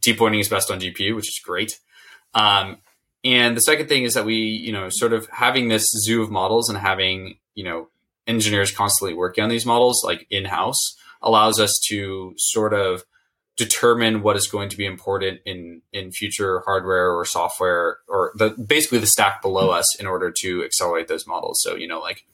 deep 0.00 0.20
learning 0.20 0.40
is 0.40 0.48
best 0.48 0.70
on 0.70 0.80
gpu 0.80 1.14
which 1.14 1.28
is 1.28 1.40
great. 1.44 1.80
Um 2.34 2.78
and 3.24 3.56
the 3.56 3.62
second 3.62 3.88
thing 3.88 4.04
is 4.04 4.14
that 4.14 4.24
we 4.24 4.36
you 4.36 4.72
know 4.72 4.88
sort 4.90 5.12
of 5.12 5.28
having 5.30 5.68
this 5.68 5.86
zoo 6.04 6.22
of 6.22 6.30
models 6.30 6.68
and 6.68 6.78
having 6.78 7.38
you 7.54 7.64
know 7.64 7.88
engineers 8.26 8.70
constantly 8.70 9.14
working 9.14 9.44
on 9.44 9.50
these 9.50 9.66
models 9.66 10.02
like 10.04 10.26
in 10.30 10.46
house 10.46 10.96
allows 11.20 11.58
us 11.58 11.78
to 11.88 12.34
sort 12.36 12.72
of 12.72 13.04
determine 13.56 14.22
what 14.22 14.36
is 14.36 14.48
going 14.48 14.68
to 14.68 14.76
be 14.76 14.84
important 14.84 15.40
in 15.44 15.82
in 15.92 16.10
future 16.10 16.62
hardware 16.64 17.12
or 17.12 17.24
software 17.24 17.98
or 18.08 18.32
the 18.34 18.50
basically 18.50 18.98
the 18.98 19.06
stack 19.06 19.42
below 19.42 19.70
us 19.70 19.98
in 19.98 20.06
order 20.06 20.32
to 20.40 20.64
accelerate 20.64 21.08
those 21.08 21.26
models. 21.26 21.60
So 21.62 21.76
you 21.76 21.86
know 21.86 22.00
like 22.00 22.24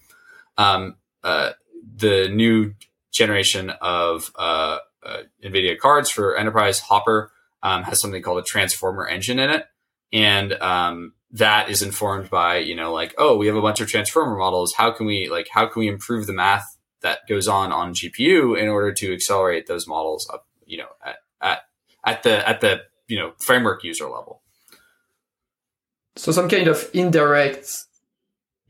um, 0.57 0.97
uh, 1.23 1.51
the 1.97 2.29
new 2.29 2.75
generation 3.13 3.71
of 3.81 4.33
uh, 4.39 4.79
uh, 5.05 5.23
nvidia 5.45 5.79
cards 5.79 6.11
for 6.11 6.37
enterprise 6.37 6.81
hopper 6.81 7.33
um, 7.63 7.83
has 7.83 8.01
something 8.01 8.23
called 8.23 8.39
a 8.39 8.43
transformer 8.43 9.07
engine 9.07 9.39
in 9.39 9.51
it. 9.51 9.67
And 10.13 10.55
um, 10.55 11.13
that 11.33 11.71
is 11.71 11.83
informed 11.83 12.31
by 12.31 12.57
you 12.57 12.75
know 12.75 12.93
like 12.93 13.15
oh 13.19 13.37
we 13.37 13.47
have 13.47 13.57
a 13.57 13.63
bunch 13.63 13.81
of 13.81 13.89
transformer 13.89 14.37
models. 14.37 14.73
How 14.75 14.91
can 14.91 15.07
we 15.07 15.29
like 15.29 15.49
how 15.51 15.67
can 15.67 15.81
we 15.81 15.89
improve 15.89 16.27
the 16.27 16.33
math 16.33 16.65
that 17.03 17.27
goes 17.29 17.49
on 17.49 17.73
on 17.73 17.95
gpu 17.95 18.59
in 18.59 18.69
order 18.69 18.93
to 18.93 19.13
accelerate 19.13 19.67
those 19.67 19.87
models 19.87 20.29
up 20.33 20.47
you 20.71 20.79
know 20.79 20.91
at 21.05 21.17
at, 21.41 21.59
at 22.05 22.23
the 22.23 22.49
at 22.49 22.61
the 22.61 22.73
you 23.09 23.19
know 23.19 23.33
framework 23.47 23.83
user 23.85 24.09
level 24.09 24.41
So 26.17 26.33
some 26.33 26.49
kind 26.49 26.69
of 26.69 26.91
indirect, 26.93 27.67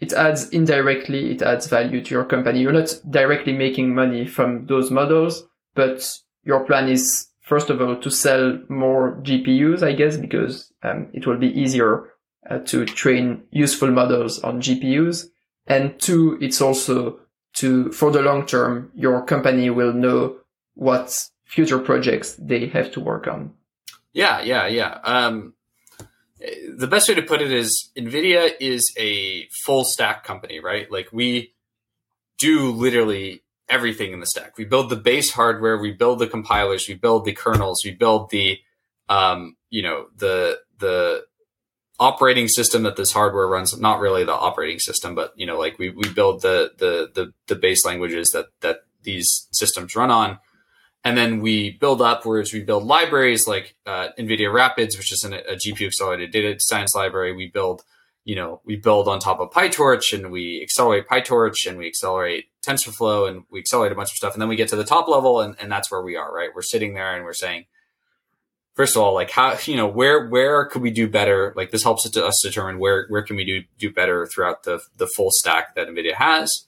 it 0.01 0.13
adds 0.13 0.49
indirectly, 0.51 1.33
it 1.33 1.43
adds 1.43 1.67
value 1.67 2.03
to 2.05 2.11
your 2.15 2.25
company. 2.25 2.61
You're 2.61 2.73
not 2.73 2.95
directly 3.09 3.53
making 3.53 3.95
money 3.95 4.27
from 4.27 4.67
those 4.67 4.91
models, 4.91 5.45
but 5.75 5.99
your 6.45 6.65
plan 6.65 6.89
is 6.89 7.29
first 7.41 7.71
of 7.71 7.81
all 7.81 7.97
to 7.97 8.11
sell 8.11 8.61
more 8.69 9.21
GPUs, 9.23 9.83
I 9.83 9.93
guess, 9.93 10.17
because 10.17 10.73
um, 10.83 11.09
it 11.13 11.27
will 11.27 11.39
be 11.39 11.49
easier 11.49 12.11
uh, 12.49 12.59
to 12.67 12.85
train 12.85 13.43
useful 13.51 13.91
models 13.91 14.39
on 14.41 14.61
GPUs. 14.61 15.27
And 15.67 15.99
two, 15.99 16.39
it's 16.41 16.61
also 16.61 17.21
to, 17.55 17.91
for 17.93 18.11
the 18.11 18.23
long 18.23 18.47
term, 18.47 18.93
your 18.95 19.25
company 19.25 19.71
will 19.71 19.93
know 19.93 20.37
what 20.75 21.29
future 21.51 21.81
projects 21.81 22.37
they 22.39 22.67
have 22.67 22.93
to 22.93 23.01
work 23.01 23.27
on. 23.27 23.53
yeah 24.13 24.41
yeah 24.41 24.67
yeah. 24.69 24.99
Um, 25.03 25.55
the 26.39 26.87
best 26.87 27.09
way 27.09 27.15
to 27.17 27.23
put 27.23 27.43
it 27.43 27.53
is 27.53 27.91
nvidia 27.97 28.53
is 28.61 28.91
a 28.97 29.49
full 29.65 29.85
stack 29.85 30.25
company 30.25 30.61
right? 30.61 30.91
Like 30.91 31.09
we 31.13 31.53
do 32.39 32.71
literally 32.71 33.43
everything 33.69 34.13
in 34.13 34.21
the 34.21 34.27
stack. 34.27 34.57
We 34.57 34.65
build 34.65 34.91
the 34.91 34.97
base 34.97 35.33
hardware 35.33 35.77
we 35.77 35.93
build 35.93 36.21
the 36.21 36.29
compilers 36.29 36.87
we 36.89 36.95
build 36.95 37.25
the 37.25 37.33
kernels 37.33 37.83
we 37.85 37.91
build 37.91 38.31
the 38.31 38.59
um, 39.09 39.57
you 39.71 39.83
know 39.83 40.07
the 40.17 40.61
the 40.79 41.25
operating 41.99 42.49
system 42.49 42.85
that 42.85 42.97
this 42.97 43.13
hardware 43.13 43.47
runs. 43.47 43.77
Not 43.79 44.01
really 44.01 44.25
the 44.25 44.33
operating 44.33 44.79
system 44.79 45.17
but 45.17 45.33
you 45.37 45.47
know 45.47 45.59
like 45.59 45.81
we, 45.81 45.91
we 45.91 46.09
build 46.11 46.43
the, 46.43 46.73
the 46.79 47.11
the 47.13 47.33
the 47.49 47.57
base 47.57 47.85
languages 47.85 48.31
that 48.35 48.47
that 48.61 48.85
these 49.03 49.49
systems 49.51 49.97
run 49.97 50.13
on 50.13 50.39
and 51.03 51.17
then 51.17 51.41
we 51.41 51.71
build 51.71 52.03
up, 52.03 52.27
whereas 52.27 52.53
we 52.53 52.61
build 52.61 52.85
libraries 52.85 53.47
like 53.47 53.75
uh, 53.87 54.09
nvidia 54.19 54.53
rapids 54.53 54.97
which 54.97 55.13
is 55.13 55.23
an, 55.25 55.35
a 55.35 55.57
gpu 55.57 55.87
accelerated 55.87 56.31
data 56.31 56.57
science 56.59 56.95
library 56.95 57.33
we 57.35 57.47
build 57.47 57.83
you 58.25 58.37
know 58.37 58.61
we 58.65 58.77
build 58.77 59.09
on 59.09 59.19
top 59.19 59.41
of 59.41 59.51
pytorch 59.51 60.13
and 60.13 60.31
we 60.31 60.61
accelerate 60.63 61.09
pytorch 61.09 61.67
and 61.67 61.79
we 61.79 61.87
accelerate 61.87 62.47
tensorflow 62.63 63.29
and 63.29 63.45
we 63.51 63.59
accelerate 63.59 63.93
a 63.93 63.95
bunch 63.95 64.11
of 64.11 64.17
stuff. 64.17 64.35
And 64.35 64.43
then 64.43 64.49
we 64.49 64.57
get 64.57 64.69
to 64.69 64.77
the 64.77 64.85
top 64.85 65.09
level 65.09 65.41
and, 65.41 65.57
and 65.61 65.71
that's 65.71 65.91
where 65.91 66.03
we 66.03 66.17
are 66.17 66.33
right? 66.33 66.51
We're 66.55 66.63
sitting 66.63 66.95
there 66.95 67.15
and 67.15 67.25
we're 67.25 67.33
saying 67.33 67.67
first 68.75 68.97
of 68.97 69.03
all 69.03 69.15
like 69.15 69.31
how 69.31 69.57
you 69.65 69.77
know 69.77 69.89
where 69.89 70.29
where 70.29 70.67
could 70.67 70.83
we 70.83 70.91
do 70.91 71.09
better? 71.09 71.53
Like 71.57 71.71
this 71.71 71.83
helps 71.83 72.07
us 72.17 72.41
determine 72.43 72.79
where 72.79 73.07
where 73.09 73.23
can 73.23 73.37
we 73.37 73.45
do 73.45 73.63
do 73.79 73.93
better 73.93 74.27
throughout 74.27 74.65
the 74.65 74.81
the 74.97 75.07
full 75.17 75.31
stack 75.31 75.75
that 75.75 75.89
nvidia 75.89 76.15
has. 76.15 76.67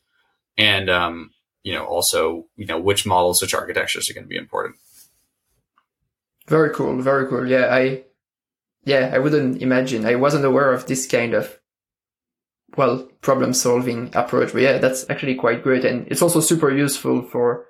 And 0.57 0.89
um 0.89 1.31
you 1.63 1.73
know 1.73 1.85
also 1.85 2.47
you 2.57 2.67
know 2.67 2.79
which 2.79 3.07
models 3.07 3.41
which 3.41 3.55
architectures 3.55 4.09
are 4.09 4.15
going 4.15 4.25
to 4.25 4.29
be 4.29 4.37
important 4.37 4.77
Very 6.49 6.71
cool, 6.71 7.01
very 7.01 7.29
cool. 7.29 7.47
Yeah, 7.49 7.69
I, 7.73 8.05
yeah, 8.85 9.13
I 9.15 9.19
wouldn't 9.19 9.63
imagine. 9.63 10.05
I 10.05 10.17
wasn't 10.17 10.45
aware 10.45 10.73
of 10.73 10.87
this 10.87 11.07
kind 11.07 11.35
of, 11.35 11.59
well, 12.77 13.09
problem 13.21 13.55
solving 13.55 14.11
approach. 14.15 14.53
But 14.53 14.63
yeah, 14.63 14.79
that's 14.79 15.09
actually 15.09 15.37
quite 15.37 15.63
great. 15.63 15.85
And 15.85 16.07
it's 16.09 16.23
also 16.23 16.41
super 16.41 16.71
useful 16.71 17.23
for 17.23 17.67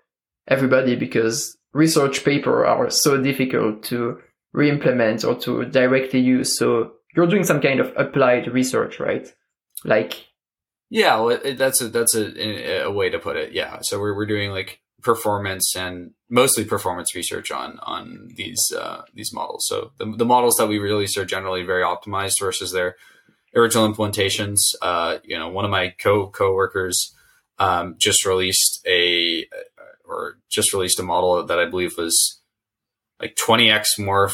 everybody 0.48 0.96
because 0.96 1.56
research 1.74 2.24
paper 2.24 2.64
are 2.64 2.90
so 2.90 3.20
difficult 3.20 3.82
to 3.84 4.20
re-implement 4.52 5.24
or 5.24 5.34
to 5.40 5.64
directly 5.66 6.20
use. 6.20 6.56
So 6.56 6.92
you're 7.14 7.26
doing 7.26 7.44
some 7.44 7.60
kind 7.60 7.78
of 7.78 7.92
applied 7.96 8.48
research, 8.48 8.98
right? 8.98 9.30
Like, 9.84 10.14
yeah 10.92 11.18
well 11.18 11.40
that's 11.56 11.80
a 11.80 11.88
that's 11.88 12.14
a, 12.14 12.84
a 12.84 12.90
way 12.90 13.08
to 13.08 13.18
put 13.18 13.36
it 13.36 13.52
yeah. 13.52 13.78
So 13.80 13.98
we're, 13.98 14.14
we're 14.14 14.26
doing 14.26 14.50
like 14.50 14.80
performance 15.00 15.74
and 15.74 16.12
mostly 16.28 16.64
performance 16.64 17.14
research 17.14 17.50
on 17.50 17.78
on 17.82 18.28
these 18.36 18.72
uh, 18.76 19.02
these 19.14 19.32
models. 19.32 19.66
So 19.66 19.92
the, 19.98 20.14
the 20.16 20.26
models 20.26 20.56
that 20.56 20.68
we 20.68 20.78
release 20.78 21.16
are 21.16 21.24
generally 21.24 21.62
very 21.62 21.82
optimized 21.82 22.38
versus 22.38 22.72
their 22.72 22.96
original 23.54 23.90
implementations. 23.90 24.58
Uh, 24.82 25.18
you 25.24 25.38
know 25.38 25.48
one 25.48 25.64
of 25.64 25.70
my 25.70 25.94
co 25.98 26.28
co-workers 26.28 27.14
um, 27.58 27.96
just 27.98 28.26
released 28.26 28.80
a 28.86 29.46
or 30.04 30.38
just 30.50 30.74
released 30.74 31.00
a 31.00 31.02
model 31.02 31.44
that 31.46 31.58
i 31.58 31.64
believe 31.64 31.96
was 31.96 32.40
like 33.20 33.36
20x 33.36 33.98
more 33.98 34.30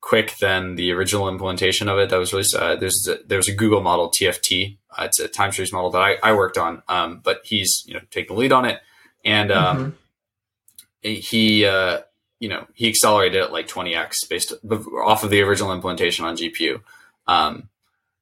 quick 0.00 0.36
than 0.38 0.76
the 0.76 0.92
original 0.92 1.28
implementation 1.28 1.88
of 1.88 1.98
it 1.98 2.10
that 2.10 2.18
was 2.18 2.32
released. 2.32 2.54
Uh, 2.54 2.76
there's 2.76 3.06
a, 3.08 3.18
there's 3.26 3.48
a 3.48 3.54
Google 3.54 3.80
model 3.80 4.10
TFT. 4.10 4.78
Uh, 4.96 5.04
it's 5.04 5.18
a 5.18 5.28
time 5.28 5.52
series 5.52 5.72
model 5.72 5.90
that 5.90 6.02
I, 6.02 6.16
I 6.22 6.32
worked 6.32 6.58
on, 6.58 6.82
um, 6.88 7.20
but 7.22 7.40
he's 7.44 7.84
you 7.86 7.94
know 7.94 8.00
taking 8.10 8.34
the 8.34 8.40
lead 8.40 8.52
on 8.52 8.64
it, 8.64 8.80
and 9.24 9.50
um, 9.50 9.96
mm-hmm. 11.02 11.20
he 11.20 11.64
uh, 11.64 12.00
you 12.40 12.48
know 12.48 12.66
he 12.74 12.88
accelerated 12.88 13.42
it 13.42 13.52
like 13.52 13.68
20x 13.68 14.28
based 14.28 14.52
off 15.04 15.24
of 15.24 15.30
the 15.30 15.42
original 15.42 15.72
implementation 15.72 16.24
on 16.24 16.36
GPU. 16.36 16.80
Um, 17.26 17.68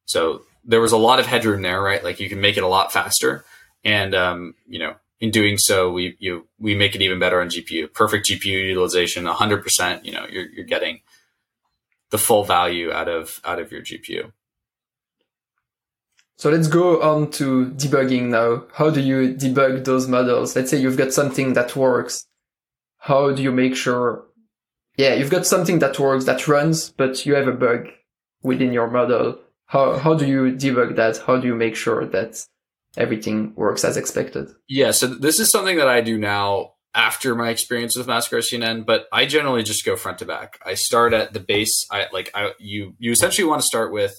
so 0.06 0.42
there 0.64 0.80
was 0.80 0.92
a 0.92 0.96
lot 0.96 1.20
of 1.20 1.26
headroom 1.26 1.62
there, 1.62 1.80
right? 1.80 2.02
Like 2.02 2.20
you 2.20 2.28
can 2.28 2.40
make 2.40 2.56
it 2.56 2.62
a 2.62 2.68
lot 2.68 2.92
faster, 2.92 3.44
and 3.84 4.14
um, 4.14 4.54
you 4.66 4.78
know 4.78 4.96
in 5.20 5.30
doing 5.30 5.56
so, 5.58 5.90
we 5.90 6.16
you 6.18 6.46
we 6.58 6.74
make 6.74 6.94
it 6.94 7.02
even 7.02 7.18
better 7.18 7.40
on 7.40 7.48
GPU. 7.48 7.92
Perfect 7.92 8.28
GPU 8.28 8.68
utilization, 8.68 9.24
100. 9.24 9.62
percent 9.62 10.04
You 10.04 10.12
know, 10.12 10.26
you're 10.30 10.48
you're 10.50 10.64
getting 10.64 11.00
the 12.10 12.18
full 12.18 12.44
value 12.44 12.92
out 12.92 13.08
of 13.08 13.40
out 13.44 13.58
of 13.58 13.72
your 13.72 13.82
GPU. 13.82 14.32
So 16.38 16.50
let's 16.50 16.68
go 16.68 17.00
on 17.00 17.30
to 17.32 17.70
debugging 17.76 18.24
now. 18.24 18.64
How 18.74 18.90
do 18.90 19.00
you 19.00 19.34
debug 19.34 19.84
those 19.84 20.06
models? 20.06 20.54
Let's 20.54 20.70
say 20.70 20.76
you've 20.76 20.98
got 20.98 21.12
something 21.12 21.54
that 21.54 21.74
works. 21.74 22.26
How 22.98 23.32
do 23.32 23.42
you 23.42 23.50
make 23.50 23.74
sure? 23.74 24.26
Yeah, 24.98 25.14
you've 25.14 25.30
got 25.30 25.46
something 25.46 25.78
that 25.78 25.98
works 25.98 26.26
that 26.26 26.46
runs, 26.46 26.90
but 26.90 27.24
you 27.24 27.34
have 27.34 27.48
a 27.48 27.52
bug 27.52 27.88
within 28.42 28.72
your 28.72 28.90
model. 28.90 29.38
How 29.66 29.98
how 29.98 30.14
do 30.14 30.26
you 30.26 30.52
debug 30.52 30.96
that? 30.96 31.18
How 31.18 31.38
do 31.38 31.46
you 31.46 31.54
make 31.54 31.74
sure 31.74 32.06
that 32.06 32.44
everything 32.96 33.54
works 33.56 33.84
as 33.84 33.96
expected? 33.96 34.48
Yeah, 34.68 34.90
so 34.90 35.06
this 35.06 35.40
is 35.40 35.50
something 35.50 35.78
that 35.78 35.88
I 35.88 36.02
do 36.02 36.18
now 36.18 36.72
after 36.96 37.34
my 37.34 37.50
experience 37.50 37.94
with 37.94 38.06
Mask 38.06 38.32
R-CNN, 38.32 38.86
but 38.86 39.06
I 39.12 39.26
generally 39.26 39.62
just 39.62 39.84
go 39.84 39.96
front 39.96 40.18
to 40.20 40.24
back. 40.24 40.58
I 40.64 40.74
start 40.74 41.12
at 41.12 41.34
the 41.34 41.40
base. 41.40 41.86
I 41.92 42.06
like 42.10 42.30
I 42.34 42.52
you 42.58 42.94
you 42.98 43.12
essentially 43.12 43.46
want 43.46 43.60
to 43.60 43.66
start 43.66 43.92
with. 43.92 44.14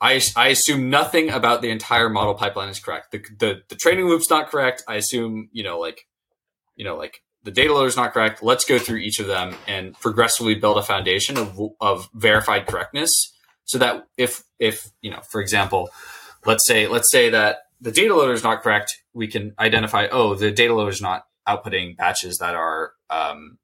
I, 0.00 0.20
I 0.34 0.48
assume 0.48 0.90
nothing 0.90 1.30
about 1.30 1.62
the 1.62 1.70
entire 1.70 2.08
model 2.08 2.34
pipeline 2.34 2.70
is 2.70 2.80
correct. 2.80 3.12
The, 3.12 3.22
the 3.38 3.62
the 3.68 3.76
training 3.76 4.08
loop's 4.08 4.30
not 4.30 4.50
correct. 4.50 4.82
I 4.88 4.96
assume 4.96 5.50
you 5.52 5.62
know 5.62 5.78
like, 5.78 6.08
you 6.74 6.84
know 6.84 6.96
like 6.96 7.22
the 7.44 7.50
data 7.50 7.72
loader 7.74 7.86
is 7.86 7.96
not 7.96 8.14
correct. 8.14 8.42
Let's 8.42 8.64
go 8.64 8.78
through 8.78 8.98
each 8.98 9.20
of 9.20 9.26
them 9.26 9.54
and 9.68 9.94
progressively 10.00 10.54
build 10.54 10.78
a 10.78 10.82
foundation 10.82 11.36
of 11.36 11.60
of 11.80 12.08
verified 12.14 12.66
correctness, 12.66 13.10
so 13.64 13.76
that 13.78 14.06
if 14.16 14.42
if 14.58 14.90
you 15.02 15.10
know 15.10 15.20
for 15.30 15.42
example, 15.42 15.90
let's 16.46 16.66
say 16.66 16.88
let's 16.88 17.10
say 17.10 17.28
that 17.28 17.58
the 17.78 17.92
data 17.92 18.14
loader 18.14 18.32
is 18.32 18.42
not 18.42 18.62
correct, 18.62 18.96
we 19.12 19.28
can 19.28 19.54
identify 19.58 20.08
oh 20.10 20.34
the 20.34 20.50
data 20.50 20.74
loader 20.74 20.90
is 20.90 21.02
not 21.02 21.26
outputting 21.48 21.96
batches 21.96 22.38
that 22.38 22.54
are 22.54 22.92
um, 23.10 23.58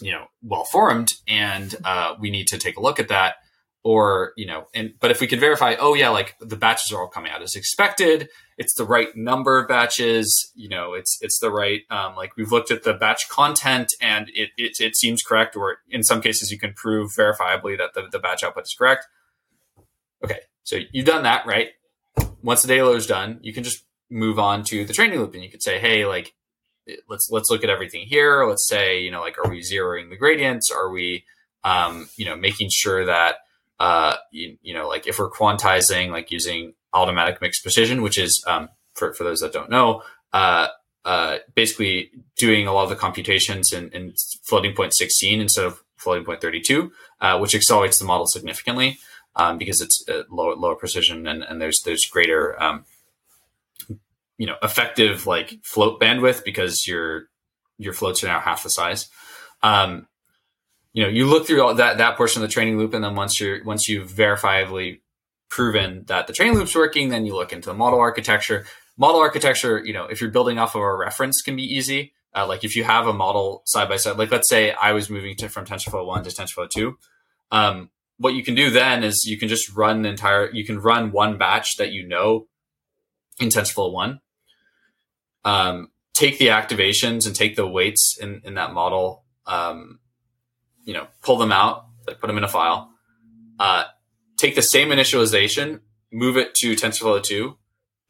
you 0.00 0.12
know 0.12 0.26
well 0.42 0.64
formed 0.64 1.12
and 1.28 1.74
uh, 1.84 2.14
we 2.18 2.30
need 2.30 2.46
to 2.48 2.58
take 2.58 2.76
a 2.76 2.80
look 2.80 2.98
at 2.98 3.08
that 3.08 3.36
or 3.84 4.32
you 4.36 4.46
know 4.46 4.66
and 4.74 4.94
but 4.98 5.10
if 5.10 5.20
we 5.20 5.26
could 5.26 5.38
verify 5.38 5.74
oh 5.78 5.94
yeah 5.94 6.08
like 6.08 6.34
the 6.40 6.56
batches 6.56 6.90
are 6.92 7.02
all 7.02 7.08
coming 7.08 7.30
out 7.30 7.42
as 7.42 7.54
expected 7.54 8.28
it's 8.56 8.74
the 8.74 8.84
right 8.84 9.14
number 9.14 9.58
of 9.58 9.68
batches 9.68 10.50
you 10.54 10.68
know 10.68 10.94
it's 10.94 11.18
it's 11.20 11.38
the 11.40 11.50
right 11.50 11.82
um, 11.90 12.16
like 12.16 12.36
we've 12.36 12.50
looked 12.50 12.70
at 12.70 12.82
the 12.82 12.94
batch 12.94 13.28
content 13.28 13.92
and 14.00 14.30
it, 14.34 14.50
it, 14.56 14.72
it 14.80 14.96
seems 14.96 15.22
correct 15.22 15.54
or 15.54 15.78
in 15.88 16.02
some 16.02 16.20
cases 16.20 16.50
you 16.50 16.58
can 16.58 16.72
prove 16.72 17.12
verifiably 17.12 17.76
that 17.76 17.92
the, 17.94 18.08
the 18.10 18.18
batch 18.18 18.42
output 18.42 18.64
is 18.64 18.74
correct. 18.76 19.06
Okay 20.24 20.40
so 20.64 20.78
you've 20.92 21.06
done 21.06 21.22
that 21.22 21.46
right? 21.46 21.68
Once 22.42 22.62
the 22.62 22.68
data 22.68 22.84
load 22.84 22.96
is 22.96 23.06
done 23.06 23.38
you 23.42 23.52
can 23.52 23.62
just 23.62 23.84
move 24.10 24.38
on 24.38 24.64
to 24.64 24.84
the 24.84 24.92
training 24.92 25.18
loop 25.18 25.34
and 25.34 25.44
you 25.44 25.50
could 25.50 25.62
say 25.62 25.78
hey 25.78 26.06
like 26.06 26.34
let's 27.08 27.28
let's 27.30 27.50
look 27.50 27.64
at 27.64 27.70
everything 27.70 28.06
here. 28.06 28.46
Let's 28.46 28.66
say 28.68 29.00
you 29.00 29.10
know 29.10 29.20
like 29.20 29.38
are 29.38 29.50
we 29.50 29.60
zeroing 29.60 30.10
the 30.10 30.16
gradients? 30.16 30.70
Are 30.70 30.90
we 30.90 31.24
um, 31.62 32.08
you 32.16 32.24
know 32.24 32.36
making 32.36 32.68
sure 32.70 33.04
that 33.04 33.36
uh, 33.80 34.16
you, 34.30 34.56
you 34.62 34.74
know 34.74 34.88
like 34.88 35.06
if 35.06 35.18
we're 35.18 35.30
quantizing 35.30 36.10
like 36.10 36.30
using 36.30 36.74
automatic 36.92 37.40
mixed 37.40 37.62
precision, 37.62 38.02
which 38.02 38.18
is 38.18 38.42
um, 38.46 38.68
for 38.94 39.14
for 39.14 39.24
those 39.24 39.40
that 39.40 39.52
don't 39.52 39.70
know. 39.70 40.02
Uh, 40.32 40.68
uh, 41.04 41.36
basically 41.54 42.10
doing 42.38 42.66
a 42.66 42.72
lot 42.72 42.84
of 42.84 42.88
the 42.88 42.96
computations 42.96 43.74
in, 43.74 43.90
in, 43.90 44.14
floating 44.42 44.74
point 44.74 44.94
16 44.94 45.38
instead 45.38 45.66
of 45.66 45.82
floating 45.98 46.24
point 46.24 46.40
32, 46.40 46.90
uh, 47.20 47.38
which 47.38 47.54
accelerates 47.54 47.98
the 47.98 48.06
model 48.06 48.26
significantly 48.26 48.98
um, 49.36 49.58
because 49.58 49.82
it's 49.82 50.02
uh, 50.08 50.22
lower, 50.30 50.54
lower 50.54 50.74
precision 50.74 51.26
and, 51.26 51.42
and 51.42 51.60
there's 51.60 51.82
there's 51.84 52.06
greater 52.06 52.60
um, 52.62 52.86
you 54.38 54.46
know 54.46 54.56
effective 54.62 55.26
like 55.26 55.58
float 55.62 56.00
bandwidth 56.00 56.44
because 56.44 56.86
your 56.86 57.28
your 57.78 57.92
floats 57.92 58.22
are 58.22 58.28
now 58.28 58.40
half 58.40 58.62
the 58.62 58.70
size. 58.70 59.08
Um, 59.62 60.06
you 60.92 61.02
know, 61.02 61.08
you 61.08 61.26
look 61.26 61.46
through 61.46 61.62
all 61.62 61.74
that 61.74 61.98
that 61.98 62.16
portion 62.16 62.42
of 62.42 62.48
the 62.48 62.52
training 62.52 62.78
loop, 62.78 62.94
and 62.94 63.04
then 63.04 63.14
once 63.16 63.40
you're 63.40 63.62
once 63.64 63.88
you've 63.88 64.10
verifiably 64.10 65.00
proven 65.48 66.04
that 66.06 66.26
the 66.26 66.32
training 66.32 66.54
loop's 66.54 66.74
working, 66.74 67.08
then 67.08 67.26
you 67.26 67.34
look 67.34 67.52
into 67.52 67.68
the 67.68 67.74
model 67.74 68.00
architecture. 68.00 68.64
Model 68.96 69.20
architecture, 69.20 69.84
you 69.84 69.92
know, 69.92 70.04
if 70.04 70.20
you're 70.20 70.30
building 70.30 70.58
off 70.58 70.76
of 70.76 70.82
a 70.82 70.96
reference, 70.96 71.42
can 71.42 71.56
be 71.56 71.64
easy. 71.64 72.12
Uh, 72.34 72.46
like 72.46 72.64
if 72.64 72.76
you 72.76 72.84
have 72.84 73.06
a 73.06 73.12
model 73.12 73.62
side 73.66 73.88
by 73.88 73.96
side, 73.96 74.16
like 74.16 74.30
let's 74.30 74.48
say 74.48 74.72
I 74.72 74.92
was 74.92 75.10
moving 75.10 75.36
to 75.36 75.48
from 75.48 75.64
TensorFlow 75.64 76.06
one 76.06 76.22
to 76.24 76.30
TensorFlow 76.30 76.70
two. 76.70 76.96
Um, 77.50 77.90
what 78.18 78.34
you 78.34 78.44
can 78.44 78.54
do 78.54 78.70
then 78.70 79.02
is 79.02 79.24
you 79.24 79.38
can 79.38 79.48
just 79.48 79.74
run 79.74 80.02
the 80.02 80.08
entire. 80.08 80.50
You 80.50 80.64
can 80.64 80.78
run 80.78 81.10
one 81.10 81.38
batch 81.38 81.76
that 81.76 81.90
you 81.90 82.06
know 82.06 82.46
in 83.40 83.48
TensorFlow 83.48 83.92
one, 83.92 84.20
um, 85.44 85.90
take 86.14 86.38
the 86.38 86.48
activations 86.48 87.26
and 87.26 87.34
take 87.34 87.56
the 87.56 87.66
weights 87.66 88.16
in, 88.20 88.40
in 88.44 88.54
that 88.54 88.72
model, 88.72 89.24
um, 89.46 89.98
you 90.84 90.94
know, 90.94 91.06
pull 91.22 91.36
them 91.36 91.52
out, 91.52 91.86
like 92.06 92.20
put 92.20 92.28
them 92.28 92.38
in 92.38 92.44
a 92.44 92.48
file, 92.48 92.90
uh, 93.58 93.84
take 94.38 94.54
the 94.54 94.62
same 94.62 94.88
initialization, 94.88 95.80
move 96.12 96.36
it 96.36 96.54
to 96.54 96.74
TensorFlow 96.74 97.22
2 97.22 97.56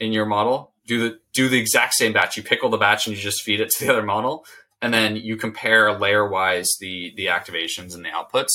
in 0.01 0.13
your 0.13 0.27
model, 0.27 0.75
do 0.87 1.09
the, 1.09 1.19
do 1.33 1.49
the 1.49 1.59
exact 1.59 1.95
same 1.95 2.13
batch. 2.13 2.37
You 2.37 2.43
pickle 2.43 2.69
the 2.69 2.77
batch 2.77 3.07
and 3.07 3.17
you 3.17 3.23
just 3.23 3.43
feed 3.43 3.61
it 3.61 3.71
to 3.71 3.85
the 3.85 3.93
other 3.93 4.03
model. 4.03 4.45
And 4.83 4.93
then 4.93 5.17
you 5.17 5.37
compare 5.37 5.99
layer 5.99 6.29
wise 6.29 6.77
the, 6.79 7.15
the 7.17 7.27
activations 7.27 7.95
and 7.95 8.05
the 8.05 8.11
outputs. 8.11 8.51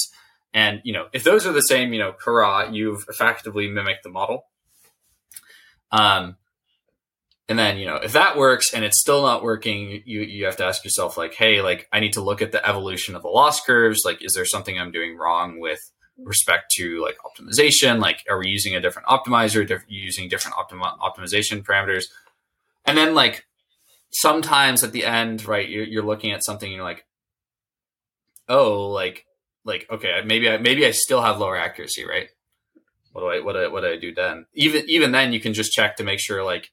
And, 0.54 0.82
you 0.84 0.94
know, 0.94 1.08
if 1.12 1.24
those 1.24 1.48
are 1.48 1.52
the 1.52 1.62
same, 1.62 1.92
you 1.92 2.00
know, 2.00 2.14
hurrah, 2.24 2.70
you've 2.72 3.06
effectively 3.10 3.68
mimicked 3.68 4.04
the 4.04 4.10
model. 4.10 4.44
Um, 5.92 6.38
and 7.50 7.58
then, 7.58 7.78
you 7.78 7.88
know, 7.88 7.96
if 7.96 8.14
that 8.14 8.38
works 8.38 8.76
and 8.76 8.86
it's 8.86 9.00
still 9.00 9.24
not 9.24 9.42
working, 9.42 10.04
you, 10.06 10.22
you 10.22 10.46
have 10.46 10.58
to 10.58 10.66
ask 10.66 10.86
yourself, 10.86 11.18
like, 11.18 11.34
hey, 11.34 11.64
like, 11.64 11.88
I 11.92 12.00
need 12.00 12.14
to 12.14 12.22
look 12.22 12.44
at 12.44 12.52
the 12.52 12.66
evolution 12.66 13.16
of 13.16 13.24
the 13.24 13.28
loss 13.28 13.60
curves. 13.60 14.04
Like, 14.06 14.24
is 14.24 14.34
there 14.34 14.46
something 14.46 14.80
I'm 14.80 14.92
doing 14.92 15.18
wrong 15.18 15.60
with 15.60 15.80
respect 16.20 16.70
to 16.76 17.02
like 17.02 17.18
optimization? 17.26 18.00
Like, 18.00 18.24
are 18.30 18.38
we 18.38 18.50
using 18.50 18.76
a 18.76 18.80
different 18.80 19.08
optimizer, 19.08 19.68
diff- 19.68 19.86
using 19.88 20.30
different 20.30 20.58
optim- 20.58 21.00
optimization 21.00 21.64
parameters? 21.64 22.06
And 22.86 22.96
then, 22.96 23.16
like, 23.16 23.48
sometimes 24.12 24.84
at 24.84 24.92
the 24.92 25.06
end, 25.06 25.48
right, 25.48 25.68
you're, 25.68 25.86
you're 25.86 26.06
looking 26.06 26.32
at 26.32 26.44
something, 26.44 26.72
you're 26.72 26.84
like, 26.84 27.04
oh, 28.48 28.90
like, 28.90 29.26
like, 29.66 29.88
okay, 29.90 30.22
maybe 30.24 30.48
I, 30.52 30.58
maybe 30.58 30.86
I 30.86 30.92
still 30.92 31.22
have 31.24 31.40
lower 31.40 31.58
accuracy, 31.58 32.06
right? 32.06 32.30
What 33.12 33.22
do 33.22 33.28
I, 33.28 33.40
what 33.44 33.54
do 33.54 33.60
I, 33.60 33.68
what 33.70 33.82
do 33.82 33.88
I 33.88 33.98
do 33.98 34.14
then? 34.14 34.46
Even, 34.54 34.88
even 34.88 35.12
then 35.12 35.34
you 35.34 35.40
can 35.40 35.56
just 35.56 35.72
check 35.72 35.96
to 35.96 36.04
make 36.04 36.20
sure, 36.20 36.44
like, 36.44 36.72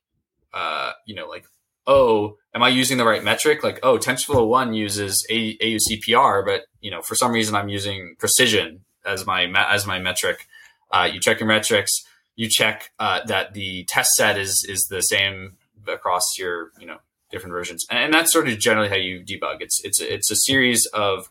uh, 0.52 0.92
you 1.06 1.14
know, 1.14 1.26
like, 1.26 1.46
oh, 1.86 2.36
am 2.54 2.62
I 2.62 2.68
using 2.68 2.98
the 2.98 3.04
right 3.04 3.22
metric? 3.22 3.62
Like, 3.62 3.80
oh, 3.82 3.98
TensorFlow 3.98 4.48
one 4.48 4.74
uses 4.74 5.24
A- 5.30 5.56
AUCPR, 5.58 6.44
but 6.44 6.62
you 6.80 6.90
know, 6.90 7.02
for 7.02 7.14
some 7.14 7.32
reason 7.32 7.54
I'm 7.54 7.68
using 7.68 8.16
precision 8.18 8.84
as 9.06 9.26
my 9.26 9.46
as 9.68 9.86
my 9.86 9.98
metric. 9.98 10.46
Uh, 10.90 11.08
you 11.12 11.20
check 11.20 11.40
your 11.40 11.48
metrics. 11.48 11.92
You 12.34 12.48
check 12.48 12.90
uh, 12.98 13.24
that 13.26 13.54
the 13.54 13.84
test 13.84 14.10
set 14.16 14.38
is 14.38 14.64
is 14.68 14.86
the 14.90 15.00
same 15.00 15.56
across 15.86 16.22
your 16.38 16.72
you 16.78 16.86
know 16.86 16.98
different 17.30 17.52
versions, 17.52 17.84
and, 17.90 17.98
and 17.98 18.14
that's 18.14 18.32
sort 18.32 18.48
of 18.48 18.58
generally 18.58 18.88
how 18.88 18.96
you 18.96 19.20
debug. 19.20 19.58
It's 19.60 19.80
it's 19.84 20.00
it's 20.00 20.30
a 20.30 20.36
series 20.36 20.86
of 20.92 21.30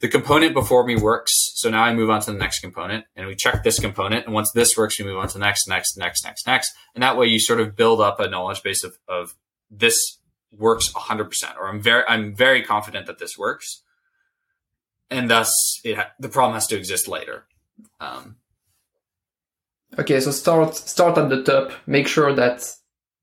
the 0.00 0.08
component 0.08 0.54
before 0.54 0.84
me 0.84 0.96
works. 0.96 1.32
So 1.54 1.70
now 1.70 1.82
I 1.82 1.92
move 1.92 2.10
on 2.10 2.20
to 2.22 2.32
the 2.32 2.38
next 2.38 2.60
component 2.60 3.04
and 3.16 3.26
we 3.26 3.34
check 3.34 3.64
this 3.64 3.80
component. 3.80 4.26
And 4.26 4.34
once 4.34 4.52
this 4.52 4.76
works, 4.76 4.98
we 4.98 5.04
move 5.04 5.18
on 5.18 5.28
to 5.28 5.38
next, 5.38 5.66
next, 5.68 5.96
next, 5.96 6.24
next, 6.24 6.46
next. 6.46 6.72
And 6.94 7.02
that 7.02 7.16
way 7.16 7.26
you 7.26 7.40
sort 7.40 7.60
of 7.60 7.74
build 7.74 8.00
up 8.00 8.20
a 8.20 8.28
knowledge 8.28 8.62
base 8.62 8.84
of, 8.84 8.96
of 9.08 9.34
this 9.70 10.18
works 10.52 10.92
100% 10.92 11.56
or 11.56 11.68
I'm 11.68 11.82
very, 11.82 12.04
I'm 12.08 12.34
very 12.34 12.62
confident 12.62 13.06
that 13.06 13.18
this 13.18 13.36
works. 13.36 13.82
And 15.10 15.28
thus 15.28 15.50
it 15.84 15.96
ha- 15.96 16.12
the 16.18 16.28
problem 16.28 16.54
has 16.54 16.66
to 16.68 16.76
exist 16.76 17.08
later. 17.08 17.46
Um, 17.98 18.36
okay. 19.98 20.20
So 20.20 20.30
start, 20.30 20.76
start 20.76 21.18
at 21.18 21.28
the 21.28 21.42
top, 21.42 21.72
make 21.86 22.06
sure 22.06 22.32
that 22.34 22.72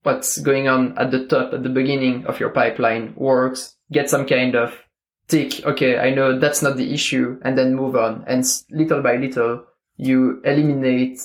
what's 0.03 0.37
going 0.39 0.67
on 0.67 0.97
at 0.97 1.11
the 1.11 1.25
top, 1.25 1.53
at 1.53 1.63
the 1.63 1.69
beginning 1.69 2.25
of 2.25 2.39
your 2.39 2.49
pipeline 2.49 3.13
works, 3.15 3.75
get 3.91 4.09
some 4.09 4.25
kind 4.25 4.55
of 4.55 4.73
tick, 5.27 5.65
okay, 5.65 5.97
I 5.97 6.11
know 6.11 6.39
that's 6.39 6.61
not 6.61 6.77
the 6.77 6.93
issue, 6.93 7.39
and 7.43 7.57
then 7.57 7.75
move 7.75 7.95
on. 7.95 8.23
And 8.27 8.45
little 8.69 9.01
by 9.01 9.17
little, 9.17 9.65
you 9.97 10.41
eliminate 10.43 11.19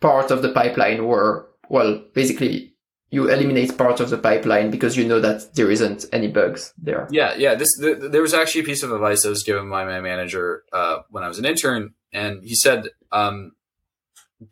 part 0.00 0.30
of 0.30 0.42
the 0.42 0.52
pipeline 0.52 1.06
where, 1.06 1.46
well, 1.68 2.02
basically 2.14 2.74
you 3.10 3.30
eliminate 3.30 3.78
part 3.78 4.00
of 4.00 4.10
the 4.10 4.18
pipeline 4.18 4.70
because 4.70 4.96
you 4.96 5.06
know 5.06 5.20
that 5.20 5.54
there 5.54 5.70
isn't 5.70 6.04
any 6.12 6.26
bugs 6.26 6.72
there. 6.76 7.06
Yeah, 7.10 7.34
yeah. 7.36 7.54
This 7.54 7.68
the, 7.78 8.08
there 8.10 8.22
was 8.22 8.34
actually 8.34 8.62
a 8.62 8.64
piece 8.64 8.82
of 8.82 8.90
advice 8.90 9.22
that 9.22 9.28
was 9.28 9.44
given 9.44 9.70
by 9.70 9.84
my 9.84 10.00
manager 10.00 10.64
uh, 10.72 10.98
when 11.10 11.22
I 11.22 11.28
was 11.28 11.38
an 11.38 11.44
intern, 11.44 11.94
and 12.12 12.42
he 12.42 12.56
said 12.56 12.88
um, 13.12 13.52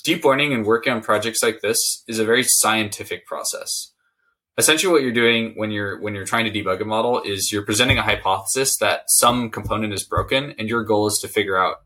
deep 0.04 0.24
learning 0.24 0.52
and 0.52 0.64
working 0.64 0.92
on 0.92 1.02
projects 1.02 1.42
like 1.42 1.60
this 1.60 2.04
is 2.06 2.18
a 2.18 2.24
very 2.24 2.44
scientific 2.46 3.26
process. 3.26 3.91
Essentially, 4.59 4.92
what 4.92 5.03
you're 5.03 5.12
doing 5.12 5.55
when 5.57 5.70
you're 5.70 6.00
when 6.00 6.14
you're 6.14 6.26
trying 6.26 6.44
to 6.44 6.50
debug 6.50 6.80
a 6.80 6.84
model 6.84 7.22
is 7.22 7.50
you're 7.50 7.64
presenting 7.64 7.96
a 7.96 8.03
hypothesis 8.03 8.76
that 8.78 9.05
some 9.09 9.50
component 9.50 9.94
is 9.94 10.05
broken, 10.05 10.55
and 10.59 10.68
your 10.68 10.84
goal 10.84 11.07
is 11.07 11.18
to 11.22 11.28
figure 11.28 11.57
out 11.57 11.76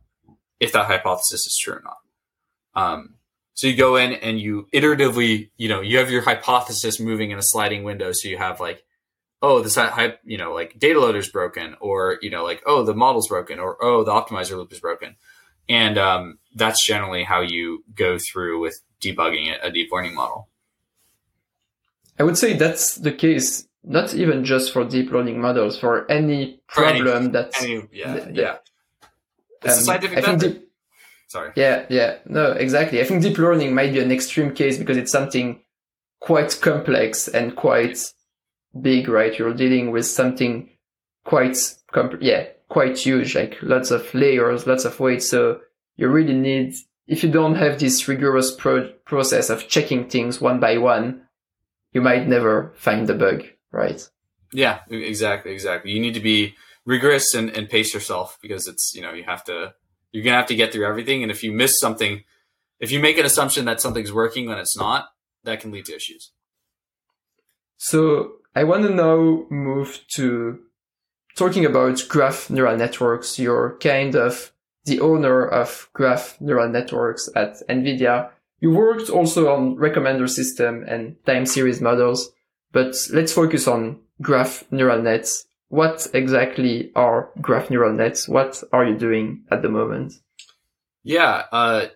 if 0.58 0.72
that 0.72 0.86
hypothesis 0.86 1.46
is 1.46 1.58
true 1.62 1.74
or 1.74 1.82
not. 1.84 1.96
Um, 2.74 3.14
so 3.54 3.66
you 3.68 3.76
go 3.76 3.96
in 3.96 4.12
and 4.12 4.38
you 4.40 4.66
iteratively, 4.74 5.50
you 5.56 5.68
know, 5.68 5.80
you 5.80 5.98
have 5.98 6.10
your 6.10 6.22
hypothesis 6.22 7.00
moving 7.00 7.30
in 7.30 7.38
a 7.38 7.42
sliding 7.42 7.84
window. 7.84 8.12
So 8.12 8.28
you 8.28 8.36
have 8.36 8.60
like, 8.60 8.84
oh, 9.40 9.62
this 9.62 9.78
you 10.24 10.36
know, 10.36 10.52
like 10.52 10.78
data 10.78 11.00
loader's 11.00 11.30
broken, 11.30 11.76
or 11.80 12.18
you 12.20 12.30
know, 12.30 12.44
like 12.44 12.62
oh, 12.66 12.84
the 12.84 12.94
model's 12.94 13.28
broken, 13.28 13.58
or 13.58 13.82
oh, 13.82 14.04
the 14.04 14.12
optimizer 14.12 14.56
loop 14.56 14.72
is 14.72 14.80
broken, 14.80 15.16
and 15.68 15.98
um, 15.98 16.38
that's 16.54 16.84
generally 16.84 17.22
how 17.22 17.40
you 17.42 17.84
go 17.94 18.18
through 18.18 18.60
with 18.60 18.80
debugging 19.00 19.54
a 19.62 19.70
deep 19.70 19.90
learning 19.92 20.14
model. 20.14 20.48
I 22.18 22.22
would 22.22 22.38
say 22.38 22.54
that's 22.54 22.96
the 22.96 23.12
case, 23.12 23.66
not 23.84 24.14
even 24.14 24.44
just 24.44 24.72
for 24.72 24.84
deep 24.84 25.10
learning 25.10 25.40
models, 25.40 25.78
for 25.78 26.10
any 26.10 26.60
problem 26.68 27.04
for 27.04 27.12
any, 27.14 27.28
that, 27.28 27.62
any, 27.62 27.88
yeah, 27.92 28.14
that, 28.14 28.34
yeah. 28.34 28.56
It's 29.62 29.78
um, 29.78 29.84
scientific 29.84 30.26
method. 30.26 30.62
Sorry. 31.28 31.50
Yeah, 31.56 31.86
yeah. 31.88 32.18
No, 32.26 32.52
exactly. 32.52 33.00
I 33.00 33.04
think 33.04 33.22
deep 33.22 33.38
learning 33.38 33.74
might 33.74 33.92
be 33.92 34.00
an 34.00 34.12
extreme 34.12 34.54
case 34.54 34.78
because 34.78 34.96
it's 34.96 35.12
something 35.12 35.60
quite 36.20 36.58
complex 36.60 37.28
and 37.28 37.56
quite 37.56 37.98
big, 38.80 39.08
right? 39.08 39.36
You're 39.36 39.54
dealing 39.54 39.90
with 39.90 40.06
something 40.06 40.70
quite 41.24 41.58
comp- 41.92 42.22
yeah, 42.22 42.46
quite 42.68 42.98
huge, 42.98 43.34
like 43.34 43.58
lots 43.60 43.90
of 43.90 44.12
layers, 44.14 44.66
lots 44.66 44.84
of 44.84 44.98
weight. 45.00 45.22
So 45.22 45.60
you 45.96 46.08
really 46.08 46.34
need, 46.34 46.74
if 47.06 47.24
you 47.24 47.30
don't 47.30 47.56
have 47.56 47.78
this 47.78 48.06
rigorous 48.06 48.54
pro- 48.54 48.92
process 49.04 49.50
of 49.50 49.68
checking 49.68 50.08
things 50.08 50.40
one 50.40 50.60
by 50.60 50.78
one, 50.78 51.25
you 51.96 52.02
might 52.02 52.28
never 52.28 52.74
find 52.76 53.06
the 53.06 53.14
bug, 53.14 53.44
right? 53.72 54.06
Yeah, 54.52 54.80
exactly, 54.90 55.52
exactly. 55.52 55.92
You 55.92 55.98
need 55.98 56.12
to 56.12 56.20
be 56.20 56.54
rigorous 56.84 57.32
and, 57.32 57.48
and 57.48 57.70
pace 57.70 57.94
yourself 57.94 58.36
because 58.42 58.66
it's, 58.66 58.92
you 58.94 59.00
know, 59.00 59.14
you 59.14 59.24
have 59.24 59.42
to 59.44 59.72
you're 60.12 60.22
gonna 60.22 60.36
have 60.36 60.52
to 60.52 60.54
get 60.54 60.72
through 60.72 60.86
everything. 60.86 61.22
And 61.22 61.32
if 61.32 61.42
you 61.42 61.52
miss 61.52 61.80
something, 61.80 62.22
if 62.80 62.90
you 62.92 63.00
make 63.00 63.16
an 63.16 63.24
assumption 63.24 63.64
that 63.64 63.80
something's 63.80 64.12
working 64.12 64.46
when 64.46 64.58
it's 64.58 64.76
not, 64.76 65.08
that 65.44 65.60
can 65.60 65.72
lead 65.72 65.86
to 65.86 65.96
issues. 65.96 66.32
So 67.78 68.32
I 68.54 68.64
want 68.64 68.82
to 68.82 68.90
now 68.90 69.46
move 69.48 70.00
to 70.16 70.58
talking 71.34 71.64
about 71.64 72.04
graph 72.10 72.50
neural 72.50 72.76
networks. 72.76 73.38
You're 73.38 73.78
kind 73.78 74.14
of 74.14 74.52
the 74.84 75.00
owner 75.00 75.46
of 75.46 75.88
graph 75.94 76.38
neural 76.42 76.68
networks 76.68 77.30
at 77.34 77.66
NVIDIA. 77.70 78.32
You 78.60 78.70
worked 78.70 79.10
also 79.10 79.54
on 79.54 79.76
recommender 79.76 80.28
system 80.28 80.84
and 80.88 81.16
time 81.26 81.46
series 81.46 81.80
models, 81.80 82.30
but 82.72 82.94
let's 83.12 83.32
focus 83.32 83.68
on 83.68 84.00
graph 84.20 84.64
neural 84.70 85.02
nets 85.02 85.46
what 85.68 86.06
exactly 86.14 86.92
are 86.94 87.30
graph 87.40 87.70
neural 87.70 87.92
nets? 87.92 88.28
What 88.28 88.62
are 88.72 88.84
you 88.84 88.96
doing 88.96 89.44
at 89.50 89.62
the 89.62 89.68
moment? 89.68 90.12
Yeah, 91.02 91.44
uh, 91.50 91.86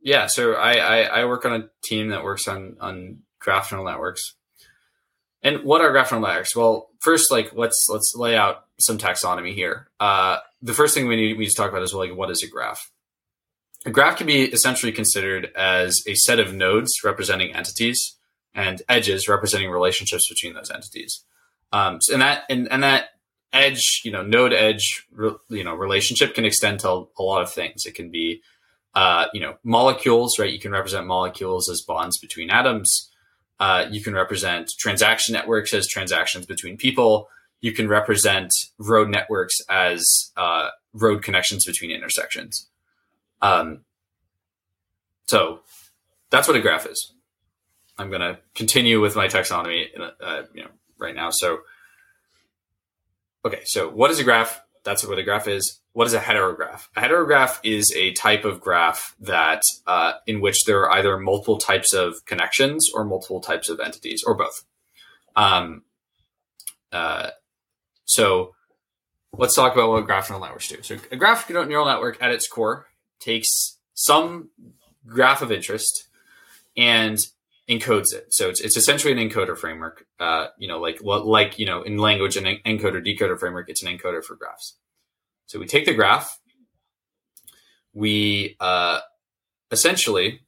yeah. 0.00 0.26
So 0.26 0.54
I, 0.54 0.72
I, 0.74 1.00
I 1.02 1.24
work 1.24 1.44
on 1.44 1.60
a 1.60 1.68
team 1.82 2.08
that 2.08 2.24
works 2.24 2.46
on 2.46 2.76
on 2.80 3.20
graph 3.40 3.72
neural 3.72 3.86
networks. 3.86 4.34
And 5.42 5.64
what 5.64 5.80
are 5.80 5.90
graph 5.90 6.12
neural 6.12 6.26
networks? 6.26 6.54
Well, 6.54 6.88
first, 7.00 7.30
like 7.30 7.52
let's 7.54 7.88
let's 7.90 8.14
lay 8.14 8.36
out 8.36 8.64
some 8.78 8.98
taxonomy 8.98 9.54
here. 9.54 9.88
Uh, 9.98 10.38
the 10.62 10.74
first 10.74 10.94
thing 10.94 11.08
we 11.08 11.16
need 11.16 11.36
we 11.36 11.44
need 11.44 11.50
to 11.50 11.56
talk 11.56 11.70
about 11.70 11.82
is 11.82 11.94
like 11.94 12.14
what 12.14 12.30
is 12.30 12.42
a 12.42 12.48
graph? 12.48 12.90
A 13.86 13.90
graph 13.90 14.18
can 14.18 14.26
be 14.26 14.44
essentially 14.44 14.92
considered 14.92 15.50
as 15.56 15.96
a 16.06 16.14
set 16.14 16.38
of 16.38 16.52
nodes 16.52 16.92
representing 17.02 17.54
entities 17.54 18.16
and 18.54 18.82
edges 18.88 19.28
representing 19.28 19.70
relationships 19.70 20.28
between 20.28 20.54
those 20.54 20.70
entities. 20.70 21.24
Um, 21.72 21.98
and 22.12 22.20
that 22.20 22.44
and, 22.50 22.70
and 22.70 22.82
that 22.82 23.10
edge, 23.52 24.02
you 24.04 24.12
know, 24.12 24.22
node 24.22 24.52
edge, 24.52 25.06
you 25.48 25.64
know, 25.64 25.74
relationship 25.74 26.34
can 26.34 26.44
extend 26.44 26.80
to 26.80 27.08
a 27.18 27.22
lot 27.22 27.42
of 27.42 27.52
things. 27.52 27.86
It 27.86 27.94
can 27.94 28.10
be, 28.10 28.42
uh, 28.94 29.26
you 29.32 29.40
know, 29.40 29.56
molecules, 29.64 30.38
right? 30.38 30.52
You 30.52 30.60
can 30.60 30.72
represent 30.72 31.06
molecules 31.06 31.68
as 31.70 31.82
bonds 31.82 32.18
between 32.18 32.50
atoms. 32.50 33.10
Uh, 33.58 33.86
you 33.90 34.02
can 34.02 34.14
represent 34.14 34.70
transaction 34.78 35.32
networks 35.32 35.74
as 35.74 35.86
transactions 35.86 36.46
between 36.46 36.76
people. 36.76 37.28
You 37.60 37.72
can 37.72 37.88
represent 37.88 38.50
road 38.78 39.08
networks 39.08 39.56
as 39.68 40.32
uh, 40.36 40.70
road 40.94 41.22
connections 41.22 41.66
between 41.66 41.90
intersections. 41.90 42.68
Um, 43.42 43.80
so 45.26 45.60
that's 46.30 46.48
what 46.48 46.56
a 46.56 46.60
graph 46.60 46.86
is. 46.86 47.12
I'm 47.98 48.08
going 48.08 48.20
to 48.20 48.38
continue 48.54 49.00
with 49.00 49.16
my 49.16 49.28
taxonomy, 49.28 49.86
uh, 49.98 50.42
you 50.54 50.62
know, 50.62 50.70
right 50.98 51.14
now. 51.14 51.30
So, 51.30 51.60
okay, 53.44 53.60
so 53.64 53.88
what 53.88 54.10
is 54.10 54.18
a 54.18 54.24
graph? 54.24 54.60
That's 54.84 55.06
what 55.06 55.18
a 55.18 55.22
graph 55.22 55.46
is. 55.46 55.80
What 55.92 56.06
is 56.06 56.14
a 56.14 56.20
heterograph? 56.20 56.88
A 56.96 57.00
heterograph 57.00 57.58
is 57.62 57.92
a 57.96 58.12
type 58.12 58.44
of 58.44 58.60
graph 58.60 59.14
that 59.20 59.62
uh, 59.86 60.12
in 60.26 60.40
which 60.40 60.64
there 60.64 60.84
are 60.84 60.92
either 60.92 61.18
multiple 61.18 61.58
types 61.58 61.92
of 61.92 62.24
connections 62.24 62.88
or 62.94 63.04
multiple 63.04 63.40
types 63.40 63.68
of 63.68 63.80
entities, 63.80 64.22
or 64.26 64.34
both. 64.34 64.64
Um, 65.36 65.82
uh, 66.92 67.30
so 68.04 68.54
let's 69.32 69.54
talk 69.54 69.74
about 69.74 69.90
what 69.90 70.06
graph 70.06 70.30
neural 70.30 70.44
networks 70.44 70.68
do. 70.68 70.82
So 70.82 70.96
a 71.10 71.16
graph 71.16 71.48
neural 71.50 71.86
network 71.86 72.22
at 72.22 72.30
its 72.30 72.48
core 72.48 72.86
takes 73.20 73.78
some 73.94 74.50
graph 75.06 75.42
of 75.42 75.52
interest 75.52 76.08
and 76.76 77.18
encodes 77.68 78.12
it. 78.12 78.26
So 78.30 78.48
it's, 78.48 78.60
it's 78.60 78.76
essentially 78.76 79.12
an 79.12 79.18
encoder 79.18 79.56
framework. 79.56 80.06
Uh, 80.18 80.46
you 80.58 80.66
know, 80.68 80.80
like 80.80 81.00
like 81.02 81.58
you 81.58 81.66
know, 81.66 81.82
in 81.82 81.98
language, 81.98 82.36
an 82.36 82.44
encoder 82.66 83.04
decoder 83.04 83.38
framework. 83.38 83.68
It's 83.68 83.82
an 83.82 83.96
encoder 83.96 84.24
for 84.24 84.34
graphs. 84.36 84.76
So 85.46 85.58
we 85.58 85.66
take 85.66 85.84
the 85.84 85.94
graph, 85.94 86.38
we 87.92 88.56
uh, 88.60 89.00
essentially 89.70 90.40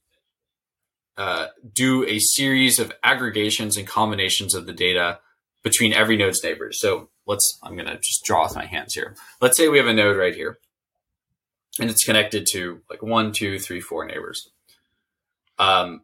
uh, 1.17 1.47
do 1.73 2.05
a 2.05 2.19
series 2.19 2.79
of 2.79 2.91
aggregations 3.03 3.77
and 3.77 3.87
combinations 3.87 4.55
of 4.55 4.65
the 4.65 4.73
data 4.73 5.19
between 5.63 5.93
every 5.93 6.17
node's 6.17 6.43
neighbors. 6.43 6.79
So 6.79 7.09
let's 7.25 7.59
I'm 7.63 7.75
going 7.75 7.87
to 7.87 7.97
just 7.97 8.23
draw 8.23 8.43
with 8.43 8.55
my 8.55 8.65
hands 8.65 8.93
here. 8.93 9.15
Let's 9.41 9.57
say 9.57 9.67
we 9.67 9.77
have 9.77 9.87
a 9.87 9.93
node 9.93 10.17
right 10.17 10.35
here, 10.35 10.57
and 11.79 11.89
it's 11.89 12.03
connected 12.03 12.47
to 12.51 12.81
like 12.89 13.01
one, 13.01 13.31
two, 13.31 13.59
three, 13.59 13.81
four 13.81 14.05
neighbors. 14.05 14.49
Um, 15.57 16.01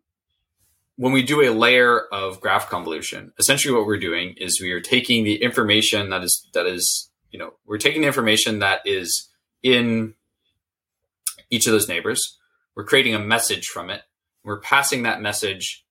when 0.95 1.13
we 1.13 1.23
do 1.23 1.41
a 1.41 1.53
layer 1.53 1.99
of 2.11 2.41
graph 2.41 2.69
convolution, 2.69 3.31
essentially 3.39 3.73
what 3.73 3.85
we're 3.85 3.99
doing 3.99 4.35
is 4.37 4.59
we 4.61 4.71
are 4.71 4.81
taking 4.81 5.23
the 5.23 5.41
information 5.41 6.09
that 6.09 6.23
is 6.23 6.47
that 6.53 6.65
is 6.65 7.09
you 7.31 7.39
know 7.39 7.53
we're 7.65 7.77
taking 7.77 8.01
the 8.01 8.07
information 8.07 8.59
that 8.59 8.81
is 8.85 9.29
in 9.63 10.13
each 11.49 11.67
of 11.67 11.73
those 11.73 11.87
neighbors. 11.87 12.37
We're 12.75 12.83
creating 12.83 13.15
a 13.15 13.19
message 13.19 13.67
from 13.67 13.89
it. 13.89 14.01
We're 14.43 14.59
passing 14.59 15.03
that 15.03 15.21
message, 15.21 15.85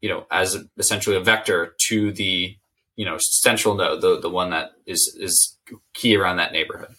you 0.00 0.08
know, 0.08 0.26
as 0.30 0.56
essentially 0.76 1.16
a 1.16 1.20
vector 1.20 1.74
to 1.88 2.12
the 2.12 2.56
you 2.96 3.04
know 3.04 3.18
central 3.18 3.76
node, 3.76 4.00
the 4.00 4.18
the 4.20 4.30
one 4.30 4.50
that 4.50 4.72
is 4.84 5.16
is 5.18 5.56
key 5.94 6.16
around 6.16 6.38
that 6.38 6.52
neighborhood, 6.52 6.94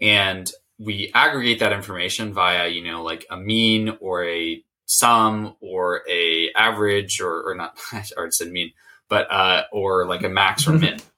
and 0.00 0.50
we 0.82 1.10
aggregate 1.14 1.60
that 1.60 1.72
information 1.72 2.32
via 2.32 2.68
you 2.68 2.82
know 2.82 3.02
like 3.02 3.26
a 3.30 3.36
mean 3.36 3.96
or 4.00 4.24
a 4.24 4.62
sum 4.92 5.56
or 5.60 6.02
a 6.08 6.50
average 6.54 7.20
or, 7.20 7.48
or 7.48 7.54
not, 7.54 7.78
I 7.92 8.04
already 8.16 8.32
said 8.32 8.52
mean, 8.52 8.72
but, 9.08 9.30
uh, 9.30 9.64
or 9.72 10.06
like 10.06 10.22
a 10.22 10.28
max 10.28 10.66
or 10.66 10.72
min. 10.72 10.98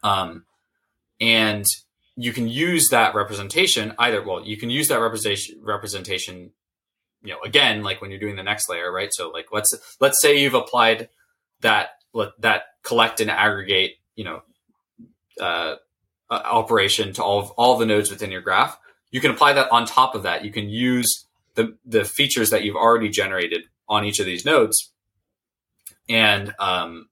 Um, 0.00 0.44
and 1.20 1.66
you 2.14 2.32
can 2.32 2.46
use 2.46 2.90
that 2.90 3.16
representation 3.16 3.94
either, 3.98 4.22
well, 4.22 4.46
you 4.46 4.56
can 4.56 4.70
use 4.70 4.86
that 4.88 5.00
representation, 5.00 5.58
representation, 5.60 6.52
you 7.24 7.32
know, 7.32 7.40
again, 7.44 7.82
like 7.82 8.00
when 8.00 8.12
you're 8.12 8.20
doing 8.20 8.36
the 8.36 8.44
next 8.44 8.68
layer, 8.68 8.92
right? 8.92 9.08
So 9.10 9.30
like, 9.30 9.46
let's, 9.50 9.74
let's 9.98 10.22
say 10.22 10.40
you've 10.40 10.54
applied 10.54 11.08
that, 11.62 11.88
that 12.38 12.62
collect 12.84 13.20
and 13.20 13.28
aggregate, 13.28 13.96
you 14.14 14.22
know, 14.22 14.42
uh, 15.40 15.74
uh, 16.30 16.40
operation 16.44 17.12
to 17.14 17.22
all 17.22 17.40
of 17.40 17.50
all 17.52 17.78
the 17.78 17.86
nodes 17.86 18.10
within 18.10 18.30
your 18.30 18.40
graph. 18.40 18.78
You 19.10 19.20
can 19.20 19.30
apply 19.30 19.54
that 19.54 19.70
on 19.70 19.86
top 19.86 20.14
of 20.14 20.24
that. 20.24 20.44
You 20.44 20.52
can 20.52 20.68
use 20.68 21.26
the, 21.54 21.76
the 21.84 22.04
features 22.04 22.50
that 22.50 22.64
you've 22.64 22.76
already 22.76 23.08
generated 23.08 23.62
on 23.88 24.04
each 24.04 24.20
of 24.20 24.26
these 24.26 24.44
nodes. 24.44 24.92
And, 26.08 26.54
um, 26.58 27.08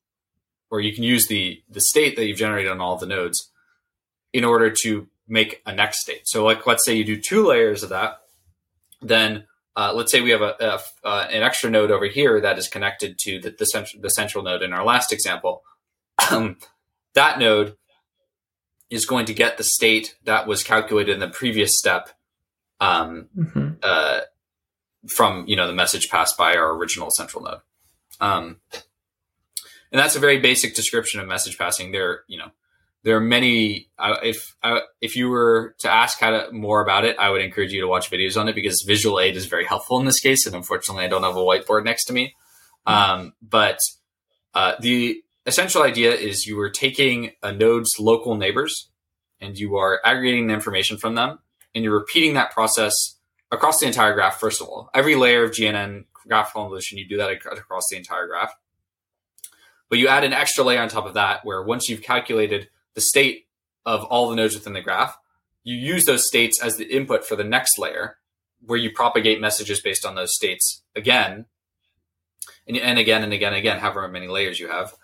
or 0.71 0.81
you 0.81 0.95
can 0.95 1.05
use 1.05 1.27
the, 1.27 1.63
the 1.69 1.81
state 1.81 2.17
that 2.17 2.27
you've 2.27 2.39
generated 2.39 2.71
on 2.71 2.81
all 2.81 2.97
the 2.97 3.07
nodes 3.07 3.51
in 4.33 4.45
order 4.45 4.71
to 4.83 5.09
make 5.27 5.63
a 5.67 5.75
next 5.75 6.01
state. 6.01 6.23
So 6.29 6.45
like, 6.45 6.67
let's 6.67 6.85
say 6.85 6.95
you 6.95 7.05
do 7.05 7.21
two 7.21 7.47
layers 7.47 7.83
of 7.83 7.89
that, 7.91 8.21
then 9.01 9.45
uh, 9.75 9.93
let's 9.95 10.13
say 10.13 10.21
we 10.21 10.31
have 10.31 10.43
a, 10.43 10.55
a 10.61 11.07
uh, 11.07 11.29
an 11.31 11.43
extra 11.43 11.71
node 11.71 11.91
over 11.91 12.07
here 12.07 12.41
that 12.41 12.59
is 12.59 12.69
connected 12.69 13.19
to 13.21 13.41
the, 13.41 13.55
the, 13.59 13.67
central, 13.67 14.01
the 14.03 14.11
central 14.11 14.45
node 14.45 14.63
in 14.63 14.73
our 14.73 14.85
last 14.85 15.13
example. 15.13 15.63
That 17.17 17.39
node 17.39 17.79
is 18.91 19.07
going 19.07 19.27
to 19.27 19.35
get 19.35 19.57
the 19.57 19.65
state 19.65 20.17
that 20.25 20.47
was 20.47 20.63
calculated 20.63 21.13
in 21.13 21.21
the 21.21 21.29
previous 21.29 21.77
step 21.77 22.11
um, 22.81 23.29
mm-hmm. 23.37 23.71
uh, 23.83 24.21
from 25.09 25.45
you 25.47 25.57
know 25.57 25.67
the 25.67 25.73
message 25.73 26.09
passed 26.09 26.37
by 26.37 26.55
our 26.57 26.75
original 26.77 27.11
central 27.11 27.43
node. 27.43 27.61
Um, 28.21 28.61
and 29.93 30.01
that's 30.01 30.17
a 30.17 30.21
very 30.21 30.39
basic 30.39 30.75
description 30.75 31.21
of 31.21 31.29
message 31.29 31.59
passing. 31.59 31.93
There, 31.93 32.23
you 32.29 32.39
know, 32.39 32.51
there 33.03 33.17
are 33.17 33.21
many. 33.21 33.89
Uh, 33.99 34.17
if 34.23 34.57
uh, 34.63 34.81
if 35.01 35.17
you 35.17 35.29
were 35.29 35.75
to 35.81 35.91
ask 35.91 36.19
how 36.21 36.31
to 36.31 36.53
more 36.53 36.83
about 36.83 37.05
it, 37.05 37.17
I 37.19 37.31
would 37.31 37.43
encourage 37.43 37.73
you 37.73 37.81
to 37.81 37.89
watch 37.89 38.11
videos 38.11 38.39
on 38.39 38.49
it 38.49 38.55
because 38.55 38.85
visual 38.87 39.21
aid 39.21 39.37
is 39.37 39.47
very 39.47 39.65
helpful 39.65 39.99
in 39.99 40.07
this 40.07 40.21
case. 40.21 40.47
And 40.47 40.55
unfortunately, 40.55 41.05
I 41.05 41.09
don't 41.09 41.23
have 41.23 41.37
a 41.37 41.41
whiteboard 41.41 41.85
next 41.85 42.07
to 42.07 42.13
me. 42.13 42.35
Um, 42.85 43.35
but 43.43 43.79
uh, 44.55 44.75
the 44.81 45.23
essential 45.47 45.83
idea 45.83 46.13
is 46.13 46.47
you 46.47 46.59
are 46.61 46.71
taking 46.71 47.33
a 47.43 47.53
node's 47.53 47.99
local 47.99 48.37
neighbors 48.37 48.91
and 49.41 49.57
you 49.57 49.77
are 49.77 50.01
aggregating 50.05 50.47
the 50.47 50.55
information 50.55 50.97
from 50.97 51.15
them, 51.15 51.39
and 51.75 51.85
you're 51.85 51.99
repeating 51.99 52.35
that 52.35 52.53
process 52.53 52.95
across 53.51 53.81
the 53.81 53.87
entire 53.87 54.15
graph. 54.15 54.41
First 54.41 54.63
of 54.63 54.69
all, 54.69 54.91
every 54.95 55.15
layer 55.15 55.45
of 55.45 55.51
GNN 55.51 56.05
graph 56.13 56.53
convolution, 56.55 56.99
you 56.99 57.07
do 57.07 57.19
that 57.19 57.31
across 57.31 57.85
the 57.91 57.97
entire 57.97 58.27
graph. 58.27 58.55
But 59.91 59.99
you 59.99 60.09
add 60.09 60.25
an 60.25 60.33
extra 60.33 60.65
layer 60.65 60.81
on 60.81 60.89
top 60.89 61.07
of 61.07 61.15
that, 61.15 61.45
where 61.45 61.63
once 61.63 61.89
you've 61.89 62.03
calculated 62.03 62.69
the 62.95 63.01
state 63.03 63.47
of 63.87 64.05
all 64.05 64.29
the 64.29 64.37
nodes 64.37 64.55
within 64.55 64.73
the 64.73 64.83
graph. 64.83 65.17
You 65.63 65.77
use 65.77 66.05
those 66.05 66.27
states 66.27 66.61
as 66.61 66.77
the 66.77 66.85
input 66.85 67.25
for 67.25 67.37
the 67.37 67.45
next 67.45 67.79
layer, 67.79 68.19
where 68.61 68.79
you 68.79 68.91
propagate 68.91 69.41
messages 69.41 69.81
based 69.81 70.05
on 70.05 70.17
those 70.17 70.35
states 70.35 70.83
again, 70.97 71.47
and, 72.67 72.77
and 72.77 72.99
again 72.99 73.23
and 73.23 73.33
again 73.33 73.53
and 73.53 73.59
again, 73.59 73.79
however 73.79 74.09
many 74.09 74.27
layers 74.27 74.59
you 74.59 74.69
have, 74.69 74.95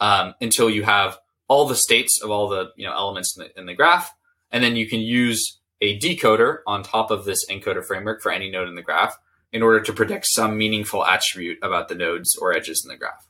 um, 0.00 0.34
until 0.40 0.68
you 0.70 0.82
have 0.82 1.18
all 1.48 1.66
the 1.66 1.76
states 1.76 2.20
of 2.22 2.30
all 2.30 2.48
the 2.48 2.70
you 2.76 2.86
know 2.86 2.92
elements 2.92 3.36
in 3.36 3.44
the, 3.44 3.58
in 3.58 3.66
the 3.66 3.74
graph, 3.74 4.14
and 4.50 4.62
then 4.62 4.76
you 4.76 4.88
can 4.88 5.00
use 5.00 5.58
a 5.80 5.98
decoder 5.98 6.58
on 6.66 6.82
top 6.82 7.10
of 7.10 7.24
this 7.24 7.44
encoder 7.50 7.84
framework 7.84 8.22
for 8.22 8.30
any 8.32 8.50
node 8.50 8.68
in 8.68 8.76
the 8.76 8.82
graph 8.82 9.18
in 9.52 9.62
order 9.62 9.80
to 9.80 9.92
predict 9.92 10.26
some 10.26 10.56
meaningful 10.56 11.04
attribute 11.04 11.58
about 11.62 11.88
the 11.88 11.94
nodes 11.94 12.36
or 12.36 12.52
edges 12.54 12.84
in 12.84 12.88
the 12.88 12.96
graph. 12.96 13.26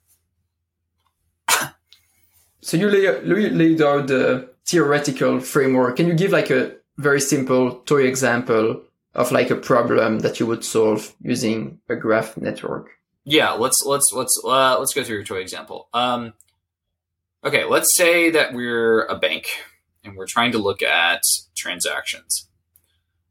So 2.64 2.76
you 2.76 2.88
lay, 2.88 3.50
laid 3.50 3.82
out 3.82 4.06
the 4.06 4.48
theoretical 4.64 5.40
framework. 5.40 5.96
Can 5.96 6.06
you 6.06 6.14
give 6.14 6.30
like 6.30 6.48
a 6.48 6.76
very 6.96 7.20
simple 7.20 7.80
toy 7.80 8.04
example 8.04 8.82
of 9.14 9.32
like 9.32 9.50
a 9.50 9.56
problem 9.56 10.20
that 10.20 10.38
you 10.38 10.46
would 10.46 10.64
solve 10.64 11.12
using 11.20 11.80
a 11.88 11.96
graph 11.96 12.36
network? 12.36 12.90
Yeah, 13.24 13.52
let's 13.52 13.84
let's 13.84 14.12
let's 14.12 14.40
uh, 14.44 14.76
let's 14.78 14.94
go 14.94 15.02
through 15.02 15.16
your 15.16 15.24
toy 15.24 15.38
example. 15.38 15.88
Um, 15.92 16.34
okay, 17.44 17.64
let's 17.64 17.94
say 17.96 18.30
that 18.30 18.52
we're 18.52 19.04
a 19.04 19.16
bank 19.16 19.48
and 20.04 20.16
we're 20.16 20.26
trying 20.26 20.52
to 20.52 20.58
look 20.58 20.82
at 20.82 21.22
transactions. 21.56 22.48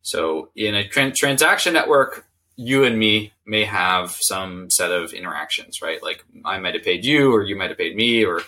So 0.02 0.50
in 0.56 0.76
a 0.76 0.88
tra- 0.88 1.12
transaction 1.12 1.74
network, 1.74 2.26
you 2.56 2.84
and 2.84 2.98
me 2.98 3.34
may 3.46 3.64
have 3.66 4.12
some 4.20 4.70
set 4.70 4.92
of 4.92 5.14
interactions, 5.14 5.82
right? 5.82 6.02
Like 6.04 6.24
I 6.46 6.60
might 6.60 6.76
have 6.76 6.84
paid 6.84 7.06
you, 7.06 7.34
or 7.34 7.44
you 7.44 7.56
might 7.56 7.70
have 7.70 7.78
paid 7.78 7.96
me, 7.96 8.26
or 8.26 8.42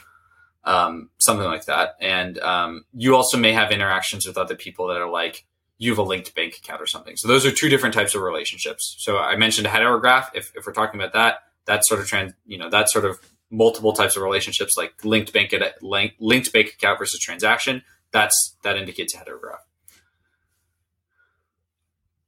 um, 0.66 1.10
something 1.20 1.46
like 1.46 1.66
that. 1.66 1.96
And 2.00 2.40
um, 2.40 2.86
you 2.94 3.16
also 3.16 3.38
may 3.38 3.54
have 3.54 3.72
interactions 3.72 4.26
with 4.26 4.38
other 4.38 4.56
people 4.56 4.88
that 4.88 4.98
are 4.98 5.10
like 5.10 5.46
you 5.78 5.92
have 5.92 5.98
a 5.98 6.04
linked 6.04 6.34
bank 6.36 6.56
account 6.58 6.82
or 6.82 6.86
something. 6.86 7.18
So 7.18 7.28
those 7.28 7.46
are 7.46 7.52
two 7.52 7.70
different 7.70 7.96
types 7.96 8.16
of 8.16 8.22
relationships. 8.22 8.96
So 9.00 9.18
I 9.18 9.36
mentioned 9.36 9.68
a 9.68 9.70
heterograph. 9.70 10.28
If, 10.34 10.54
if 10.56 10.66
we're 10.66 10.74
talking 10.74 11.00
about 11.00 11.14
that, 11.14 11.40
that 11.66 11.86
sort 11.86 12.00
of 12.00 12.08
trans, 12.08 12.34
you 12.46 12.58
know, 12.58 12.70
that 12.70 12.90
sort 12.90 13.06
of 13.06 13.20
multiple 13.54 13.94
types 13.94 14.18
of 14.18 14.24
relationships 14.24 14.74
like 14.76 14.94
linked 15.06 15.32
bank 15.32 15.54
link, 15.82 16.14
linked 16.20 16.52
bank 16.52 16.70
account 16.70 17.00
versus 17.00 17.20
transaction. 17.20 17.84
That's 18.12 18.58
that 18.64 18.78
indicates 18.78 19.16
a 19.16 19.18
heterograph. 19.18 19.60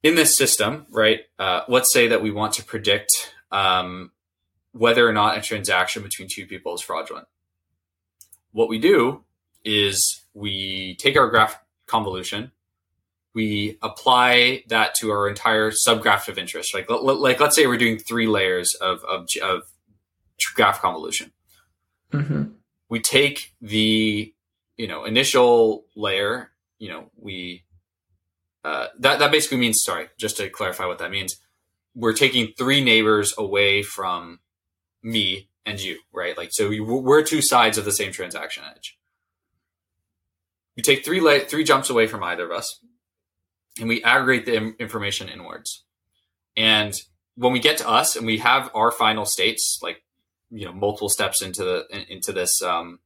In 0.04 0.16
this 0.16 0.36
system, 0.36 0.86
right? 0.90 1.22
Uh, 1.40 1.62
let's 1.68 1.92
say 1.92 2.08
that 2.08 2.22
we 2.22 2.32
want 2.32 2.54
to 2.54 2.64
predict 2.64 3.34
um, 3.52 4.12
whether 4.72 5.08
or 5.08 5.14
not 5.14 5.38
a 5.38 5.42
transaction 5.42 6.04
between 6.04 6.28
two 6.32 6.46
people 6.46 6.76
is 6.76 6.82
fraudulent 6.82 7.28
what 8.56 8.70
we 8.70 8.80
do 8.80 9.22
is 9.66 10.24
we 10.34 10.96
take 10.96 11.18
our 11.18 11.30
graph 11.30 11.60
convolution, 11.88 12.54
we 13.34 13.78
apply 13.82 14.64
that 14.70 14.96
to 14.96 15.12
our 15.12 15.28
entire 15.28 15.72
subgraph 15.72 16.30
of 16.30 16.38
interest. 16.38 16.74
Like, 16.74 16.90
like 16.90 17.42
let's 17.42 17.54
say 17.54 17.68
we're 17.68 17.78
doing 17.78 18.00
three 18.00 18.28
layers 18.28 18.74
of, 18.80 19.04
of, 19.04 19.28
of 19.44 19.64
graph 20.56 20.82
convolution. 20.82 21.32
Mm-hmm. 22.12 22.44
We 22.90 23.00
take 23.00 23.54
the, 23.62 24.34
you 24.78 24.88
know, 24.88 25.06
initial 25.06 25.86
layer, 25.96 26.52
you 26.78 26.90
know, 26.90 27.10
we, 27.18 27.64
uh, 28.64 28.88
that, 29.00 29.20
that 29.20 29.32
basically 29.32 29.58
means, 29.58 29.84
sorry, 29.84 30.10
just 30.18 30.38
to 30.38 30.50
clarify 30.50 30.86
what 30.86 31.00
that 31.00 31.12
means, 31.12 31.38
we're 31.96 32.14
taking 32.14 32.54
three 32.58 32.84
neighbors 32.84 33.34
away 33.38 33.82
from 33.82 34.40
me 35.02 35.50
and 35.66 35.80
you, 35.80 36.00
right? 36.14 36.38
Like, 36.38 36.50
so 36.52 36.70
we're 36.70 37.24
two 37.24 37.42
sides 37.42 37.78
of 37.78 37.86
the 37.86 37.92
same 37.92 38.12
transaction 38.12 38.64
edge. 38.70 38.98
We 40.76 40.84
take 40.84 41.06
three 41.06 41.22
la- 41.22 41.46
three 41.48 41.64
jumps 41.64 41.90
away 41.90 42.06
from 42.06 42.22
either 42.24 42.46
of 42.46 42.52
us, 42.52 42.80
and 43.80 43.88
we 43.88 44.04
aggregate 44.04 44.46
the 44.46 44.56
Im- 44.58 44.76
information 44.78 45.30
inwards. 45.30 45.86
And 46.58 46.94
when 47.36 47.54
we 47.54 47.60
get 47.60 47.78
to 47.78 47.90
us 47.90 48.16
and 48.16 48.26
we 48.26 48.40
have 48.40 48.70
our 48.76 48.92
final 48.92 49.26
states, 49.26 49.80
like 49.82 50.04
you 50.50 50.66
know, 50.66 50.74
multiple 50.74 51.10
steps 51.10 51.42
into 51.42 51.64
the 51.64 52.06
into 52.10 52.32
this 52.32 52.62
um, 52.62 53.00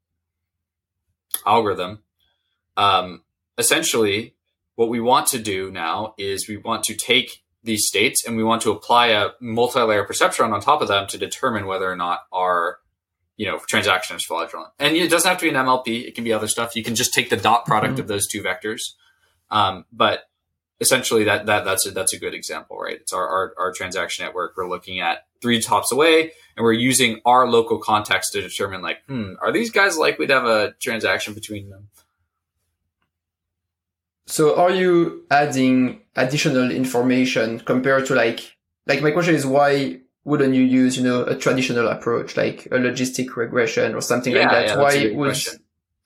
algorithm, 1.45 2.03
um, 2.77 3.23
essentially, 3.57 4.35
what 4.75 4.89
we 4.89 4.99
want 4.99 5.27
to 5.27 5.39
do 5.39 5.71
now 5.71 6.13
is 6.17 6.47
we 6.47 6.57
want 6.57 6.83
to 6.85 6.95
take 6.95 7.43
these 7.63 7.85
states 7.85 8.25
and 8.25 8.37
we 8.37 8.43
want 8.43 8.61
to 8.61 8.71
apply 8.71 9.07
a 9.07 9.31
multi-layer 9.41 10.05
perceptron 10.05 10.53
on 10.53 10.61
top 10.61 10.81
of 10.81 10.87
them 10.87 11.05
to 11.07 11.17
determine 11.17 11.65
whether 11.65 11.91
or 11.91 11.97
not 11.97 12.21
our 12.31 12.79
you 13.35 13.45
know 13.45 13.59
transaction 13.67 14.15
is 14.15 14.23
fraudulent. 14.23 14.69
And 14.79 14.95
it 14.95 15.09
doesn't 15.09 15.27
have 15.27 15.39
to 15.39 15.45
be 15.45 15.49
an 15.49 15.65
mlp 15.65 15.87
it 15.87 16.15
can 16.15 16.23
be 16.23 16.33
other 16.33 16.47
stuff. 16.47 16.75
You 16.75 16.83
can 16.83 16.95
just 16.95 17.13
take 17.13 17.29
the 17.29 17.37
dot 17.37 17.65
product 17.65 17.93
mm-hmm. 17.93 18.01
of 18.01 18.07
those 18.07 18.27
two 18.27 18.41
vectors. 18.41 18.93
Um, 19.51 19.85
but 19.91 20.28
essentially 20.81 21.23
that, 21.25 21.45
that 21.45 21.65
that's 21.65 21.85
a, 21.85 21.91
that's 21.91 22.13
a 22.13 22.19
good 22.19 22.33
example 22.33 22.77
right? 22.77 22.95
It's 23.01 23.13
our, 23.13 23.27
our, 23.27 23.53
our 23.57 23.71
transaction 23.71 24.25
network. 24.25 24.55
We're 24.55 24.69
looking 24.69 24.99
at 24.99 25.25
three 25.41 25.61
tops 25.61 25.91
away 25.91 26.31
and 26.55 26.63
we're 26.63 26.73
using 26.73 27.21
our 27.25 27.47
local 27.47 27.79
context 27.79 28.33
to 28.33 28.41
determine 28.41 28.81
like 28.81 28.99
hmm 29.07 29.33
are 29.41 29.51
these 29.51 29.71
guys 29.71 29.97
likely 29.97 30.27
to 30.27 30.33
have 30.33 30.45
a 30.45 30.73
transaction 30.79 31.33
between 31.33 31.69
them? 31.69 31.89
So 34.29 34.55
are 34.55 34.69
you 34.69 35.25
adding 35.31 36.01
additional 36.15 36.69
information 36.69 37.59
compared 37.61 38.05
to 38.07 38.15
like, 38.15 38.57
like 38.85 39.01
my 39.01 39.09
question 39.09 39.33
is 39.33 39.43
why 39.43 40.01
wouldn't 40.23 40.53
you 40.53 40.61
use, 40.61 40.97
you 40.97 41.03
know, 41.03 41.23
a 41.23 41.35
traditional 41.35 41.87
approach 41.87 42.37
like 42.37 42.67
a 42.67 42.77
logistic 42.77 43.35
regression 43.35 43.95
or 43.95 44.01
something 44.01 44.33
yeah, 44.33 44.41
like 44.41 44.51
that? 44.51 44.67
Yeah, 44.67 44.77
why 44.77 45.11
would 45.15 45.35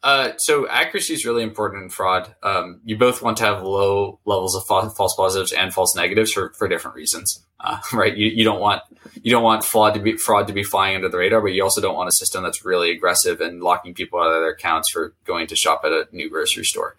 uh, 0.04 0.34
so 0.38 0.68
accuracy 0.68 1.14
is 1.14 1.26
really 1.26 1.44
important 1.44 1.84
in 1.84 1.90
fraud. 1.90 2.36
Um, 2.44 2.82
you 2.84 2.98
both 2.98 3.22
want 3.22 3.38
to 3.38 3.46
have 3.46 3.64
low 3.64 4.20
levels 4.26 4.54
of 4.54 4.66
fa- 4.68 4.90
false 4.90 5.16
positives 5.16 5.54
and 5.54 5.74
false 5.74 5.96
negatives 5.96 6.34
for, 6.34 6.52
for 6.58 6.68
different 6.68 6.96
reasons, 6.96 7.42
uh, 7.62 7.78
right? 7.94 8.16
You, 8.16 8.28
you 8.28 8.44
don't 8.44 8.60
want 8.60 8.82
you 9.22 9.32
don't 9.32 9.44
want 9.44 9.64
fraud 9.64 9.94
to 9.94 10.02
be 10.02 10.18
fraud 10.18 10.48
to 10.48 10.54
be 10.54 10.64
flying 10.64 10.96
under 10.96 11.08
the 11.08 11.18
radar, 11.18 11.42
but 11.42 11.54
you 11.54 11.64
also 11.64 11.80
don't 11.80 11.96
want 11.96 12.10
a 12.10 12.12
system 12.12 12.44
that's 12.44 12.66
really 12.66 12.92
aggressive 12.92 13.40
and 13.40 13.64
locking 13.64 13.94
people 13.94 14.20
out 14.20 14.28
of 14.28 14.42
their 14.42 14.52
accounts 14.52 14.92
for 14.92 15.14
going 15.24 15.48
to 15.48 15.56
shop 15.56 15.84
at 15.86 15.94
a 15.94 16.08
new 16.12 16.30
grocery 16.30 16.66
store. 16.66 16.98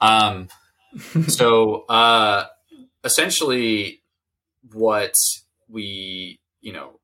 Um, 0.00 0.48
so 1.28 1.84
uh, 1.90 2.46
essentially, 3.04 4.00
what 4.72 5.12
we 5.68 6.40
you 6.62 6.72
know 6.72 7.00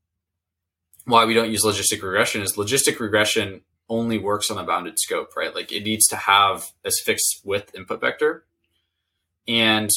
why 1.04 1.26
we 1.26 1.34
don't 1.34 1.50
use 1.50 1.62
logistic 1.62 2.02
regression 2.02 2.40
is 2.40 2.54
logistic 2.54 3.00
regression 3.00 3.60
only 3.92 4.18
works 4.18 4.50
on 4.50 4.58
a 4.58 4.64
bounded 4.64 4.98
scope, 4.98 5.36
right? 5.36 5.54
Like 5.54 5.72
it 5.72 5.84
needs 5.84 6.06
to 6.08 6.16
have 6.16 6.72
a 6.84 6.90
fixed 6.90 7.40
width 7.44 7.74
input 7.74 8.00
vector, 8.00 8.44
and 9.46 9.90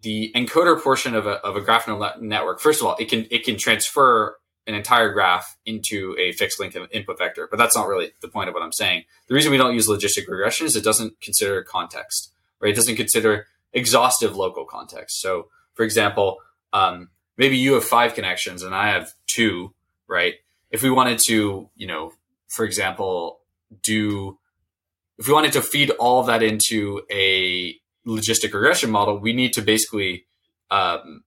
the 0.00 0.32
encoder 0.34 0.80
portion 0.80 1.14
of 1.14 1.26
a, 1.26 1.44
of 1.44 1.56
a 1.56 1.60
graph 1.60 1.88
network. 2.20 2.60
First 2.60 2.80
of 2.80 2.86
all, 2.86 2.96
it 2.98 3.08
can 3.08 3.26
it 3.30 3.44
can 3.44 3.56
transfer 3.56 4.36
an 4.66 4.74
entire 4.74 5.12
graph 5.12 5.56
into 5.66 6.14
a 6.18 6.32
fixed 6.32 6.60
length 6.60 6.76
input 6.92 7.18
vector, 7.18 7.48
but 7.50 7.58
that's 7.58 7.74
not 7.74 7.88
really 7.88 8.12
the 8.20 8.28
point 8.28 8.48
of 8.48 8.54
what 8.54 8.62
I'm 8.62 8.72
saying. 8.72 9.04
The 9.26 9.34
reason 9.34 9.50
we 9.50 9.58
don't 9.58 9.74
use 9.74 9.88
logistic 9.88 10.28
regression 10.28 10.66
is 10.66 10.76
it 10.76 10.84
doesn't 10.84 11.20
consider 11.20 11.62
context 11.62 12.32
right? 12.60 12.72
It 12.72 12.76
doesn't 12.76 12.96
consider 12.96 13.46
exhaustive 13.72 14.36
local 14.36 14.64
context. 14.64 15.20
So, 15.20 15.48
for 15.74 15.82
example, 15.82 16.38
um, 16.72 17.08
maybe 17.36 17.56
you 17.56 17.74
have 17.74 17.84
five 17.84 18.14
connections 18.14 18.62
and 18.62 18.74
I 18.74 18.90
have 18.90 19.12
two, 19.26 19.74
right? 20.06 20.34
If 20.70 20.82
we 20.82 20.90
wanted 20.90 21.18
to, 21.26 21.68
you 21.74 21.86
know, 21.86 22.12
for 22.48 22.64
example, 22.64 23.39
do 23.82 24.38
if 25.18 25.28
we 25.28 25.34
wanted 25.34 25.52
to 25.52 25.62
feed 25.62 25.90
all 25.90 26.20
of 26.20 26.26
that 26.26 26.42
into 26.42 27.02
a 27.10 27.74
logistic 28.06 28.54
regression 28.54 28.90
model, 28.90 29.18
we 29.18 29.34
need 29.34 29.52
to 29.52 29.62
basically 29.62 30.26
um, 30.70 31.24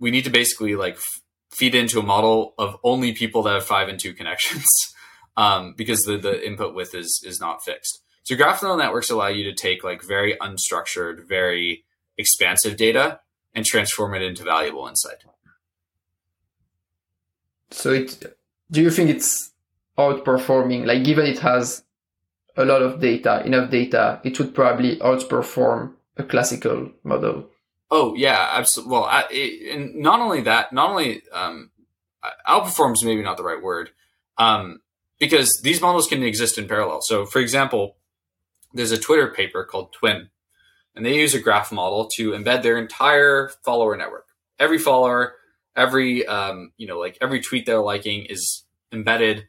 we 0.00 0.10
need 0.10 0.24
to 0.24 0.30
basically 0.30 0.74
like 0.74 0.94
f- 0.94 1.22
feed 1.50 1.74
into 1.74 2.00
a 2.00 2.02
model 2.02 2.54
of 2.58 2.76
only 2.82 3.12
people 3.12 3.42
that 3.44 3.54
have 3.54 3.64
five 3.64 3.88
and 3.88 4.00
two 4.00 4.12
connections 4.12 4.66
um, 5.36 5.74
because 5.76 6.00
the, 6.02 6.18
the 6.18 6.44
input 6.44 6.74
width 6.74 6.94
is, 6.94 7.22
is 7.24 7.40
not 7.40 7.62
fixed. 7.62 8.02
So 8.24 8.36
graph 8.36 8.62
neural 8.62 8.76
networks 8.76 9.10
allow 9.10 9.28
you 9.28 9.44
to 9.44 9.54
take 9.54 9.84
like 9.84 10.02
very 10.02 10.36
unstructured, 10.40 11.28
very 11.28 11.84
expansive 12.18 12.76
data 12.76 13.20
and 13.54 13.64
transform 13.64 14.14
it 14.14 14.22
into 14.22 14.42
valuable 14.42 14.86
insight. 14.88 15.18
So 17.70 17.92
it, 17.92 18.36
do 18.70 18.82
you 18.82 18.90
think 18.90 19.10
it's 19.10 19.51
outperforming, 19.98 20.86
like 20.86 21.04
given 21.04 21.26
it 21.26 21.38
has 21.40 21.84
a 22.56 22.64
lot 22.64 22.82
of 22.82 23.00
data, 23.00 23.42
enough 23.44 23.70
data, 23.70 24.20
it 24.24 24.38
would 24.38 24.54
probably 24.54 24.96
outperform 24.96 25.94
a 26.16 26.22
classical 26.22 26.90
model? 27.02 27.48
Oh 27.90 28.14
yeah, 28.14 28.50
absolutely. 28.52 28.92
Well, 28.92 29.04
I, 29.04 29.24
it, 29.30 29.74
and 29.74 29.96
not 29.96 30.20
only 30.20 30.42
that, 30.42 30.72
not 30.72 30.90
only 30.90 31.22
um, 31.32 31.70
outperforms 32.48 33.04
maybe 33.04 33.22
not 33.22 33.36
the 33.36 33.42
right 33.42 33.62
word, 33.62 33.90
um, 34.38 34.80
because 35.18 35.60
these 35.62 35.80
models 35.80 36.08
can 36.08 36.22
exist 36.22 36.58
in 36.58 36.68
parallel. 36.68 37.00
So, 37.02 37.26
for 37.26 37.38
example, 37.38 37.96
there's 38.72 38.92
a 38.92 38.98
Twitter 38.98 39.28
paper 39.28 39.64
called 39.64 39.92
TwHIN, 39.92 40.30
and 40.96 41.04
they 41.04 41.16
use 41.16 41.34
a 41.34 41.40
graph 41.40 41.70
model 41.70 42.08
to 42.16 42.30
embed 42.30 42.62
their 42.62 42.78
entire 42.78 43.50
follower 43.64 43.96
network. 43.96 44.26
Every 44.58 44.78
follower, 44.78 45.34
every 45.76 46.26
um, 46.26 46.72
you 46.76 46.86
know, 46.86 46.98
like 46.98 47.18
every 47.20 47.40
tweet 47.40 47.66
they're 47.66 47.80
liking 47.80 48.26
is 48.26 48.64
embedded 48.90 49.48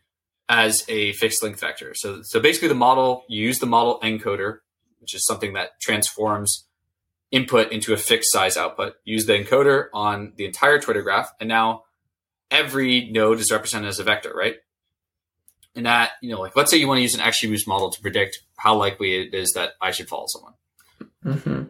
as 0.50 0.84
a 0.90 1.14
fixed 1.14 1.42
length 1.42 1.62
vector. 1.62 1.94
So, 1.96 2.22
so 2.24 2.40
basically, 2.40 2.68
the 2.68 2.76
model 2.76 3.24
you 3.28 3.44
use 3.46 3.60
the 3.60 3.66
model 3.66 4.00
encoder, 4.04 4.60
which 5.00 5.14
is 5.14 5.26
something 5.26 5.54
that 5.54 5.80
transforms 5.82 6.66
input 7.32 7.72
into 7.72 7.94
a 7.94 7.98
fixed 7.98 8.32
size 8.32 8.58
output. 8.58 8.94
Use 9.04 9.26
the 9.26 9.34
encoder 9.34 9.88
on 9.94 10.34
the 10.38 10.46
entire 10.46 10.80
Twitter 10.80 11.02
graph, 11.02 11.32
and 11.40 11.50
now 11.50 11.84
every 12.52 13.10
node 13.10 13.40
is 13.40 13.52
represented 13.52 13.90
as 13.90 14.00
a 14.00 14.04
vector, 14.04 14.32
right? 14.34 14.56
And 15.76 15.88
that, 15.88 16.12
you 16.22 16.30
know, 16.32 16.40
like 16.40 16.56
let's 16.56 16.70
say 16.70 16.78
you 16.78 16.88
want 16.88 17.00
to 17.00 17.02
use 17.02 17.16
an 17.16 17.22
XGBoost 17.22 17.68
model 17.68 17.90
to 17.90 18.02
predict 18.02 18.40
how 18.58 18.76
likely 18.76 19.16
it 19.16 19.34
is 19.34 19.54
that 19.54 19.72
I 19.82 19.90
should 19.92 20.08
follow 20.08 20.28
someone. 20.28 20.54
Mm-hmm. 21.26 21.64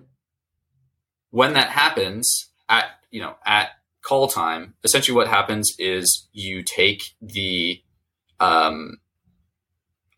When 1.30 1.53
that 1.53 1.69
happens 1.69 2.49
at, 2.67 2.86
you 3.09 3.21
know, 3.21 3.36
at 3.45 3.69
call 4.01 4.28
time, 4.28 4.74
essentially 4.84 5.15
what 5.15 5.30
happens 5.30 5.74
is 5.80 6.28
you 6.34 6.63
take 6.63 7.01
the, 7.21 7.82
um, 8.40 8.98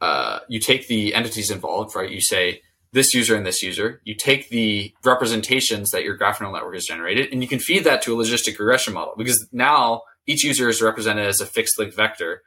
uh, 0.02 0.40
you 0.48 0.60
take 0.60 0.88
the 0.88 1.14
entities 1.14 1.52
involved, 1.52 1.96
right? 1.96 2.10
You 2.10 2.22
say 2.22 2.62
this 2.92 3.14
user 3.14 3.36
and 3.36 3.46
this 3.46 3.62
user. 3.62 4.02
You 4.06 4.16
take 4.16 4.50
the 4.50 4.94
representations 5.04 5.92
that 5.92 6.04
your 6.04 6.16
graph 6.16 6.40
neural 6.40 6.56
network 6.56 6.76
has 6.76 6.86
generated, 6.86 7.32
and 7.32 7.42
you 7.42 7.48
can 7.48 7.60
feed 7.60 7.84
that 7.84 8.02
to 8.04 8.20
a 8.20 8.24
logistic 8.24 8.58
regression 8.58 8.94
model 8.94 9.14
because 9.18 9.48
now 9.52 10.02
each 10.26 10.44
user 10.44 10.70
is 10.70 10.82
represented 10.82 11.26
as 11.26 11.42
a 11.42 11.46
fixed 11.46 11.78
length 11.78 11.96
vector, 11.96 12.42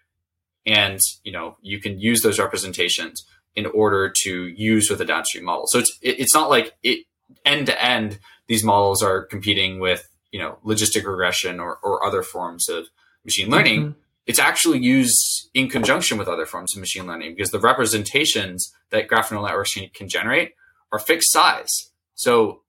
and 0.67 1.01
you 1.23 1.33
know 1.33 1.57
you 1.63 1.81
can 1.81 2.01
use 2.01 2.23
those 2.23 2.39
representations 2.39 3.25
in 3.57 3.67
order 3.67 4.13
to 4.23 4.47
use 4.47 4.89
with 4.91 5.01
a 5.01 5.05
downstream 5.05 5.45
model. 5.45 5.65
So 5.69 5.81
it's 5.81 5.99
it, 6.01 6.21
it's 6.21 6.35
not 6.35 6.51
like 6.51 6.73
it 6.83 7.05
end 7.45 7.67
to 7.67 7.85
end. 7.85 8.19
These 8.47 8.65
models 8.65 9.03
are 9.03 9.25
competing 9.25 9.81
with 9.81 10.09
you 10.33 10.41
know 10.41 10.59
logistic 10.65 11.05
regression 11.05 11.61
or, 11.61 11.79
or 11.83 12.05
other 12.05 12.23
forms 12.23 12.69
of 12.69 12.87
machine 13.25 13.51
learning. 13.51 13.81
Mm-hmm. 13.81 14.01
It's 14.29 14.39
actually 14.39 14.79
used 14.79 15.49
in 15.55 15.71
conjunction 15.71 16.19
with 16.19 16.29
other 16.29 16.45
forms 16.45 16.77
of 16.77 16.81
machine 16.81 17.07
learning 17.07 17.35
because 17.35 17.51
the 17.51 17.59
representations 17.59 18.71
that 18.91 19.09
graph 19.09 19.31
neural 19.31 19.47
networks 19.47 19.75
can 19.95 20.09
generate 20.09 20.53
are 20.93 20.99
fixed 20.99 21.33
size. 21.33 21.91
So 22.15 22.61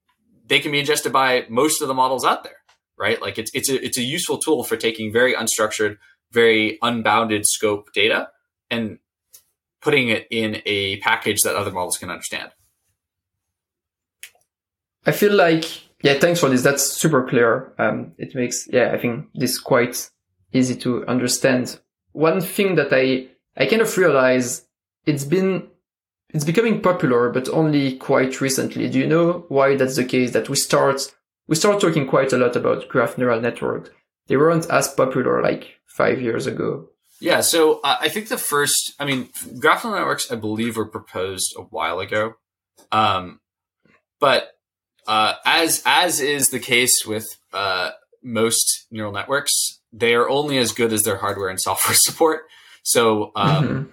they 0.47 0.62
can 0.62 0.72
be 0.72 0.80
ingested 0.80 1.12
by 1.12 1.45
most 1.49 1.82
of 1.82 1.89
the 1.89 1.93
models 1.93 2.24
out 2.24 2.45
there, 2.45 2.55
right? 2.97 3.22
Like 3.22 3.38
it's 3.38 3.51
it's 3.53 3.70
a 3.70 3.84
it's 3.84 3.97
a 3.97 4.01
useful 4.01 4.38
tool 4.38 4.64
for 4.64 4.78
taking 4.78 5.12
very 5.12 5.34
unstructured, 5.34 5.97
very 6.32 6.80
unbounded 6.82 7.45
scope 7.45 7.91
data 7.93 8.30
and 8.72 8.99
putting 9.82 10.07
it 10.07 10.28
in 10.32 10.62
a 10.66 10.97
package 11.01 11.41
that 11.43 11.57
other 11.57 11.72
models 11.72 11.97
can 11.97 12.10
understand. 12.10 12.51
I 15.05 15.12
feel 15.12 15.34
like 15.34 15.66
yeah, 16.03 16.14
thanks 16.14 16.39
for 16.39 16.47
this. 16.47 16.62
That's 16.62 16.84
super 16.84 17.28
clear. 17.28 17.74
Um, 17.78 18.14
it 18.18 18.34
makes 18.34 18.66
yeah, 18.72 18.93
I 18.93 18.97
think 18.97 19.28
this 19.36 19.60
quite 19.60 20.10
easy 20.54 20.76
to 20.78 21.06
understand. 21.08 21.80
One 22.12 22.41
thing 22.41 22.76
that 22.76 22.91
I 22.91 23.28
I 23.58 23.66
kind 23.66 23.82
of 23.82 23.97
realize 23.97 24.68
it's 25.06 25.26
been 25.26 25.68
it's 26.32 26.45
becoming 26.45 26.82
popular, 26.82 27.30
but 27.30 27.50
only 27.50 27.97
quite 27.97 28.39
recently. 28.39 28.88
Do 28.89 29.00
you 29.00 29.08
know 29.08 29.45
why 29.50 29.76
that's 29.76 29.95
the 29.95 30.06
case? 30.06 30.32
That 30.32 30.50
we 30.50 30.56
start 30.56 31.14
we 31.47 31.56
start 31.56 31.82
talking 31.82 32.08
quite 32.08 32.34
a 32.34 32.38
lot 32.38 32.56
about 32.56 32.88
graph 32.88 33.18
neural 33.18 33.41
networks. 33.41 33.89
They 34.28 34.38
weren't 34.38 34.70
as 34.70 34.88
popular 34.88 35.41
like 35.41 35.80
five 35.88 36.22
years 36.22 36.45
ago. 36.45 36.89
Yeah, 37.22 37.41
so 37.41 37.82
uh, 37.84 37.97
I 38.00 38.08
think 38.08 38.30
the 38.30 38.38
first, 38.38 38.93
I 38.97 39.04
mean, 39.04 39.30
graph 39.60 39.84
neural 39.84 40.00
networks, 40.00 40.32
I 40.32 40.36
believe, 40.36 40.78
were 40.78 40.86
proposed 40.86 41.54
a 41.58 41.64
while 41.64 42.00
ago, 42.00 42.36
um, 42.93 43.41
but 44.20 44.52
uh, 45.08 45.34
as 45.43 45.82
as 45.86 46.22
is 46.22 46.50
the 46.50 46.60
case 46.60 47.06
with 47.06 47.26
uh, 47.52 47.91
most 48.24 48.86
neural 48.91 49.12
networks, 49.12 49.78
they 49.91 50.13
are 50.13 50.29
only 50.29 50.57
as 50.57 50.71
good 50.71 50.93
as 50.93 51.03
their 51.03 51.17
hardware 51.17 51.49
and 51.49 51.59
software 51.59 51.95
support. 51.95 52.41
So 52.83 53.31
um, 53.35 53.67
mm-hmm. 53.67 53.83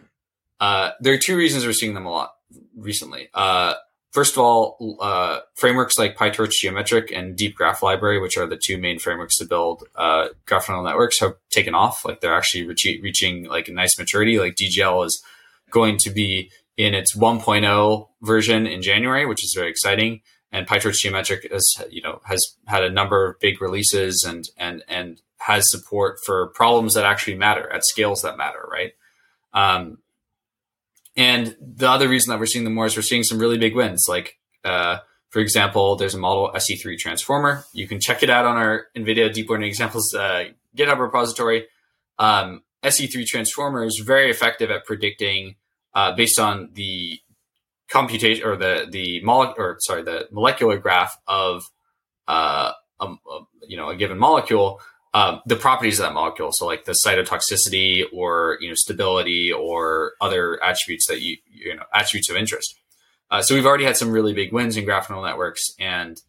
Uh, 0.61 0.91
there 1.01 1.15
are 1.15 1.19
two 1.19 1.37
reasons 1.37 1.67
we're 1.67 1.73
seeing 1.73 1.95
them 1.95 2.07
a 2.07 2.11
lot 2.11 2.35
recently. 2.77 3.29
Uh, 3.35 3.75
first 4.13 4.35
of 4.35 4.39
all, 4.39 4.97
uh, 5.01 5.41
frameworks 5.55 5.99
like 5.99 6.17
PyTorch 6.17 6.53
Geometric 6.53 7.13
and 7.13 7.37
Deep 7.37 7.55
Graph 7.55 7.83
Library, 7.83 8.19
which 8.19 8.37
are 8.37 8.47
the 8.47 8.57
two 8.57 8.79
main 8.79 8.99
frameworks 8.99 9.37
to 9.39 9.45
build 9.45 9.85
uh, 9.95 10.29
graph 10.47 10.69
neural 10.69 10.85
networks, 10.85 11.21
have 11.21 11.35
taken 11.51 11.75
off. 11.75 12.05
Like 12.05 12.21
they're 12.21 12.35
actually 12.35 12.67
reach- 12.67 13.01
reaching 13.03 13.45
like 13.45 13.69
a 13.69 13.73
nice 13.73 13.99
maturity. 13.99 14.39
Like 14.39 14.57
DGL 14.57 15.07
is 15.07 15.23
going 15.71 15.99
to 15.99 16.11
be 16.11 16.51
in 16.77 16.95
its 16.95 17.17
1.0 17.17 18.09
version 18.23 18.67
in 18.67 18.83
January, 18.83 19.27
which 19.27 19.45
is 19.45 19.53
very 19.55 19.71
exciting. 19.71 20.21
And 20.53 20.67
PyTorch 20.67 20.95
Geometric 20.95 21.51
has, 21.53 21.67
you 21.91 22.01
know, 22.01 22.21
has 22.25 22.43
had 22.67 22.85
a 22.85 22.91
number 22.91 23.29
of 23.29 23.41
big 23.41 23.61
releases 23.61 24.25
and 24.27 24.45
and 24.57 24.83
and 24.89 25.21
has 25.39 25.71
support 25.71 26.19
for 26.25 26.49
problems 26.49 26.95
that 26.95 27.05
actually 27.05 27.37
matter 27.37 27.71
at 27.73 27.85
scales 27.85 28.23
that 28.23 28.37
matter, 28.37 28.67
right? 28.71 28.93
Um, 29.53 29.99
and 31.17 31.57
the 31.61 31.89
other 31.89 32.09
reason 32.09 32.31
that 32.31 32.39
we're 32.39 32.47
seeing 32.47 32.65
them 32.65 32.75
more 32.75 32.87
is 32.87 32.97
we're 32.97 33.03
seeing 33.03 33.23
some 33.23 33.39
really 33.39 33.59
big 33.59 33.75
wins. 33.75 34.07
Like, 34.09 34.39
uh, 34.65 34.99
for 35.31 35.41
example, 35.41 35.97
there's 35.97 36.15
a 36.15 36.19
model 36.19 36.51
SE3 36.55 36.99
transformer. 36.99 37.65
You 37.73 37.89
can 37.89 38.01
check 38.01 38.23
it 38.23 38.31
out 38.31 38.45
on 38.45 38.57
our 38.57 38.87
NVIDIA 38.97 39.33
Deep 39.33 39.49
Learning 39.49 39.69
Examples 39.69 40.13
uh, 40.15 40.47
GitHub 40.77 40.99
repository. 40.99 41.67
Um, 42.19 42.63
SE3 42.83 43.27
transformer 43.27 43.85
is 43.85 44.03
very 44.05 44.31
effective 44.31 44.71
at 44.71 44.85
predicting 44.85 45.57
uh, 45.95 46.15
based 46.15 46.39
on 46.39 46.71
the 46.75 47.19
computation 47.89 48.47
or 48.47 48.57
the 48.57 48.87
the 48.91 49.23
mole- 49.23 49.55
or 49.57 49.77
sorry 49.81 50.03
the 50.03 50.29
molecular 50.31 50.77
graph 50.79 51.17
of 51.27 51.65
uh, 52.29 52.73
a, 53.01 53.07
a, 53.07 53.41
you 53.67 53.77
know 53.77 53.89
a 53.89 53.97
given 53.97 54.19
molecule 54.19 54.81
um, 55.17 55.41
the 55.47 55.57
properties 55.57 55.99
of 55.99 56.05
that 56.05 56.13
molecule. 56.13 56.51
So 56.53 56.67
like 56.67 56.85
the 56.85 56.93
cytotoxicity 56.93 58.05
or, 58.13 58.59
you 58.61 58.69
know, 58.69 58.75
stability 58.75 59.51
or 59.51 60.13
other 60.21 60.63
attributes 60.63 61.07
that 61.07 61.23
you, 61.23 61.39
you 61.51 61.75
know, 61.75 61.85
attributes 61.95 62.29
of 62.29 62.37
interest. 62.37 62.75
Uh, 63.31 63.41
so 63.41 63.55
we've 63.55 63.65
already 63.65 63.87
had 63.87 63.97
some 63.97 64.11
really 64.11 64.35
big 64.35 64.53
wins 64.53 64.77
in 64.77 64.85
graph 64.85 65.09
neural 65.09 65.25
networks 65.25 65.71
and 65.81 66.21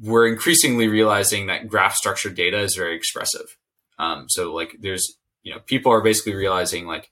we're 0.00 0.26
increasingly 0.26 0.88
realizing 0.88 1.48
that 1.48 1.68
graph 1.68 1.94
structured 1.94 2.34
data 2.34 2.58
is 2.60 2.74
very 2.74 2.96
expressive. 2.96 3.58
Um, 3.98 4.24
so 4.30 4.54
like 4.54 4.78
there's, 4.80 5.18
you 5.42 5.52
know, 5.52 5.60
people 5.60 5.92
are 5.92 6.00
basically 6.00 6.34
realizing 6.34 6.86
like, 6.86 7.10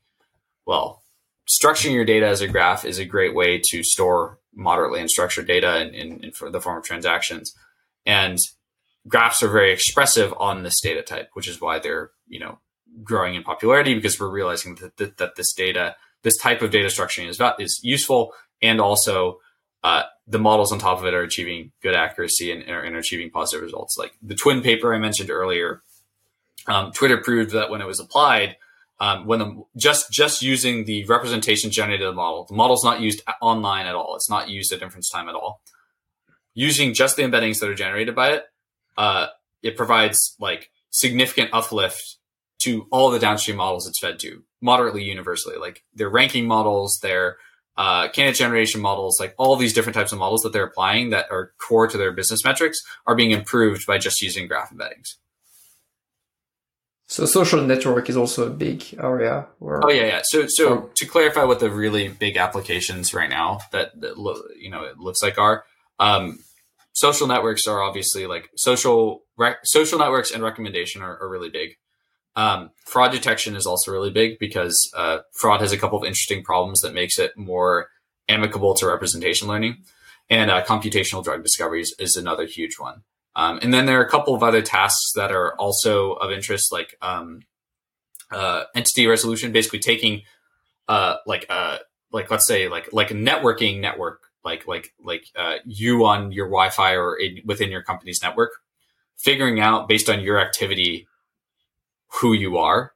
well, 0.64 1.02
structuring 1.46 1.92
your 1.92 2.06
data 2.06 2.26
as 2.26 2.40
a 2.40 2.48
graph 2.48 2.86
is 2.86 2.98
a 2.98 3.04
great 3.04 3.34
way 3.34 3.60
to 3.62 3.84
store 3.84 4.38
moderately 4.54 5.00
unstructured 5.00 5.46
data 5.46 5.82
in, 5.82 5.92
in, 5.92 6.24
in 6.24 6.52
the 6.52 6.60
form 6.62 6.78
of 6.78 6.84
transactions. 6.84 7.54
And 8.06 8.38
graphs 9.06 9.42
are 9.42 9.48
very 9.48 9.72
expressive 9.72 10.32
on 10.38 10.62
this 10.62 10.80
data 10.80 11.02
type, 11.02 11.30
which 11.34 11.48
is 11.48 11.60
why 11.60 11.78
they're 11.78 12.10
you 12.26 12.40
know 12.40 12.58
growing 13.02 13.34
in 13.34 13.42
popularity 13.42 13.94
because 13.94 14.20
we're 14.20 14.30
realizing 14.30 14.76
that, 14.76 14.96
that, 14.98 15.16
that 15.16 15.36
this 15.36 15.52
data, 15.52 15.96
this 16.22 16.36
type 16.36 16.62
of 16.62 16.70
data 16.70 16.88
structuring 16.88 17.28
is 17.28 17.40
is 17.58 17.80
useful, 17.82 18.32
and 18.62 18.80
also 18.80 19.38
uh, 19.82 20.04
the 20.26 20.38
models 20.38 20.72
on 20.72 20.78
top 20.78 20.98
of 20.98 21.04
it 21.04 21.14
are 21.14 21.22
achieving 21.22 21.72
good 21.82 21.94
accuracy 21.94 22.50
and, 22.50 22.62
and, 22.62 22.94
are 22.94 22.98
achieving 22.98 23.30
positive 23.30 23.62
results. 23.62 23.96
Like 23.98 24.14
the 24.22 24.34
TwHIN 24.34 24.62
paper 24.62 24.94
I 24.94 24.98
mentioned 24.98 25.30
earlier, 25.30 25.82
um, 26.66 26.92
Twitter 26.92 27.18
proved 27.18 27.50
that 27.52 27.70
when 27.70 27.80
it 27.80 27.86
was 27.86 28.00
applied. 28.00 28.56
Um, 29.00 29.26
when 29.26 29.40
the, 29.40 29.62
just 29.76 30.10
just 30.12 30.40
using 30.40 30.84
the 30.84 31.04
representation 31.06 31.70
generated 31.70 32.06
the 32.06 32.12
model, 32.12 32.46
the 32.48 32.54
model's 32.54 32.84
not 32.84 33.00
used 33.00 33.22
online 33.42 33.86
at 33.86 33.94
all. 33.94 34.14
It's 34.14 34.30
not 34.30 34.48
used 34.48 34.72
at 34.72 34.82
inference 34.82 35.10
time 35.10 35.28
at 35.28 35.34
all. 35.34 35.60
Using 36.54 36.94
just 36.94 37.16
the 37.16 37.22
embeddings 37.22 37.58
that 37.58 37.68
are 37.68 37.74
generated 37.74 38.14
by 38.14 38.30
it, 38.30 38.44
uh, 38.96 39.28
it 39.62 39.76
provides 39.76 40.36
like 40.38 40.70
significant 40.90 41.50
uplift 41.52 42.18
to 42.60 42.86
all 42.90 43.10
the 43.10 43.18
downstream 43.18 43.56
models 43.56 43.86
it's 43.86 43.98
fed 43.98 44.18
to 44.20 44.42
moderately 44.60 45.02
universally. 45.02 45.56
Like 45.56 45.82
they're 45.94 46.08
ranking 46.08 46.46
models, 46.46 46.98
they're 47.02 47.36
uh, 47.76 48.08
candidate 48.08 48.38
generation 48.38 48.80
models, 48.80 49.18
like 49.18 49.34
all 49.36 49.56
these 49.56 49.72
different 49.72 49.96
types 49.96 50.12
of 50.12 50.18
models 50.18 50.42
that 50.42 50.52
they're 50.52 50.64
applying 50.64 51.10
that 51.10 51.26
are 51.30 51.52
core 51.58 51.88
to 51.88 51.98
their 51.98 52.12
business 52.12 52.44
metrics 52.44 52.78
are 53.06 53.16
being 53.16 53.32
improved 53.32 53.86
by 53.86 53.98
just 53.98 54.22
using 54.22 54.46
graph 54.46 54.70
embeddings. 54.70 55.16
So 57.06 57.26
social 57.26 57.60
network 57.60 58.08
is 58.08 58.16
also 58.16 58.46
a 58.46 58.50
big 58.50 58.82
area. 58.98 59.46
Where 59.58 59.84
oh 59.84 59.90
yeah, 59.90 60.06
yeah. 60.06 60.20
So 60.24 60.46
so 60.48 60.90
to 60.94 61.06
clarify, 61.06 61.44
what 61.44 61.60
the 61.60 61.70
really 61.70 62.08
big 62.08 62.36
applications 62.36 63.12
right 63.12 63.28
now 63.28 63.60
that, 63.72 64.00
that 64.00 64.18
lo- 64.18 64.42
you 64.58 64.70
know 64.70 64.84
it 64.84 64.98
looks 64.98 65.22
like 65.22 65.36
are 65.36 65.64
um, 65.98 66.38
social 66.94 67.26
networks 67.26 67.66
are 67.66 67.82
obviously 67.82 68.26
like 68.26 68.48
social 68.56 69.24
rec- 69.36 69.66
social 69.66 69.98
networks 69.98 70.30
and 70.30 70.42
recommendation 70.42 71.02
are, 71.02 71.20
are 71.20 71.28
really 71.28 71.50
big. 71.50 71.76
Um, 72.36 72.70
fraud 72.86 73.12
detection 73.12 73.54
is 73.54 73.66
also 73.66 73.92
really 73.92 74.10
big 74.10 74.38
because 74.38 74.90
uh, 74.96 75.18
fraud 75.32 75.60
has 75.60 75.72
a 75.72 75.76
couple 75.76 75.98
of 75.98 76.04
interesting 76.04 76.42
problems 76.42 76.80
that 76.80 76.94
makes 76.94 77.18
it 77.18 77.36
more 77.36 77.88
amicable 78.28 78.74
to 78.74 78.86
representation 78.86 79.46
learning, 79.46 79.84
and 80.30 80.50
uh, 80.50 80.64
computational 80.64 81.22
drug 81.22 81.42
discoveries 81.42 81.94
is 81.98 82.16
another 82.16 82.46
huge 82.46 82.78
one. 82.78 83.02
Um, 83.36 83.58
and 83.62 83.74
then 83.74 83.86
there 83.86 84.00
are 84.00 84.04
a 84.04 84.10
couple 84.10 84.34
of 84.34 84.42
other 84.42 84.62
tasks 84.62 85.12
that 85.14 85.32
are 85.32 85.54
also 85.56 86.12
of 86.12 86.30
interest, 86.30 86.72
like 86.72 86.96
um, 87.02 87.40
uh, 88.30 88.64
entity 88.74 89.06
resolution, 89.06 89.52
basically 89.52 89.80
taking 89.80 90.22
uh, 90.88 91.16
like 91.26 91.46
uh, 91.48 91.78
like 92.12 92.30
let's 92.30 92.46
say 92.46 92.68
like 92.68 92.92
like 92.92 93.10
a 93.10 93.14
networking 93.14 93.80
network, 93.80 94.22
like 94.44 94.66
like 94.66 94.92
like 95.02 95.24
uh, 95.36 95.56
you 95.64 96.04
on 96.04 96.32
your 96.32 96.46
Wi-Fi 96.46 96.94
or 96.96 97.16
in, 97.16 97.40
within 97.44 97.70
your 97.70 97.82
company's 97.82 98.20
network, 98.22 98.52
figuring 99.16 99.60
out 99.60 99.88
based 99.88 100.08
on 100.08 100.20
your 100.20 100.38
activity 100.38 101.06
who 102.20 102.32
you 102.32 102.58
are 102.58 102.92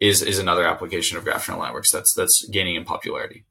is 0.00 0.22
is 0.22 0.38
another 0.38 0.66
application 0.66 1.16
of 1.16 1.24
graph 1.24 1.48
neural 1.48 1.64
networks 1.64 1.92
that's 1.92 2.12
that's 2.14 2.48
gaining 2.50 2.76
in 2.76 2.84
popularity. 2.84 3.44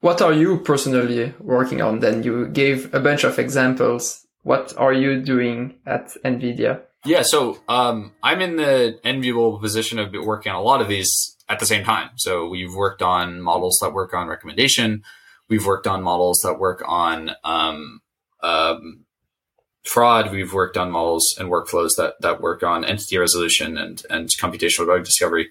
What 0.00 0.20
are 0.20 0.32
you 0.32 0.58
personally 0.58 1.34
working 1.40 1.80
on? 1.80 2.00
Then 2.00 2.22
you 2.22 2.48
gave 2.48 2.92
a 2.94 3.00
bunch 3.00 3.24
of 3.24 3.38
examples 3.38 4.26
what 4.46 4.72
are 4.76 4.92
you 4.92 5.20
doing 5.20 5.74
at 5.84 6.14
NVIDIA? 6.24 6.82
Yeah, 7.04 7.22
so 7.22 7.58
um, 7.68 8.12
I'm 8.22 8.40
in 8.40 8.54
the 8.54 9.00
enviable 9.02 9.58
position 9.58 9.98
of 9.98 10.14
working 10.24 10.52
on 10.52 10.56
a 10.56 10.62
lot 10.62 10.80
of 10.80 10.86
these 10.86 11.36
at 11.48 11.58
the 11.58 11.66
same 11.66 11.82
time. 11.82 12.10
So 12.14 12.46
we've 12.46 12.72
worked 12.72 13.02
on 13.02 13.40
models 13.40 13.76
that 13.82 13.92
work 13.92 14.14
on 14.14 14.28
recommendation. 14.28 15.02
We've 15.48 15.64
worked 15.64 15.86
on 15.86 16.02
models 16.02 16.40
that 16.42 16.58
work 16.58 16.82
on 16.86 17.32
um, 17.44 18.00
um, 18.42 19.04
fraud. 19.84 20.32
We've 20.32 20.52
worked 20.52 20.76
on 20.76 20.90
models 20.90 21.36
and 21.38 21.48
workflows 21.48 21.96
that 21.96 22.14
that 22.20 22.40
work 22.40 22.62
on 22.62 22.84
entity 22.84 23.18
resolution 23.18 23.78
and 23.78 24.02
and 24.10 24.28
computational 24.28 24.86
drug 24.86 25.04
discovery. 25.04 25.50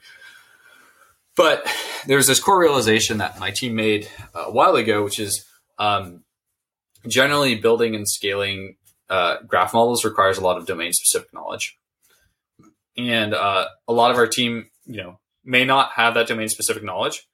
But 1.35 1.67
there's 2.07 2.27
this 2.27 2.39
core 2.39 2.59
realization 2.59 3.17
that 3.17 3.39
my 3.39 3.51
team 3.51 3.75
made 3.75 4.07
a 4.33 4.51
while 4.51 4.75
ago, 4.75 5.03
which 5.03 5.19
is 5.19 5.45
um, 5.77 6.23
generally 7.07 7.55
building 7.55 7.95
and 7.95 8.07
scaling 8.07 8.77
uh, 9.09 9.37
graph 9.45 9.73
models 9.73 10.05
requires 10.05 10.37
a 10.37 10.41
lot 10.41 10.57
of 10.57 10.65
domain 10.65 10.93
specific 10.93 11.33
knowledge. 11.33 11.77
And 12.97 13.33
uh, 13.33 13.67
a 13.87 13.93
lot 13.93 14.11
of 14.11 14.17
our 14.17 14.27
team, 14.27 14.69
you 14.85 14.97
know, 14.97 15.19
may 15.43 15.65
not 15.65 15.91
have 15.91 16.13
that 16.13 16.27
domain 16.27 16.47
specific 16.47 16.83
knowledge. 16.83 17.27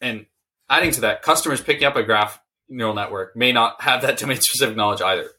And 0.00 0.26
adding 0.68 0.90
to 0.92 1.00
that, 1.02 1.22
customers 1.22 1.60
picking 1.60 1.84
up 1.84 1.96
a 1.96 2.02
graph 2.02 2.40
neural 2.68 2.94
network 2.94 3.36
may 3.36 3.52
not 3.52 3.80
have 3.82 4.02
that 4.02 4.18
domain 4.18 4.40
specific 4.40 4.76
knowledge 4.76 5.02
either. 5.02 5.30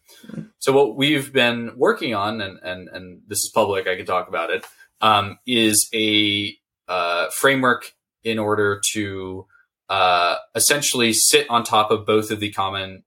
So 0.60 0.74
what 0.74 0.96
we've 0.96 1.32
been 1.32 1.74
working 1.78 2.16
on, 2.16 2.42
and 2.42 2.60
and 2.64 2.90
and 2.90 3.22
this 3.28 3.40
is 3.40 3.52
public, 3.54 3.88
I 3.88 3.96
can 3.96 4.06
talk 4.06 4.28
about 4.28 4.50
it, 4.50 4.66
um, 5.02 5.38
is 5.46 5.88
a 5.94 6.56
uh, 6.88 7.30
framework 7.30 7.94
in 8.24 8.40
order 8.40 8.82
to 8.94 9.46
uh, 9.90 10.38
essentially 10.56 11.14
sit 11.14 11.48
on 11.50 11.64
top 11.64 11.92
of 11.92 12.06
both 12.06 12.32
of 12.32 12.40
the 12.40 12.52
common 12.52 13.04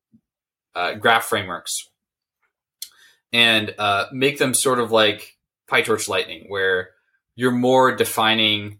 uh, 0.75 0.95
graph 0.95 1.25
frameworks 1.25 1.89
and 3.33 3.75
uh, 3.79 4.07
make 4.13 4.39
them 4.39 4.55
sort 4.55 4.79
of 4.79 4.93
like 4.93 5.37
PyTorch 5.69 6.09
Lightning, 6.09 6.45
where 6.49 6.91
you're 7.35 7.51
more 7.51 7.95
defining 7.95 8.79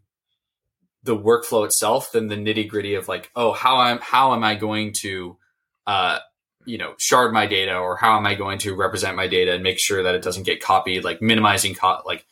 the 1.03 1.17
workflow 1.17 1.65
itself 1.65 2.13
than 2.13 2.29
the 2.29 2.37
nitty 2.37 2.69
gritty 2.69 2.95
of 2.95 3.09
like, 3.09 3.31
oh, 3.37 3.53
how 3.53 3.83
am 3.83 3.99
how 4.01 4.35
am 4.35 4.43
I 4.45 4.55
going 4.55 4.93
to, 5.01 5.37
uh, 5.87 6.19
you 6.65 6.79
know, 6.79 6.95
shard 6.99 7.33
my 7.33 7.47
data, 7.47 7.77
or 7.77 7.97
how 7.97 8.17
am 8.17 8.27
I 8.27 8.35
going 8.35 8.59
to 8.61 8.75
represent 8.75 9.17
my 9.17 9.27
data 9.29 9.55
and 9.55 9.63
make 9.63 9.79
sure 9.79 10.03
that 10.03 10.15
it 10.15 10.23
doesn't 10.23 10.43
get 10.43 10.63
copied, 10.63 11.05
like 11.05 11.23
minimizing 11.23 11.75
co- 11.75 12.03
like 12.05 12.27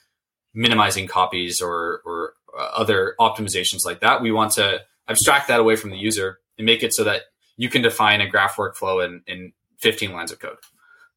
minimizing 0.55 1.07
copies 1.07 1.61
or 1.61 2.03
or 2.05 2.35
uh, 2.57 2.71
other 2.77 3.15
optimizations 3.21 3.85
like 3.85 4.01
that. 4.01 4.23
We 4.23 4.33
want 4.33 4.53
to 4.53 4.83
abstract 5.09 5.49
that 5.49 5.61
away 5.61 5.77
from 5.77 5.91
the 5.91 5.99
user 5.99 6.41
and 6.59 6.67
make 6.67 6.83
it 6.83 6.95
so 6.95 7.05
that 7.05 7.23
you 7.57 7.69
can 7.69 7.83
define 7.83 8.21
a 8.21 8.29
graph 8.29 8.57
workflow 8.57 9.05
in, 9.05 9.23
in 9.27 9.53
15 9.79 10.13
lines 10.13 10.33
of 10.33 10.39
code. 10.39 10.57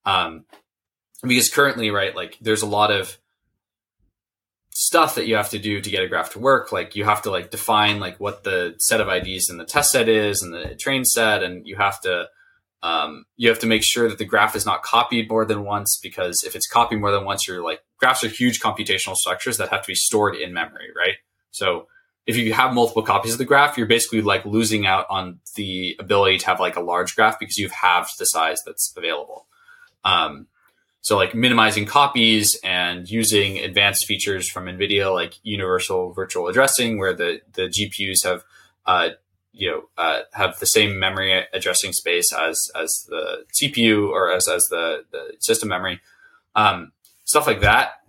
Um, 0.06 0.46
because 1.24 1.50
currently, 1.50 1.92
right, 1.92 2.16
like 2.16 2.38
there's 2.42 2.62
a 2.62 2.68
lot 2.68 2.92
of 2.92 3.18
stuff 4.72 5.16
that 5.16 5.28
you 5.28 5.36
have 5.36 5.50
to 5.50 5.60
do 5.60 5.82
to 5.82 5.90
get 5.90 6.04
a 6.04 6.08
graph 6.08 6.32
to 6.34 6.40
work. 6.40 6.72
Like 6.72 6.96
you 6.96 7.04
have 7.06 7.22
to 7.24 7.32
like 7.32 7.52
define 7.52 8.00
like 8.00 8.20
what 8.20 8.44
the 8.44 8.76
set 8.78 9.02
of 9.02 9.08
IDs 9.08 9.50
in 9.50 9.58
the 9.58 9.66
test 9.66 9.92
set 9.92 10.08
is 10.10 10.42
and 10.42 10.54
the 10.54 10.76
train 10.76 11.06
set, 11.06 11.44
and 11.44 11.68
you 11.68 11.76
have 11.76 12.00
to 12.02 12.28
um, 12.82 13.26
you 13.36 13.50
have 13.50 13.60
to 13.60 13.68
make 13.68 13.84
sure 13.84 14.08
that 14.08 14.18
the 14.18 14.26
graph 14.26 14.56
is 14.56 14.66
not 14.66 14.84
copied 14.84 15.30
more 15.30 15.46
than 15.46 15.64
once 15.66 16.00
because 16.02 16.44
if 16.46 16.56
it's 16.56 16.68
copied 16.68 17.00
more 17.00 17.12
than 17.12 17.26
once, 17.26 17.48
you're 17.48 17.64
like 17.64 17.82
graphs 17.98 18.24
are 18.24 18.30
huge 18.30 18.60
computational 18.60 19.16
structures 19.16 19.58
that 19.58 19.70
have 19.70 19.82
to 19.82 19.88
be 19.88 19.96
stored 19.96 20.36
in 20.36 20.54
memory, 20.54 20.88
right? 20.96 21.16
So 21.52 21.88
if 22.26 22.38
you 22.38 22.54
have 22.54 22.74
multiple 22.74 23.02
copies 23.02 23.34
of 23.34 23.38
the 23.38 23.46
graph, 23.46 23.78
you're 23.78 23.88
basically 23.88 24.22
like 24.22 24.46
losing 24.46 24.86
out 24.86 25.08
on 25.10 25.40
the 25.56 25.98
ability 26.00 26.38
to 26.38 26.46
have 26.46 26.60
like 26.60 26.76
a 26.76 26.82
large 26.82 27.16
graph 27.16 27.40
because 27.40 27.58
you've 27.58 27.72
halved 27.72 28.12
the 28.18 28.26
size 28.26 28.60
that's 28.66 28.94
available. 28.96 29.48
Um, 30.06 30.48
so 31.02 31.16
like 31.16 31.34
minimizing 31.34 31.86
copies 31.86 32.60
and 32.64 33.10
using 33.10 33.58
advanced 33.60 34.06
features 34.06 34.50
from 34.50 34.66
NVIDIA 34.66 35.14
like 35.14 35.36
universal 35.44 36.12
virtual 36.14 36.48
addressing, 36.48 36.98
where 36.98 37.14
the, 37.14 37.42
the 37.54 37.64
GPUs 37.64 38.24
have, 38.24 38.44
uh, 38.86 39.10
you 39.54 39.70
know, 39.72 39.84
uh, 39.98 40.22
have 40.34 40.60
the 40.60 40.66
same 40.66 41.00
memory 41.00 41.46
addressing 41.54 41.94
space 41.94 42.34
as, 42.34 42.60
as 42.76 43.06
the 43.10 43.46
CPU 43.60 44.10
or 44.10 44.32
as, 44.32 44.48
as 44.48 44.64
the, 44.70 45.06
the 45.12 45.34
system 45.40 45.70
memory. 45.70 46.02
Um, 46.56 46.92
stuff 47.24 47.48
like 47.48 47.62
that 47.62 48.02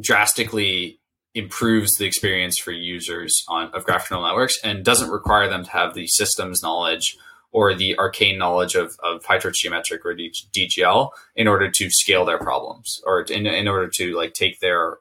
drastically 0.00 1.00
improves 1.34 1.96
the 1.96 2.06
experience 2.06 2.58
for 2.58 2.70
users 2.70 3.44
on 3.48 3.68
of 3.74 3.84
graph 3.84 4.10
neural 4.10 4.26
networks 4.26 4.58
and 4.62 4.84
doesn't 4.84 5.10
require 5.10 5.48
them 5.48 5.64
to 5.64 5.70
have 5.70 5.94
the 5.94 6.06
systems 6.06 6.62
knowledge 6.62 7.16
or 7.54 7.72
the 7.72 7.96
arcane 7.98 8.36
knowledge 8.36 8.74
of, 8.74 8.98
of 9.02 9.22
PyTorch 9.22 9.54
geometric 9.54 10.04
or 10.04 10.14
DGL 10.14 11.10
in 11.36 11.46
order 11.46 11.70
to 11.70 11.88
scale 11.88 12.24
their 12.24 12.36
problems 12.36 13.00
or 13.06 13.22
in, 13.22 13.46
in 13.46 13.68
order 13.68 13.88
to 13.88 14.14
like 14.16 14.34
take 14.34 14.58
their 14.58 14.98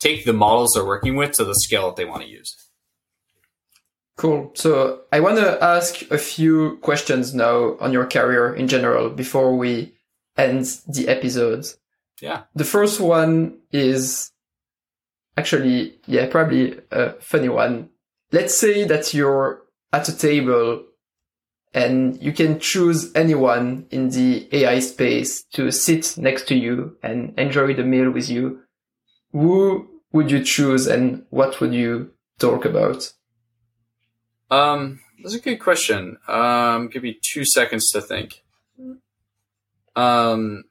take 0.00 0.24
the 0.24 0.32
models 0.32 0.72
they're 0.72 0.84
working 0.84 1.14
with 1.14 1.32
to 1.32 1.44
the 1.44 1.54
scale 1.54 1.86
that 1.86 1.96
they 1.96 2.06
want 2.06 2.22
to 2.22 2.28
use. 2.28 2.56
Cool. 4.16 4.50
So 4.54 5.02
I 5.12 5.20
want 5.20 5.36
to 5.36 5.62
ask 5.62 6.10
a 6.10 6.16
few 6.16 6.78
questions 6.78 7.34
now 7.34 7.76
on 7.80 7.92
your 7.92 8.06
career 8.06 8.54
in 8.54 8.66
general 8.66 9.10
before 9.10 9.54
we 9.54 9.92
end 10.38 10.64
the 10.88 11.06
episode. 11.06 11.66
Yeah. 12.22 12.44
The 12.54 12.64
first 12.64 12.98
one 12.98 13.58
is 13.72 14.32
actually, 15.36 15.98
yeah, 16.06 16.28
probably 16.28 16.80
a 16.90 17.12
funny 17.20 17.50
one. 17.50 17.90
Let's 18.32 18.54
say 18.54 18.84
that 18.84 19.12
you're 19.12 19.62
at 19.92 20.08
a 20.08 20.16
table 20.16 20.84
and 21.72 22.20
you 22.22 22.32
can 22.32 22.58
choose 22.58 23.12
anyone 23.14 23.86
in 23.90 24.10
the 24.10 24.48
AI 24.52 24.80
space 24.80 25.42
to 25.52 25.70
sit 25.70 26.16
next 26.18 26.48
to 26.48 26.54
you 26.54 26.96
and 27.02 27.38
enjoy 27.38 27.74
the 27.74 27.84
meal 27.84 28.10
with 28.10 28.28
you. 28.28 28.60
Who 29.32 29.88
would 30.12 30.30
you 30.30 30.42
choose 30.42 30.86
and 30.86 31.24
what 31.30 31.60
would 31.60 31.72
you 31.72 32.10
talk 32.38 32.64
about? 32.64 33.12
Um, 34.50 35.00
that's 35.22 35.34
a 35.34 35.40
good 35.40 35.58
question. 35.58 36.18
Um, 36.26 36.88
give 36.88 37.04
me 37.04 37.18
two 37.22 37.44
seconds 37.44 37.90
to 37.90 38.00
think. 38.00 38.42
Um, 39.94 40.64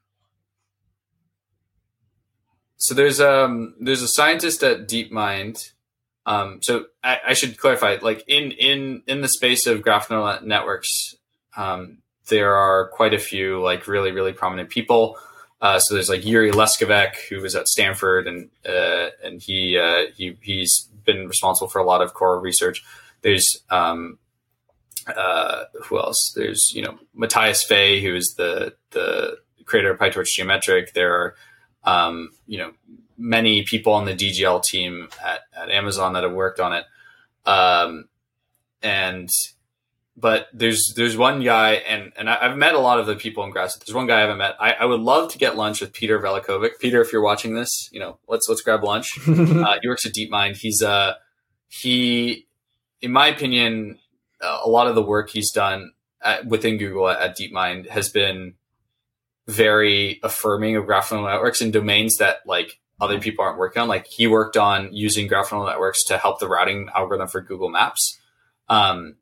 so 2.76 2.93
there's 2.93 3.20
um 3.20 3.76
there's 3.80 4.02
a 4.02 4.08
scientist 4.08 4.64
at 4.64 4.88
DeepMind 4.88 5.74
um, 6.30 6.60
so 6.62 6.86
I, 7.04 7.18
I, 7.30 7.34
should 7.34 7.58
clarify, 7.58 7.98
like 8.04 8.24
in 8.28 8.52
in 8.52 9.02
in 9.08 9.22
the 9.22 9.28
space 9.28 9.66
of 9.66 9.82
graph 9.82 10.12
neural 10.12 10.40
networks, 10.44 11.16
um, 11.58 12.04
there 12.28 12.56
are 12.56 12.90
quite 12.90 13.16
a 13.16 13.18
few 13.18 13.60
like 13.64 13.88
really 13.88 14.12
really 14.12 14.32
prominent 14.32 14.70
people. 14.70 15.18
Uh, 15.60 15.80
so 15.80 15.96
there's 15.96 16.08
like 16.08 16.22
Jure 16.22 16.52
Leskovec, 16.52 17.16
who 17.30 17.42
was 17.42 17.56
at 17.56 17.68
Stanford, 17.68 18.28
and 18.28 18.52
uh, 18.64 19.10
and 19.24 19.42
he 19.42 19.80
uh, 19.80 20.12
he 20.16 20.38
he's 20.42 20.88
been 21.04 21.28
responsible 21.28 21.68
for 21.68 21.80
a 21.80 21.84
lot 21.84 22.04
of 22.04 22.14
core 22.14 22.40
research. 22.40 22.84
There's 23.24 23.64
um, 23.72 24.20
uh, 25.08 25.64
who 25.86 25.98
else? 25.98 26.32
There's 26.36 26.72
you 26.76 26.84
know 26.84 27.00
Matthias 27.16 27.64
Fey, 27.64 28.04
who 28.04 28.16
is 28.16 28.36
the 28.38 28.76
the 28.92 29.40
creator 29.66 29.90
of 29.90 30.00
PyTorch 30.00 30.28
Geometric. 30.28 30.94
There 30.94 31.12
are 31.16 31.36
um, 31.86 32.30
you 32.46 32.60
know 32.60 32.72
many 33.20 33.64
people 33.64 33.94
on 33.94 34.06
the 34.06 34.16
DGL 34.16 34.64
team 34.64 35.10
at, 35.24 35.42
at 35.56 35.70
Amazon 35.70 36.14
that 36.14 36.24
have 36.24 36.32
worked 36.32 36.60
on 36.60 36.74
it. 36.74 36.86
Um, 37.46 38.08
and 38.82 39.30
but 40.16 40.48
there's 40.54 40.94
there's 40.96 41.16
one 41.16 41.42
guy, 41.44 41.74
and 41.74 42.12
and 42.18 42.30
I, 42.30 42.50
have 42.50 42.58
met 42.58 42.74
a 42.74 42.80
lot 42.80 43.00
of 43.00 43.06
the 43.06 43.16
people 43.16 43.44
in 43.44 43.52
graduate. 43.52 43.84
There's 43.86 43.96
one 43.96 44.08
guy 44.08 44.18
I 44.18 44.22
haven't 44.22 44.38
met. 44.38 44.56
I, 44.60 44.74
I 44.74 44.86
would 44.86 45.00
love 45.00 45.32
to 45.32 45.38
get 45.38 45.56
lunch 45.56 45.82
with 45.82 45.94
Peter 45.94 46.20
Veličković. 46.20 46.80
Peter, 46.80 47.02
if 47.02 47.14
you're 47.14 47.22
watching 47.22 47.56
this, 47.56 47.90
you 47.92 48.00
know 48.00 48.20
let's 48.28 48.48
let's 48.50 48.62
grab 48.62 48.84
lunch. 48.84 49.18
uh, 49.28 49.78
he 49.82 49.88
works 49.88 50.06
at 50.06 50.14
DeepMind. 50.14 50.58
He's 50.58 50.82
uh 50.82 51.14
he, 51.68 52.48
in 53.02 53.12
my 53.12 53.28
opinion, 53.28 54.00
uh, 54.42 54.60
a 54.64 54.70
lot 54.70 54.88
of 54.88 54.96
the 54.96 55.04
work 55.04 55.30
he's 55.30 55.52
done 55.52 55.92
at, 56.22 56.46
within 56.46 56.78
Google 56.78 57.08
at, 57.08 57.22
at 57.22 57.38
DeepMind 57.38 57.90
has 57.90 58.10
been 58.10 58.56
very 59.48 60.20
affirming 60.24 60.76
of 60.76 60.86
graph 60.86 61.12
neural 61.12 61.28
networks 61.28 61.62
in 61.62 61.72
domains 61.72 62.18
that 62.18 62.38
like 62.46 62.80
other 63.02 63.20
people 63.20 63.43
aren't 63.43 63.58
working 63.58 63.82
on. 63.82 63.88
Like 63.88 64.08
he 64.08 64.28
worked 64.28 64.58
on 64.58 64.93
using 64.93 65.28
graph 65.28 65.52
neural 65.52 65.68
networks 65.68 66.04
to 66.06 66.18
help 66.18 66.39
the 66.39 66.47
routing 66.47 66.89
algorithm 66.95 67.28
for 67.28 67.41
Google 67.41 67.70
Maps. 67.70 68.20
Um, 68.68 69.16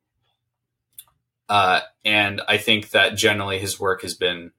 uh, 1.49 1.81
and 2.03 2.41
I 2.47 2.57
think 2.57 2.89
that 2.89 3.15
generally 3.15 3.59
his 3.59 3.79
work 3.79 4.01
has 4.01 4.13
been 4.13 4.51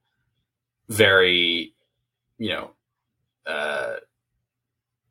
very, 0.87 1.73
you 2.37 2.49
know, 2.49 2.71
uh, 3.45 3.97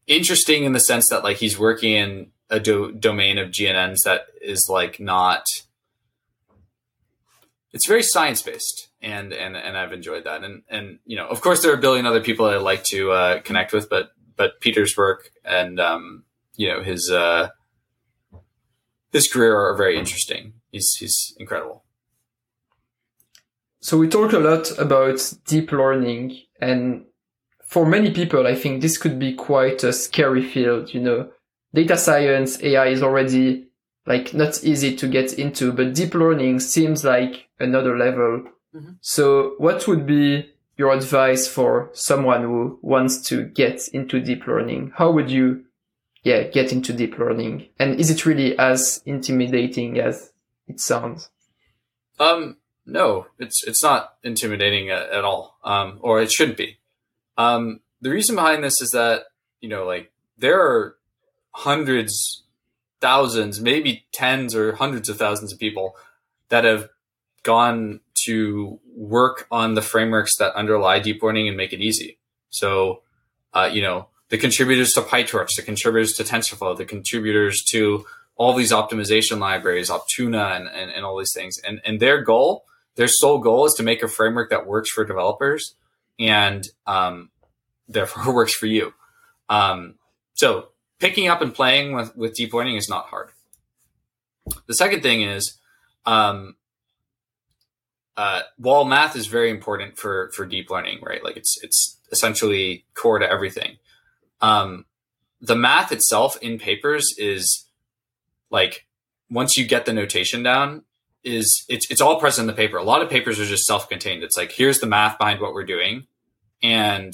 interesting 0.07 0.65
in 0.65 0.73
the 0.73 0.81
sense 0.81 1.09
that 1.11 1.23
like 1.23 1.37
he's 1.37 1.59
working 1.59 1.93
in 1.93 2.27
a 2.51 2.59
do- 2.59 2.93
domain 2.93 3.39
of 3.39 3.51
GNNs 3.51 3.99
that 4.05 4.27
is 4.41 4.67
like 4.69 4.99
not. 4.99 5.45
It's 7.73 7.87
very 7.87 8.03
science 8.03 8.43
based, 8.43 8.88
and 9.01 9.33
and 9.33 9.57
and 9.57 9.77
I've 9.77 9.93
enjoyed 9.93 10.25
that. 10.25 10.45
And 10.45 10.63
and 10.69 10.99
you 11.05 11.17
know, 11.17 11.27
of 11.27 11.41
course, 11.41 11.63
there 11.63 11.73
are 11.73 11.77
a 11.77 11.81
billion 11.81 12.07
other 12.07 12.21
people 12.21 12.47
I 12.47 12.57
like 12.57 12.85
to 12.85 13.13
uh, 13.13 13.41
connect 13.41 13.73
with, 13.73 13.89
but 13.89 14.13
but 14.37 14.61
Peter's 14.61 14.97
work 14.97 15.31
and 15.45 15.81
um, 15.81 16.25
you 16.57 16.69
know 16.69 16.83
his 16.83 17.11
uh, 17.11 17.49
his 19.13 19.29
career 19.29 19.57
are 19.57 19.77
very 19.77 19.99
interesting. 19.99 20.55
He's 20.71 20.95
he's 20.95 21.35
incredible. 21.39 21.85
So 23.81 23.97
we 23.97 24.09
talk 24.09 24.33
a 24.33 24.39
lot 24.39 24.77
about 24.79 25.33
deep 25.47 25.71
learning 25.71 26.37
and 26.61 27.05
for 27.69 27.85
many 27.85 28.11
people, 28.11 28.47
I 28.47 28.55
think 28.55 28.81
this 28.81 28.97
could 28.97 29.19
be 29.19 29.35
quite 29.35 29.85
a 29.85 29.93
scary 29.93 30.43
field, 30.43 30.95
you 30.95 31.01
know, 31.01 31.29
data 31.75 31.99
science, 31.99 32.63
AI 32.63 32.87
is 32.87 33.03
already 33.03 33.67
like 34.07 34.33
not 34.33 34.65
easy 34.65 34.97
to 34.97 35.07
get 35.07 35.35
into, 35.35 35.71
but 35.73 35.95
deep 35.95 36.15
learning 36.15 36.61
seems 36.61 37.05
like 37.05 37.49
another 37.61 37.97
level. 37.97 38.45
Mm-hmm. 38.75 38.93
So 39.01 39.55
what 39.59 39.87
would 39.87 40.07
be 40.07 40.51
your 40.77 40.93
advice 40.93 41.49
for 41.49 41.91
someone 41.93 42.43
who 42.43 42.79
wants 42.83 43.21
to 43.29 43.45
get 43.45 43.89
into 43.89 44.21
deep 44.21 44.47
learning? 44.47 44.93
How 44.97 45.11
would 45.11 45.31
you, 45.31 45.65
yeah, 46.23 46.45
get 46.45 46.73
into 46.73 46.93
deep 46.93 47.19
learning? 47.19 47.69
And 47.79 47.99
is 47.99 48.11
it 48.11 48.25
really 48.25 48.57
as 48.59 49.03
intimidating 49.05 49.99
as 49.99 50.33
it 50.69 50.81
sounds? 50.81 51.31
Um, 52.21 52.57
no, 52.87 53.27
it's 53.39 53.67
it's 53.67 53.83
not 53.83 54.15
intimidating 54.23 54.91
at, 54.91 55.11
at 55.11 55.25
all, 55.25 55.59
um, 55.63 55.99
or 56.01 56.21
it 56.21 56.33
shouldn't 56.33 56.57
be. 56.57 56.79
Um, 57.37 57.81
the 58.01 58.11
reason 58.11 58.35
behind 58.35 58.65
this 58.65 58.81
is 58.81 58.91
that 58.91 59.25
you 59.61 59.69
know, 59.69 59.85
like 59.85 60.11
there 60.37 60.61
are 60.61 60.97
hundreds, 61.51 62.45
thousands, 63.01 63.61
maybe 63.61 64.07
tens 64.13 64.55
or 64.55 64.75
hundreds 64.75 65.09
of 65.09 65.17
thousands 65.17 65.53
of 65.53 65.59
people 65.59 65.95
that 66.49 66.65
have 66.65 66.89
gone 67.43 68.01
to 68.25 68.81
work 68.95 69.47
on 69.51 69.75
the 69.75 69.83
frameworks 69.83 70.37
that 70.37 70.55
underlie 70.55 70.99
deep 70.99 71.23
learning 71.23 71.49
and 71.49 71.57
make 71.57 71.73
it 71.73 71.81
easy. 71.81 72.19
So, 72.51 73.03
uh, 73.53 73.71
you 73.73 73.83
know, 73.83 74.09
the 74.29 74.39
contributors 74.39 74.93
to 74.93 75.01
PyTorch, 75.01 75.57
the 75.57 75.63
contributors 75.63 76.13
to 76.15 76.25
TensorFlow, 76.25 76.77
the 76.77 76.85
contributors 76.85 77.63
to 77.71 78.05
all 78.37 78.55
these 78.55 78.73
optimization 78.73 79.39
libraries, 79.39 79.91
Optuna, 79.91 80.57
and, 80.57 80.69
and, 80.69 80.91
and 80.91 81.05
all 81.05 81.19
these 81.19 81.33
things. 81.35 81.59
And, 81.59 81.81
and 81.85 81.99
their 81.99 82.23
goal, 82.23 82.65
their 82.95 83.09
sole 83.09 83.39
goal 83.39 83.65
is 83.67 83.75
to 83.75 83.83
make 83.83 84.03
a 84.03 84.09
framework 84.09 84.51
that 84.51 84.67
works 84.67 84.91
for 84.91 85.05
developers 85.05 85.75
and 86.19 86.67
um, 86.87 87.31
therefore 87.89 88.35
works 88.35 88.55
for 88.55 88.67
you. 88.67 88.93
Um, 89.49 89.95
so 90.35 90.69
picking 90.99 91.29
up 91.29 91.43
and 91.43 91.55
playing 91.55 91.95
with, 91.95 92.17
with 92.17 92.35
deep 92.35 92.53
learning 92.53 92.77
is 92.77 92.89
not 92.89 93.07
hard. 93.07 93.31
The 94.67 94.75
second 94.75 95.03
thing 95.03 95.23
is, 95.23 95.59
um, 96.07 96.55
uh, 98.19 98.43
while 98.57 98.85
math 98.85 99.15
is 99.15 99.29
very 99.29 99.49
important 99.49 99.97
for 99.97 100.33
for 100.35 100.45
deep 100.45 100.71
learning, 100.71 100.99
right? 101.03 101.23
Like 101.23 101.37
it's 101.37 101.57
it's 101.63 102.01
essentially 102.11 102.85
core 102.95 103.21
to 103.21 103.31
everything. 103.31 103.77
Um, 104.41 104.87
the 105.41 105.55
math 105.55 105.93
itself 105.93 106.37
in 106.43 106.59
papers 106.59 107.15
is 107.17 107.67
like 108.51 108.89
once 109.31 109.57
you 109.57 109.65
get 109.65 109.87
the 109.87 109.93
notation 109.93 110.43
down, 110.43 110.83
is 111.23 111.65
it's 111.69 111.89
it's 111.93 112.01
all 112.01 112.19
present 112.19 112.51
in 112.51 112.55
the 112.57 112.61
paper. 112.61 112.77
A 112.77 112.83
lot 112.83 113.03
of 113.03 113.09
papers 113.09 113.39
are 113.39 113.47
just 113.47 113.67
self 113.67 113.89
contained. 113.89 114.25
It's 114.25 114.37
like 114.37 114.51
here's 114.51 114.81
the 114.81 114.89
math 114.89 115.17
behind 115.17 115.41
what 115.41 115.55
we're 115.55 115.65
doing, 115.65 116.09
and 116.61 117.13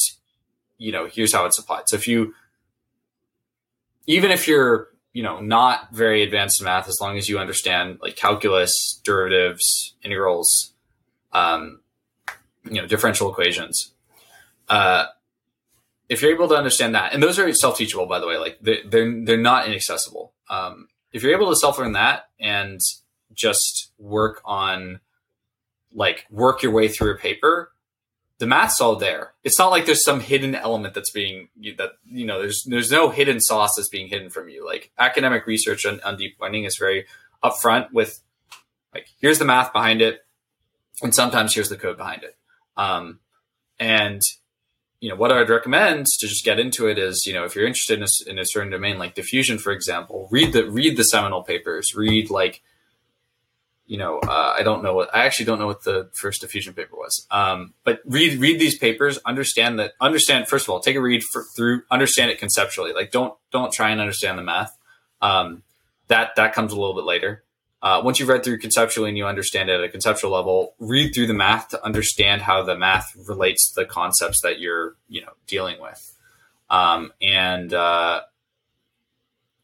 you 0.78 0.90
know 0.90 1.06
here's 1.06 1.34
how 1.34 1.44
it's 1.44 1.58
applied. 1.58 1.82
So 1.88 1.96
if 1.96 2.08
you 2.08 2.32
even 4.06 4.30
if 4.30 4.48
you're 4.48 4.88
you 5.12 5.22
know 5.22 5.40
not 5.40 5.92
very 5.92 6.22
advanced 6.22 6.62
in 6.62 6.64
math 6.64 6.88
as 6.88 6.96
long 6.98 7.18
as 7.18 7.28
you 7.28 7.38
understand 7.38 7.98
like 8.00 8.16
calculus 8.16 9.02
derivatives 9.04 9.96
integrals 10.02 10.73
um, 11.34 11.80
you 12.64 12.80
know 12.80 12.86
differential 12.86 13.30
equations 13.30 13.92
uh, 14.68 15.06
if 16.08 16.22
you're 16.22 16.32
able 16.32 16.48
to 16.48 16.54
understand 16.54 16.94
that 16.94 17.12
and 17.12 17.22
those 17.22 17.38
are 17.38 17.52
self-teachable 17.52 18.06
by 18.06 18.18
the 18.18 18.26
way 18.26 18.36
like 18.36 18.58
they're 18.60 18.78
they're, 18.86 19.24
they're 19.24 19.36
not 19.36 19.66
inaccessible 19.66 20.32
um, 20.48 20.88
if 21.12 21.22
you're 21.22 21.34
able 21.34 21.50
to 21.50 21.56
self-learn 21.56 21.92
that 21.92 22.28
and 22.40 22.80
just 23.34 23.92
work 23.98 24.40
on 24.44 25.00
like 25.92 26.26
work 26.30 26.62
your 26.62 26.72
way 26.72 26.88
through 26.88 27.12
a 27.12 27.18
paper 27.18 27.72
the 28.38 28.46
math's 28.46 28.80
all 28.80 28.96
there. 28.96 29.32
It's 29.44 29.58
not 29.58 29.70
like 29.70 29.86
there's 29.86 30.04
some 30.04 30.20
hidden 30.20 30.54
element 30.54 30.94
that's 30.94 31.10
being 31.10 31.48
that 31.78 31.92
you 32.04 32.26
know 32.26 32.40
there's 32.40 32.64
there's 32.66 32.90
no 32.90 33.10
hidden 33.10 33.40
sauce 33.40 33.74
that's 33.76 33.88
being 33.88 34.08
hidden 34.08 34.30
from 34.30 34.48
you. 34.48 34.66
Like 34.66 34.90
academic 34.98 35.46
research 35.46 35.86
on, 35.86 36.00
on 36.00 36.16
deep 36.16 36.36
learning 36.40 36.64
is 36.64 36.76
very 36.76 37.06
upfront 37.42 37.92
with 37.92 38.20
like 38.92 39.08
here's 39.20 39.38
the 39.38 39.44
math 39.44 39.72
behind 39.72 40.02
it, 40.02 40.23
and 41.02 41.14
sometimes 41.14 41.54
here's 41.54 41.68
the 41.68 41.76
code 41.76 41.96
behind 41.96 42.22
it. 42.22 42.36
Um, 42.76 43.20
and 43.78 44.22
you 45.00 45.10
know 45.10 45.16
what 45.16 45.32
I'd 45.32 45.50
recommend 45.50 46.06
to 46.06 46.26
just 46.26 46.44
get 46.44 46.58
into 46.58 46.88
it 46.88 46.98
is 46.98 47.24
you 47.26 47.32
know 47.34 47.44
if 47.44 47.54
you're 47.54 47.66
interested 47.66 47.98
in 47.98 48.04
a, 48.04 48.30
in 48.30 48.38
a 48.38 48.46
certain 48.46 48.70
domain 48.70 48.98
like 48.98 49.14
diffusion 49.14 49.58
for 49.58 49.72
example, 49.72 50.28
read 50.30 50.52
the 50.52 50.70
read 50.70 50.96
the 50.96 51.04
seminal 51.04 51.42
papers, 51.42 51.94
read 51.94 52.30
like 52.30 52.62
you 53.86 53.98
know, 53.98 54.18
uh, 54.18 54.54
I 54.58 54.62
don't 54.62 54.82
know 54.82 54.94
what 54.94 55.14
I 55.14 55.26
actually 55.26 55.44
don't 55.44 55.58
know 55.58 55.66
what 55.66 55.84
the 55.84 56.08
first 56.14 56.40
diffusion 56.40 56.72
paper 56.72 56.96
was. 56.96 57.26
Um, 57.30 57.74
but 57.84 58.00
read 58.06 58.40
read 58.40 58.58
these 58.58 58.78
papers, 58.78 59.18
understand 59.26 59.78
that 59.78 59.92
understand 60.00 60.48
first 60.48 60.66
of 60.66 60.70
all, 60.70 60.80
take 60.80 60.96
a 60.96 61.00
read 61.00 61.22
for, 61.32 61.44
through, 61.54 61.82
understand 61.90 62.30
it 62.30 62.38
conceptually. 62.38 62.92
Like 62.92 63.10
don't 63.10 63.34
don't 63.50 63.72
try 63.72 63.90
and 63.90 64.00
understand 64.00 64.38
the 64.38 64.42
math. 64.42 64.76
Um, 65.20 65.62
that 66.08 66.36
that 66.36 66.54
comes 66.54 66.72
a 66.72 66.76
little 66.80 66.94
bit 66.94 67.04
later. 67.04 67.44
Uh, 67.84 68.00
once 68.02 68.18
you've 68.18 68.30
read 68.30 68.42
through 68.42 68.58
conceptually 68.58 69.10
and 69.10 69.18
you 69.18 69.26
understand 69.26 69.68
it 69.68 69.74
at 69.74 69.84
a 69.84 69.90
conceptual 69.90 70.30
level, 70.30 70.74
read 70.78 71.14
through 71.14 71.26
the 71.26 71.34
math 71.34 71.68
to 71.68 71.84
understand 71.84 72.40
how 72.40 72.62
the 72.62 72.74
math 72.74 73.14
relates 73.28 73.68
to 73.68 73.82
the 73.82 73.84
concepts 73.84 74.40
that 74.40 74.58
you're 74.58 74.96
you 75.06 75.20
know 75.20 75.34
dealing 75.46 75.78
with. 75.78 76.16
Um, 76.70 77.12
and 77.20 77.74
uh, 77.74 78.22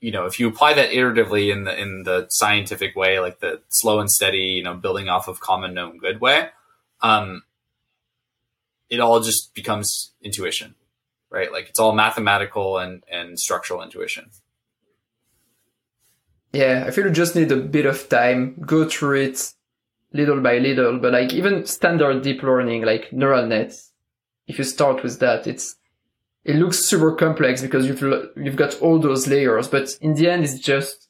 you 0.00 0.10
know, 0.10 0.26
if 0.26 0.38
you 0.38 0.48
apply 0.48 0.74
that 0.74 0.90
iteratively 0.90 1.50
in 1.50 1.64
the 1.64 1.80
in 1.80 2.02
the 2.02 2.26
scientific 2.28 2.94
way, 2.94 3.20
like 3.20 3.40
the 3.40 3.62
slow 3.68 4.00
and 4.00 4.10
steady, 4.10 4.38
you 4.38 4.62
know, 4.62 4.74
building 4.74 5.08
off 5.08 5.26
of 5.26 5.40
common 5.40 5.72
known 5.72 5.96
good 5.96 6.20
way, 6.20 6.48
um, 7.00 7.42
it 8.90 9.00
all 9.00 9.20
just 9.20 9.54
becomes 9.54 10.12
intuition, 10.22 10.74
right? 11.30 11.50
Like 11.50 11.70
it's 11.70 11.78
all 11.78 11.92
mathematical 11.94 12.76
and 12.76 13.02
and 13.10 13.40
structural 13.40 13.82
intuition. 13.82 14.30
Yeah, 16.52 16.84
I 16.86 16.90
feel 16.90 17.06
you 17.06 17.12
just 17.12 17.36
need 17.36 17.52
a 17.52 17.56
bit 17.56 17.86
of 17.86 18.08
time, 18.08 18.56
go 18.66 18.88
through 18.88 19.20
it 19.20 19.52
little 20.12 20.40
by 20.40 20.58
little. 20.58 20.98
But 20.98 21.12
like 21.12 21.32
even 21.32 21.66
standard 21.66 22.22
deep 22.22 22.42
learning, 22.42 22.82
like 22.82 23.12
neural 23.12 23.46
nets, 23.46 23.92
if 24.46 24.58
you 24.58 24.64
start 24.64 25.02
with 25.02 25.20
that, 25.20 25.46
it's 25.46 25.76
it 26.44 26.56
looks 26.56 26.78
super 26.78 27.14
complex 27.14 27.62
because 27.62 27.86
you've 27.86 28.02
you've 28.36 28.56
got 28.56 28.80
all 28.80 28.98
those 28.98 29.28
layers, 29.28 29.68
but 29.68 29.90
in 30.00 30.14
the 30.14 30.28
end, 30.28 30.44
it's 30.44 30.58
just 30.58 31.08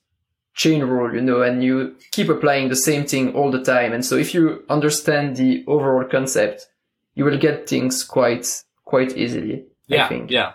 chain 0.55 0.83
rule, 0.83 1.15
you 1.15 1.21
know, 1.21 1.43
and 1.43 1.63
you 1.63 1.97
keep 2.11 2.29
applying 2.29 2.69
the 2.69 2.77
same 2.77 3.07
thing 3.07 3.35
all 3.35 3.51
the 3.51 3.63
time. 3.63 3.93
And 3.93 4.05
so, 4.05 4.17
if 4.17 4.35
you 4.35 4.65
understand 4.69 5.37
the 5.37 5.65
overall 5.67 6.05
concept, 6.05 6.67
you 7.15 7.25
will 7.25 7.39
get 7.39 7.69
things 7.69 8.05
quite 8.05 8.63
quite 8.85 9.17
easily. 9.17 9.65
Yeah, 9.87 10.05
I 10.05 10.09
think. 10.09 10.31
yeah. 10.31 10.53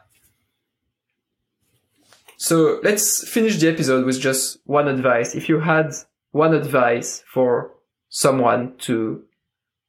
So 2.45 2.79
let's 2.83 3.27
finish 3.27 3.57
the 3.57 3.69
episode 3.69 4.05
with 4.05 4.21
just 4.21 4.59
one 4.65 4.87
advice. 4.87 5.33
If 5.33 5.49
you 5.49 5.59
had 5.59 5.95
one 6.29 6.53
advice 6.53 7.23
for 7.25 7.71
someone 8.09 8.77
to 8.81 9.23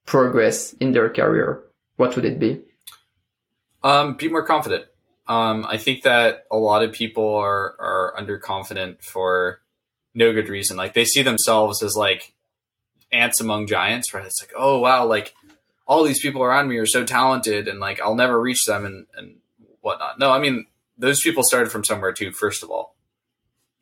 progress 0.06 0.72
in 0.80 0.92
their 0.92 1.10
career, 1.10 1.64
what 1.96 2.16
would 2.16 2.24
it 2.24 2.38
be? 2.38 2.62
Um, 3.82 4.16
be 4.16 4.30
more 4.30 4.42
confident. 4.42 4.86
Um, 5.28 5.66
I 5.68 5.76
think 5.76 6.04
that 6.04 6.46
a 6.50 6.56
lot 6.56 6.82
of 6.82 6.92
people 6.92 7.34
are 7.34 7.76
are 7.78 8.14
underconfident 8.18 9.02
for 9.02 9.60
no 10.14 10.32
good 10.32 10.48
reason. 10.48 10.78
Like 10.78 10.94
they 10.94 11.04
see 11.04 11.20
themselves 11.20 11.82
as 11.82 11.94
like 11.94 12.32
ants 13.12 13.38
among 13.38 13.66
giants, 13.66 14.14
right? 14.14 14.24
It's 14.24 14.42
like, 14.42 14.54
oh 14.56 14.78
wow, 14.78 15.04
like 15.04 15.34
all 15.86 16.04
these 16.04 16.22
people 16.22 16.42
around 16.42 16.68
me 16.68 16.78
are 16.78 16.86
so 16.86 17.04
talented 17.04 17.68
and 17.68 17.80
like 17.80 18.00
I'll 18.00 18.14
never 18.14 18.40
reach 18.40 18.64
them 18.64 18.86
and, 18.86 19.06
and 19.14 19.34
whatnot. 19.82 20.18
No, 20.18 20.30
I 20.32 20.38
mean 20.38 20.64
those 20.98 21.20
people 21.20 21.42
started 21.42 21.70
from 21.70 21.84
somewhere 21.84 22.12
too, 22.12 22.32
first 22.32 22.62
of 22.62 22.70
all. 22.70 22.96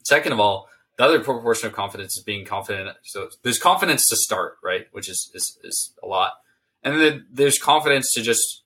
Second 0.04 0.32
of 0.32 0.40
all, 0.40 0.68
the 0.96 1.04
other 1.04 1.20
proportion 1.20 1.66
of 1.66 1.72
confidence 1.72 2.16
is 2.16 2.22
being 2.22 2.44
confident. 2.44 2.96
So 3.02 3.28
there's 3.42 3.58
confidence 3.58 4.08
to 4.08 4.16
start, 4.16 4.56
right? 4.62 4.86
Which 4.92 5.08
is 5.08 5.30
is, 5.34 5.58
is 5.64 5.92
a 6.02 6.06
lot. 6.06 6.34
And 6.82 7.00
then 7.00 7.26
there's 7.32 7.58
confidence 7.58 8.12
to 8.12 8.22
just 8.22 8.62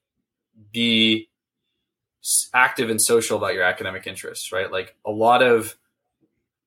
be 0.73 1.29
active 2.53 2.91
and 2.91 3.01
social 3.01 3.39
about 3.39 3.55
your 3.55 3.63
academic 3.63 4.07
interests, 4.07 4.53
right? 4.53 4.71
Like 4.71 4.97
a 5.07 5.11
lot 5.11 5.43
of 5.43 5.77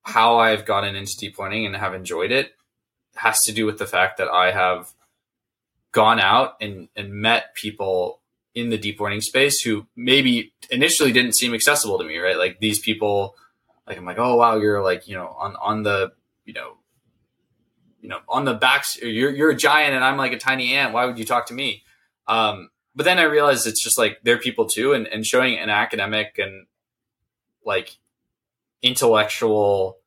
how 0.02 0.38
I've 0.38 0.64
gotten 0.64 0.96
into 0.96 1.16
deep 1.18 1.38
learning 1.38 1.66
and 1.66 1.76
have 1.76 1.94
enjoyed 1.94 2.32
it 2.32 2.52
has 3.14 3.38
to 3.42 3.52
do 3.52 3.66
with 3.66 3.78
the 3.78 3.86
fact 3.86 4.18
that 4.18 4.28
I 4.28 4.50
have 4.50 4.92
gone 5.92 6.18
out 6.18 6.56
and, 6.60 6.88
and 6.96 7.12
met 7.12 7.54
people 7.54 8.20
in 8.54 8.70
the 8.70 8.78
deep 8.78 9.00
learning 9.00 9.20
space 9.20 9.60
who 9.62 9.86
maybe 9.96 10.52
initially 10.70 11.12
didn't 11.12 11.34
seem 11.34 11.54
accessible 11.54 11.98
to 11.98 12.04
me, 12.04 12.18
right? 12.18 12.36
Like 12.36 12.60
these 12.60 12.78
people, 12.78 13.34
like 13.86 13.96
I'm 13.96 14.04
like, 14.04 14.18
oh 14.18 14.36
wow, 14.36 14.56
you're 14.56 14.82
like, 14.82 15.08
you 15.08 15.14
know, 15.14 15.28
on 15.38 15.56
on 15.56 15.82
the, 15.82 16.12
you 16.44 16.52
know, 16.52 16.76
you 18.00 18.08
know, 18.08 18.18
on 18.28 18.44
the 18.44 18.54
backs, 18.54 19.00
you're 19.00 19.30
you're 19.30 19.50
a 19.50 19.56
giant 19.56 19.94
and 19.94 20.04
I'm 20.04 20.18
like 20.18 20.32
a 20.32 20.38
tiny 20.38 20.74
ant. 20.74 20.92
Why 20.92 21.06
would 21.06 21.18
you 21.18 21.24
talk 21.24 21.46
to 21.46 21.54
me? 21.54 21.82
Um, 22.26 22.70
but 22.94 23.04
then 23.04 23.18
I 23.18 23.22
realized 23.22 23.66
it's 23.66 23.82
just 23.82 23.98
like 23.98 24.18
they're 24.22 24.38
people 24.38 24.66
too, 24.66 24.92
and, 24.92 25.06
and 25.06 25.24
showing 25.24 25.58
an 25.58 25.70
academic 25.70 26.38
and 26.38 26.66
like 27.64 27.96
intellectual 28.82 29.98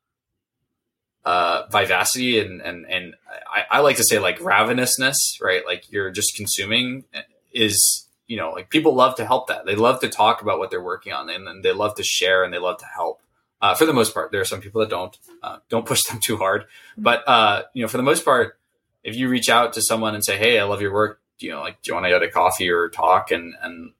uh, 1.24 1.66
vivacity 1.72 2.38
and 2.38 2.60
and 2.60 2.86
and 2.88 3.14
I, 3.52 3.78
I 3.78 3.80
like 3.80 3.96
to 3.96 4.04
say 4.04 4.20
like 4.20 4.38
ravenousness, 4.38 5.16
right? 5.42 5.66
Like 5.66 5.90
you're 5.90 6.10
just 6.10 6.36
consuming 6.36 7.04
is 7.52 8.05
you 8.26 8.36
know 8.36 8.50
like 8.50 8.70
people 8.70 8.94
love 8.94 9.16
to 9.16 9.26
help 9.26 9.48
that. 9.48 9.66
They 9.66 9.76
love 9.76 10.00
to 10.00 10.08
talk 10.08 10.42
about 10.42 10.58
what 10.58 10.70
they're 10.70 10.82
working 10.82 11.12
on, 11.12 11.30
and, 11.30 11.48
and 11.48 11.64
they 11.64 11.72
love 11.72 11.94
to 11.96 12.04
share 12.04 12.44
and 12.44 12.52
they 12.52 12.58
love 12.58 12.78
to 12.78 12.86
help. 12.86 13.22
Uh, 13.60 13.74
for 13.74 13.86
the 13.86 13.92
most 13.92 14.12
part, 14.12 14.32
there 14.32 14.40
are 14.40 14.44
some 14.46 14.60
people 14.60 14.80
that 14.80 14.90
don't 14.90 15.16
uh, 15.42 15.58
don't 15.68 15.86
push 15.86 16.02
them 16.04 16.20
too 16.22 16.36
hard, 16.36 16.66
but 16.96 17.26
uh, 17.28 17.62
you 17.74 17.82
know 17.82 17.88
for 17.88 17.96
the 17.96 18.02
most 18.02 18.24
part, 18.24 18.58
if 19.04 19.16
you 19.16 19.28
reach 19.28 19.48
out 19.48 19.72
to 19.74 19.82
someone 19.82 20.14
and 20.14 20.24
say, 20.24 20.36
"Hey, 20.36 20.58
I 20.58 20.64
love 20.64 20.80
your 20.80 20.92
work," 20.92 21.20
you 21.38 21.50
know, 21.50 21.60
like, 21.60 21.82
do 21.82 21.88
you 21.90 21.94
want 21.94 22.06
to 22.06 22.10
go 22.10 22.18
to 22.18 22.30
coffee 22.30 22.70
or 22.70 22.88
talk 22.88 23.30
and, 23.30 23.54
and, 23.62 23.92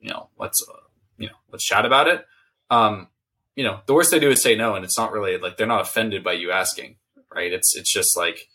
you 0.00 0.10
know, 0.10 0.28
let's, 0.38 0.64
uh, 0.68 0.80
you 1.18 1.28
know, 1.28 1.34
let's 1.50 1.64
chat 1.64 1.86
about 1.86 2.08
it. 2.08 2.26
Um, 2.70 3.08
you 3.56 3.64
know, 3.64 3.80
the 3.86 3.94
worst 3.94 4.10
they 4.10 4.18
do 4.18 4.30
is 4.30 4.42
say 4.42 4.56
no. 4.56 4.74
And 4.74 4.84
it's 4.84 4.98
not 4.98 5.12
really 5.12 5.38
like, 5.38 5.56
they're 5.56 5.66
not 5.66 5.80
offended 5.80 6.24
by 6.24 6.32
you 6.32 6.50
asking, 6.50 6.96
right? 7.34 7.52
It's, 7.52 7.76
it's 7.76 7.92
just 7.92 8.16
like, 8.16 8.48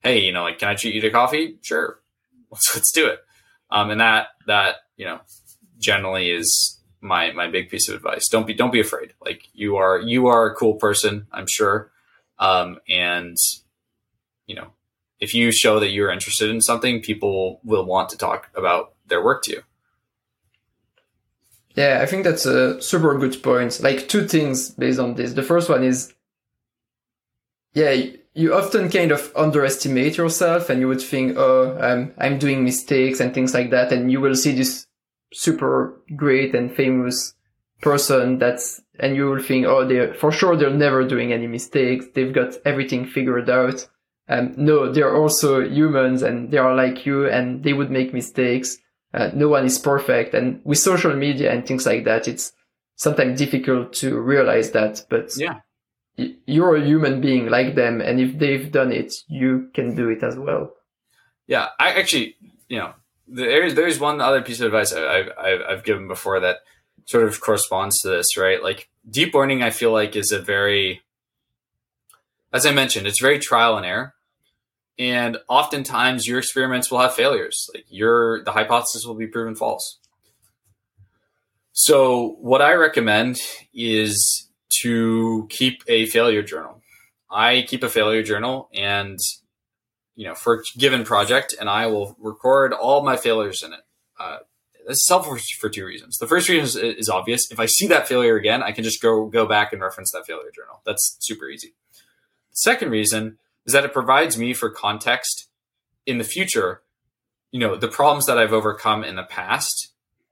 Hey, 0.00 0.20
you 0.20 0.32
know, 0.32 0.42
like, 0.42 0.58
can 0.58 0.68
I 0.68 0.74
treat 0.74 0.94
you 0.94 1.00
to 1.02 1.10
coffee? 1.10 1.58
Sure. 1.62 2.00
Let's, 2.50 2.74
let's 2.74 2.92
do 2.92 3.06
it. 3.06 3.18
Um, 3.70 3.90
and 3.90 4.00
that, 4.00 4.28
that, 4.46 4.76
you 4.96 5.04
know, 5.04 5.20
generally 5.78 6.30
is 6.30 6.80
my, 7.00 7.32
my 7.32 7.48
big 7.48 7.68
piece 7.68 7.88
of 7.88 7.94
advice. 7.94 8.28
Don't 8.28 8.46
be, 8.46 8.54
don't 8.54 8.72
be 8.72 8.80
afraid. 8.80 9.12
Like 9.24 9.42
you 9.52 9.76
are, 9.76 10.00
you 10.00 10.26
are 10.26 10.46
a 10.46 10.54
cool 10.54 10.74
person, 10.74 11.26
I'm 11.32 11.46
sure. 11.48 11.90
Um, 12.38 12.78
and, 12.88 13.36
you 14.46 14.54
know, 14.54 14.68
if 15.20 15.34
you 15.34 15.52
show 15.52 15.80
that 15.80 15.90
you're 15.90 16.10
interested 16.10 16.50
in 16.50 16.60
something, 16.60 17.02
people 17.02 17.60
will 17.64 17.84
want 17.84 18.08
to 18.10 18.16
talk 18.16 18.48
about 18.54 18.94
their 19.06 19.22
work 19.22 19.42
to 19.44 19.52
you. 19.52 19.62
Yeah, 21.74 22.00
I 22.02 22.06
think 22.06 22.24
that's 22.24 22.46
a 22.46 22.80
super 22.82 23.16
good 23.18 23.42
point. 23.42 23.80
Like 23.80 24.08
two 24.08 24.26
things 24.26 24.70
based 24.70 24.98
on 24.98 25.14
this. 25.14 25.34
The 25.34 25.42
first 25.42 25.68
one 25.68 25.84
is, 25.84 26.12
yeah, 27.74 27.94
you 28.34 28.54
often 28.54 28.88
kind 28.88 29.10
of 29.10 29.32
underestimate 29.34 30.16
yourself 30.16 30.70
and 30.70 30.80
you 30.80 30.88
would 30.88 31.00
think, 31.00 31.36
oh, 31.36 31.76
I'm, 31.80 32.14
I'm 32.18 32.38
doing 32.38 32.64
mistakes 32.64 33.20
and 33.20 33.34
things 33.34 33.54
like 33.54 33.70
that. 33.70 33.92
And 33.92 34.10
you 34.10 34.20
will 34.20 34.34
see 34.34 34.52
this 34.52 34.86
super 35.32 36.00
great 36.16 36.54
and 36.54 36.74
famous 36.74 37.34
person 37.80 38.38
that's, 38.38 38.80
and 38.98 39.16
you 39.16 39.26
will 39.26 39.42
think, 39.42 39.66
oh, 39.66 39.86
they're, 39.86 40.14
for 40.14 40.32
sure, 40.32 40.56
they're 40.56 40.70
never 40.70 41.06
doing 41.06 41.32
any 41.32 41.46
mistakes. 41.46 42.06
They've 42.14 42.32
got 42.32 42.54
everything 42.64 43.06
figured 43.06 43.50
out. 43.50 43.88
Um, 44.28 44.54
no, 44.56 44.92
they're 44.92 45.16
also 45.16 45.60
humans 45.60 46.22
and 46.22 46.50
they 46.50 46.58
are 46.58 46.74
like 46.74 47.06
you 47.06 47.28
and 47.28 47.64
they 47.64 47.72
would 47.72 47.90
make 47.90 48.12
mistakes. 48.12 48.78
Uh, 49.14 49.30
no 49.34 49.48
one 49.48 49.64
is 49.64 49.78
perfect. 49.78 50.34
And 50.34 50.60
with 50.64 50.78
social 50.78 51.14
media 51.14 51.50
and 51.50 51.66
things 51.66 51.86
like 51.86 52.04
that, 52.04 52.28
it's 52.28 52.52
sometimes 52.96 53.38
difficult 53.38 53.92
to 53.94 54.20
realize 54.20 54.72
that, 54.72 55.06
but 55.08 55.30
yeah, 55.36 55.60
you're 56.46 56.76
a 56.76 56.84
human 56.84 57.20
being 57.20 57.48
like 57.48 57.74
them. 57.74 58.00
And 58.00 58.20
if 58.20 58.38
they've 58.38 58.70
done 58.70 58.92
it, 58.92 59.14
you 59.28 59.70
can 59.74 59.94
do 59.94 60.08
it 60.08 60.22
as 60.22 60.36
well. 60.36 60.72
Yeah. 61.46 61.68
I 61.78 61.94
actually, 61.94 62.36
you 62.68 62.78
know, 62.78 62.94
there's, 63.26 63.74
there's 63.74 64.00
one 64.00 64.20
other 64.20 64.42
piece 64.42 64.60
of 64.60 64.66
advice 64.66 64.92
I've, 64.92 65.30
I've, 65.38 65.60
I've 65.68 65.84
given 65.84 66.08
before 66.08 66.40
that 66.40 66.58
sort 67.06 67.24
of 67.24 67.40
corresponds 67.40 68.00
to 68.02 68.08
this, 68.08 68.36
right? 68.36 68.62
Like 68.62 68.88
deep 69.08 69.34
learning, 69.34 69.62
I 69.62 69.70
feel 69.70 69.92
like 69.92 70.16
is 70.16 70.32
a 70.32 70.40
very, 70.40 71.02
as 72.52 72.66
I 72.66 72.72
mentioned, 72.72 73.06
it's 73.06 73.20
very 73.20 73.38
trial 73.38 73.76
and 73.76 73.86
error 73.86 74.14
and 74.98 75.38
oftentimes 75.48 76.26
your 76.26 76.38
experiments 76.38 76.90
will 76.90 76.98
have 76.98 77.14
failures 77.14 77.70
like 77.74 77.84
your 77.88 78.42
the 78.44 78.52
hypothesis 78.52 79.04
will 79.06 79.14
be 79.14 79.26
proven 79.26 79.54
false 79.54 79.98
so 81.72 82.36
what 82.40 82.60
i 82.60 82.72
recommend 82.72 83.38
is 83.72 84.47
to 84.68 85.46
keep 85.50 85.82
a 85.88 86.06
failure 86.06 86.42
journal 86.42 86.80
i 87.30 87.64
keep 87.68 87.82
a 87.82 87.88
failure 87.88 88.22
journal 88.22 88.68
and 88.74 89.18
you 90.14 90.26
know 90.26 90.34
for 90.34 90.54
a 90.54 90.78
given 90.78 91.04
project 91.04 91.54
and 91.60 91.68
i 91.68 91.86
will 91.86 92.16
record 92.18 92.72
all 92.72 93.02
my 93.02 93.16
failures 93.16 93.62
in 93.62 93.72
it 93.72 93.80
uh, 94.18 94.38
this 94.88 95.02
is 95.02 95.06
helpful 95.08 95.36
for 95.60 95.68
two 95.68 95.84
reasons. 95.84 96.16
The 96.16 96.26
first 96.26 96.48
reason 96.48 96.64
is, 96.82 96.96
is, 96.98 97.08
obvious. 97.10 97.50
If 97.50 97.60
I 97.60 97.66
see 97.66 97.86
that 97.88 98.08
failure 98.08 98.36
again, 98.36 98.62
I 98.62 98.72
can 98.72 98.84
just 98.84 99.02
go 99.02 99.26
go 99.26 99.44
back 99.44 99.72
and 99.72 99.82
reference 99.82 100.10
that 100.12 100.26
failure 100.26 100.50
journal. 100.54 100.80
That's 100.86 101.18
super 101.20 101.48
easy. 101.48 101.74
Second 102.52 102.90
reason 102.90 103.38
is 103.66 103.74
that 103.74 103.84
it 103.84 103.92
provides 103.92 104.38
me 104.38 104.54
for 104.54 104.70
context 104.70 105.48
in 106.06 106.16
the 106.16 106.24
future. 106.24 106.82
You 107.52 107.60
know, 107.60 107.76
the 107.76 107.88
problems 107.88 108.24
that 108.26 108.38
I've 108.38 108.52
overcome 108.52 109.04
in 109.04 109.16
the 109.16 109.24
past 109.24 109.87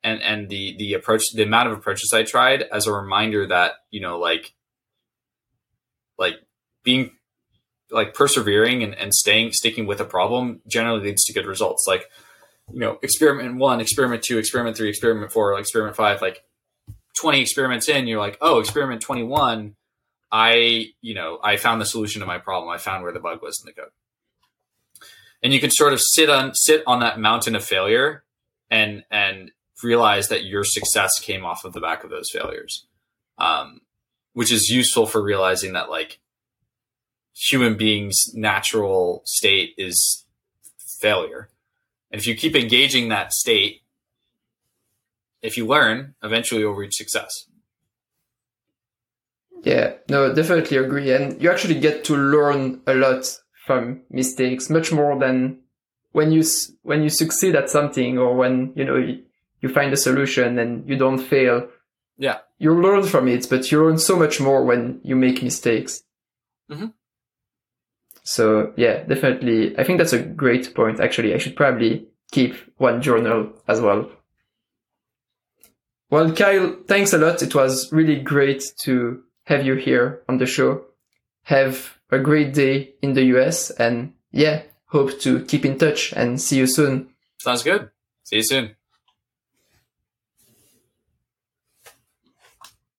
and, 0.07 0.23
and 0.23 0.49
the, 0.49 0.77
the 0.79 0.95
approach, 0.95 1.33
the 1.35 1.43
amount 1.43 1.69
of 1.69 1.77
approaches 1.77 2.13
I 2.15 2.23
tried 2.23 2.63
as 2.63 2.87
a 2.87 2.93
reminder 2.93 3.47
that, 3.49 3.73
you 3.91 4.01
know, 4.01 4.19
like, 4.19 4.55
like 6.17 6.37
being 6.85 7.11
like 7.91 8.15
persevering 8.15 8.85
and, 8.85 8.95
and 8.95 9.13
staying, 9.13 9.53
sticking 9.53 9.87
with 9.87 10.01
a 10.01 10.05
problem 10.05 10.61
generally 10.69 11.03
leads 11.03 11.25
to 11.25 11.33
good 11.33 11.47
results. 11.47 11.87
Like, 11.89 12.09
you 12.73 12.79
know, 12.79 12.99
experiment 13.03 13.57
one, 13.57 13.81
experiment 13.81 14.23
two, 14.23 14.39
experiment 14.39 14.77
three, 14.77 14.89
experiment 14.89 15.33
four, 15.33 15.53
like 15.55 15.63
experiment 15.63 15.97
five, 15.97 16.23
like 16.23 16.45
20 17.19 17.41
experiments 17.41 17.89
in, 17.89 18.07
you're 18.07 18.21
like, 18.21 18.39
oh, 18.41 18.61
experiment 18.61 19.01
21 19.01 19.75
I, 20.31 20.87
you 21.03 21.15
know, 21.15 21.39
I 21.43 21.57
found 21.57 21.81
the 21.81 21.87
solution 21.87 22.21
to 22.21 22.27
my 22.27 22.39
problem. 22.39 22.69
I 22.69 22.79
found 22.79 23.03
where 23.03 23.13
the 23.13 23.21
bug 23.21 23.43
was 23.43 23.61
in 23.61 23.67
the 23.67 23.73
code. 23.73 23.91
And 25.43 25.53
you 25.53 25.61
can 25.61 25.71
sort 25.71 25.93
of 25.93 26.01
sit 26.01 26.29
on 26.29 26.55
sit 26.55 26.83
on 26.87 27.01
that 27.01 27.21
mountain 27.21 27.55
of 27.55 27.65
failure 27.65 28.25
and 28.71 29.05
and 29.11 29.53
realize 29.83 30.29
that 30.29 30.45
your 30.45 30.65
success 30.65 31.19
came 31.21 31.45
off 31.45 31.65
of 31.65 31.73
the 31.73 31.81
back 31.81 32.05
of 32.05 32.11
those 32.11 32.31
failures. 32.33 32.87
Um, 33.39 33.81
which 34.37 34.53
is 34.53 34.69
useful 34.69 35.07
for 35.07 35.23
realizing 35.23 35.73
that 35.73 35.89
like 35.89 36.21
human 37.35 37.75
beings 37.75 38.31
natural 38.35 39.23
state 39.25 39.73
is 39.79 40.27
failure. 41.01 41.49
And 42.11 42.21
if 42.21 42.27
you 42.27 42.35
keep 42.37 42.55
engaging 42.55 43.09
that 43.09 43.33
state, 43.33 43.81
if 45.41 45.57
you 45.57 45.67
learn, 45.67 46.17
eventually 46.23 46.61
you'll 46.61 46.75
reach 46.75 46.97
success. 46.97 47.47
Yeah, 49.63 49.95
no, 50.11 50.35
definitely 50.35 50.77
agree. 50.77 51.11
And 51.13 51.41
you 51.41 51.51
actually 51.51 51.81
get 51.81 52.05
to 52.05 52.15
learn 52.15 52.83
a 52.87 52.93
lot 52.93 53.39
from 53.67 54.03
mistakes, 54.11 54.69
much 54.69 54.93
more 54.93 55.19
than 55.19 55.61
when 56.13 56.31
you 56.31 56.45
when 56.83 57.03
you 57.03 57.09
succeed 57.09 57.57
at 57.57 57.71
something 57.71 58.19
or 58.19 58.37
when 58.37 58.75
you 58.77 58.85
know 58.85 59.17
you 59.67 59.75
find 59.75 59.93
a 59.93 59.97
solution 59.97 60.59
and 60.59 60.89
you 60.89 60.97
don't 60.97 61.19
fail. 61.19 61.69
Yeah, 62.17 62.39
you 62.59 62.81
learn 62.81 63.03
from 63.03 63.29
it, 63.29 63.47
but 63.51 63.71
you 63.71 63.85
learn 63.85 63.99
so 63.99 64.17
much 64.17 64.41
more 64.41 64.65
when 64.65 65.01
you 65.03 65.17
make 65.17 65.43
mistakes. 65.43 66.03
Mm-hmm. 66.71 66.87
So 68.23 68.73
yeah, 68.77 69.03
definitely. 69.05 69.79
I 69.79 69.85
think 69.85 69.99
that's 69.99 70.13
a 70.13 70.23
great 70.23 70.75
point. 70.75 71.01
Actually, 71.01 71.35
I 71.35 71.39
should 71.39 71.57
probably 71.57 72.09
keep 72.33 72.55
one 72.77 73.03
journal 73.03 73.53
as 73.69 73.81
well. 73.81 74.11
Well, 76.11 76.33
Kyle, 76.33 76.77
thanks 76.87 77.13
a 77.13 77.19
lot. 77.19 77.43
It 77.43 77.55
was 77.55 77.93
really 77.93 78.17
great 78.17 78.65
to 78.81 79.23
have 79.45 79.67
you 79.67 79.75
here 79.75 80.23
on 80.29 80.39
the 80.39 80.47
show. 80.47 80.85
Have 81.43 81.99
a 82.11 82.19
great 82.19 82.55
day 82.55 82.95
in 83.03 83.15
the 83.15 83.25
US 83.37 83.71
and 83.71 84.13
yeah, 84.31 84.63
hope 84.87 85.21
to 85.21 85.45
keep 85.45 85.65
in 85.65 85.79
touch 85.79 86.13
and 86.13 86.41
see 86.41 86.59
you 86.59 86.67
soon. 86.67 87.11
Sounds 87.39 87.63
good. 87.63 87.91
See 88.25 88.37
you 88.37 88.43
soon. 88.43 88.77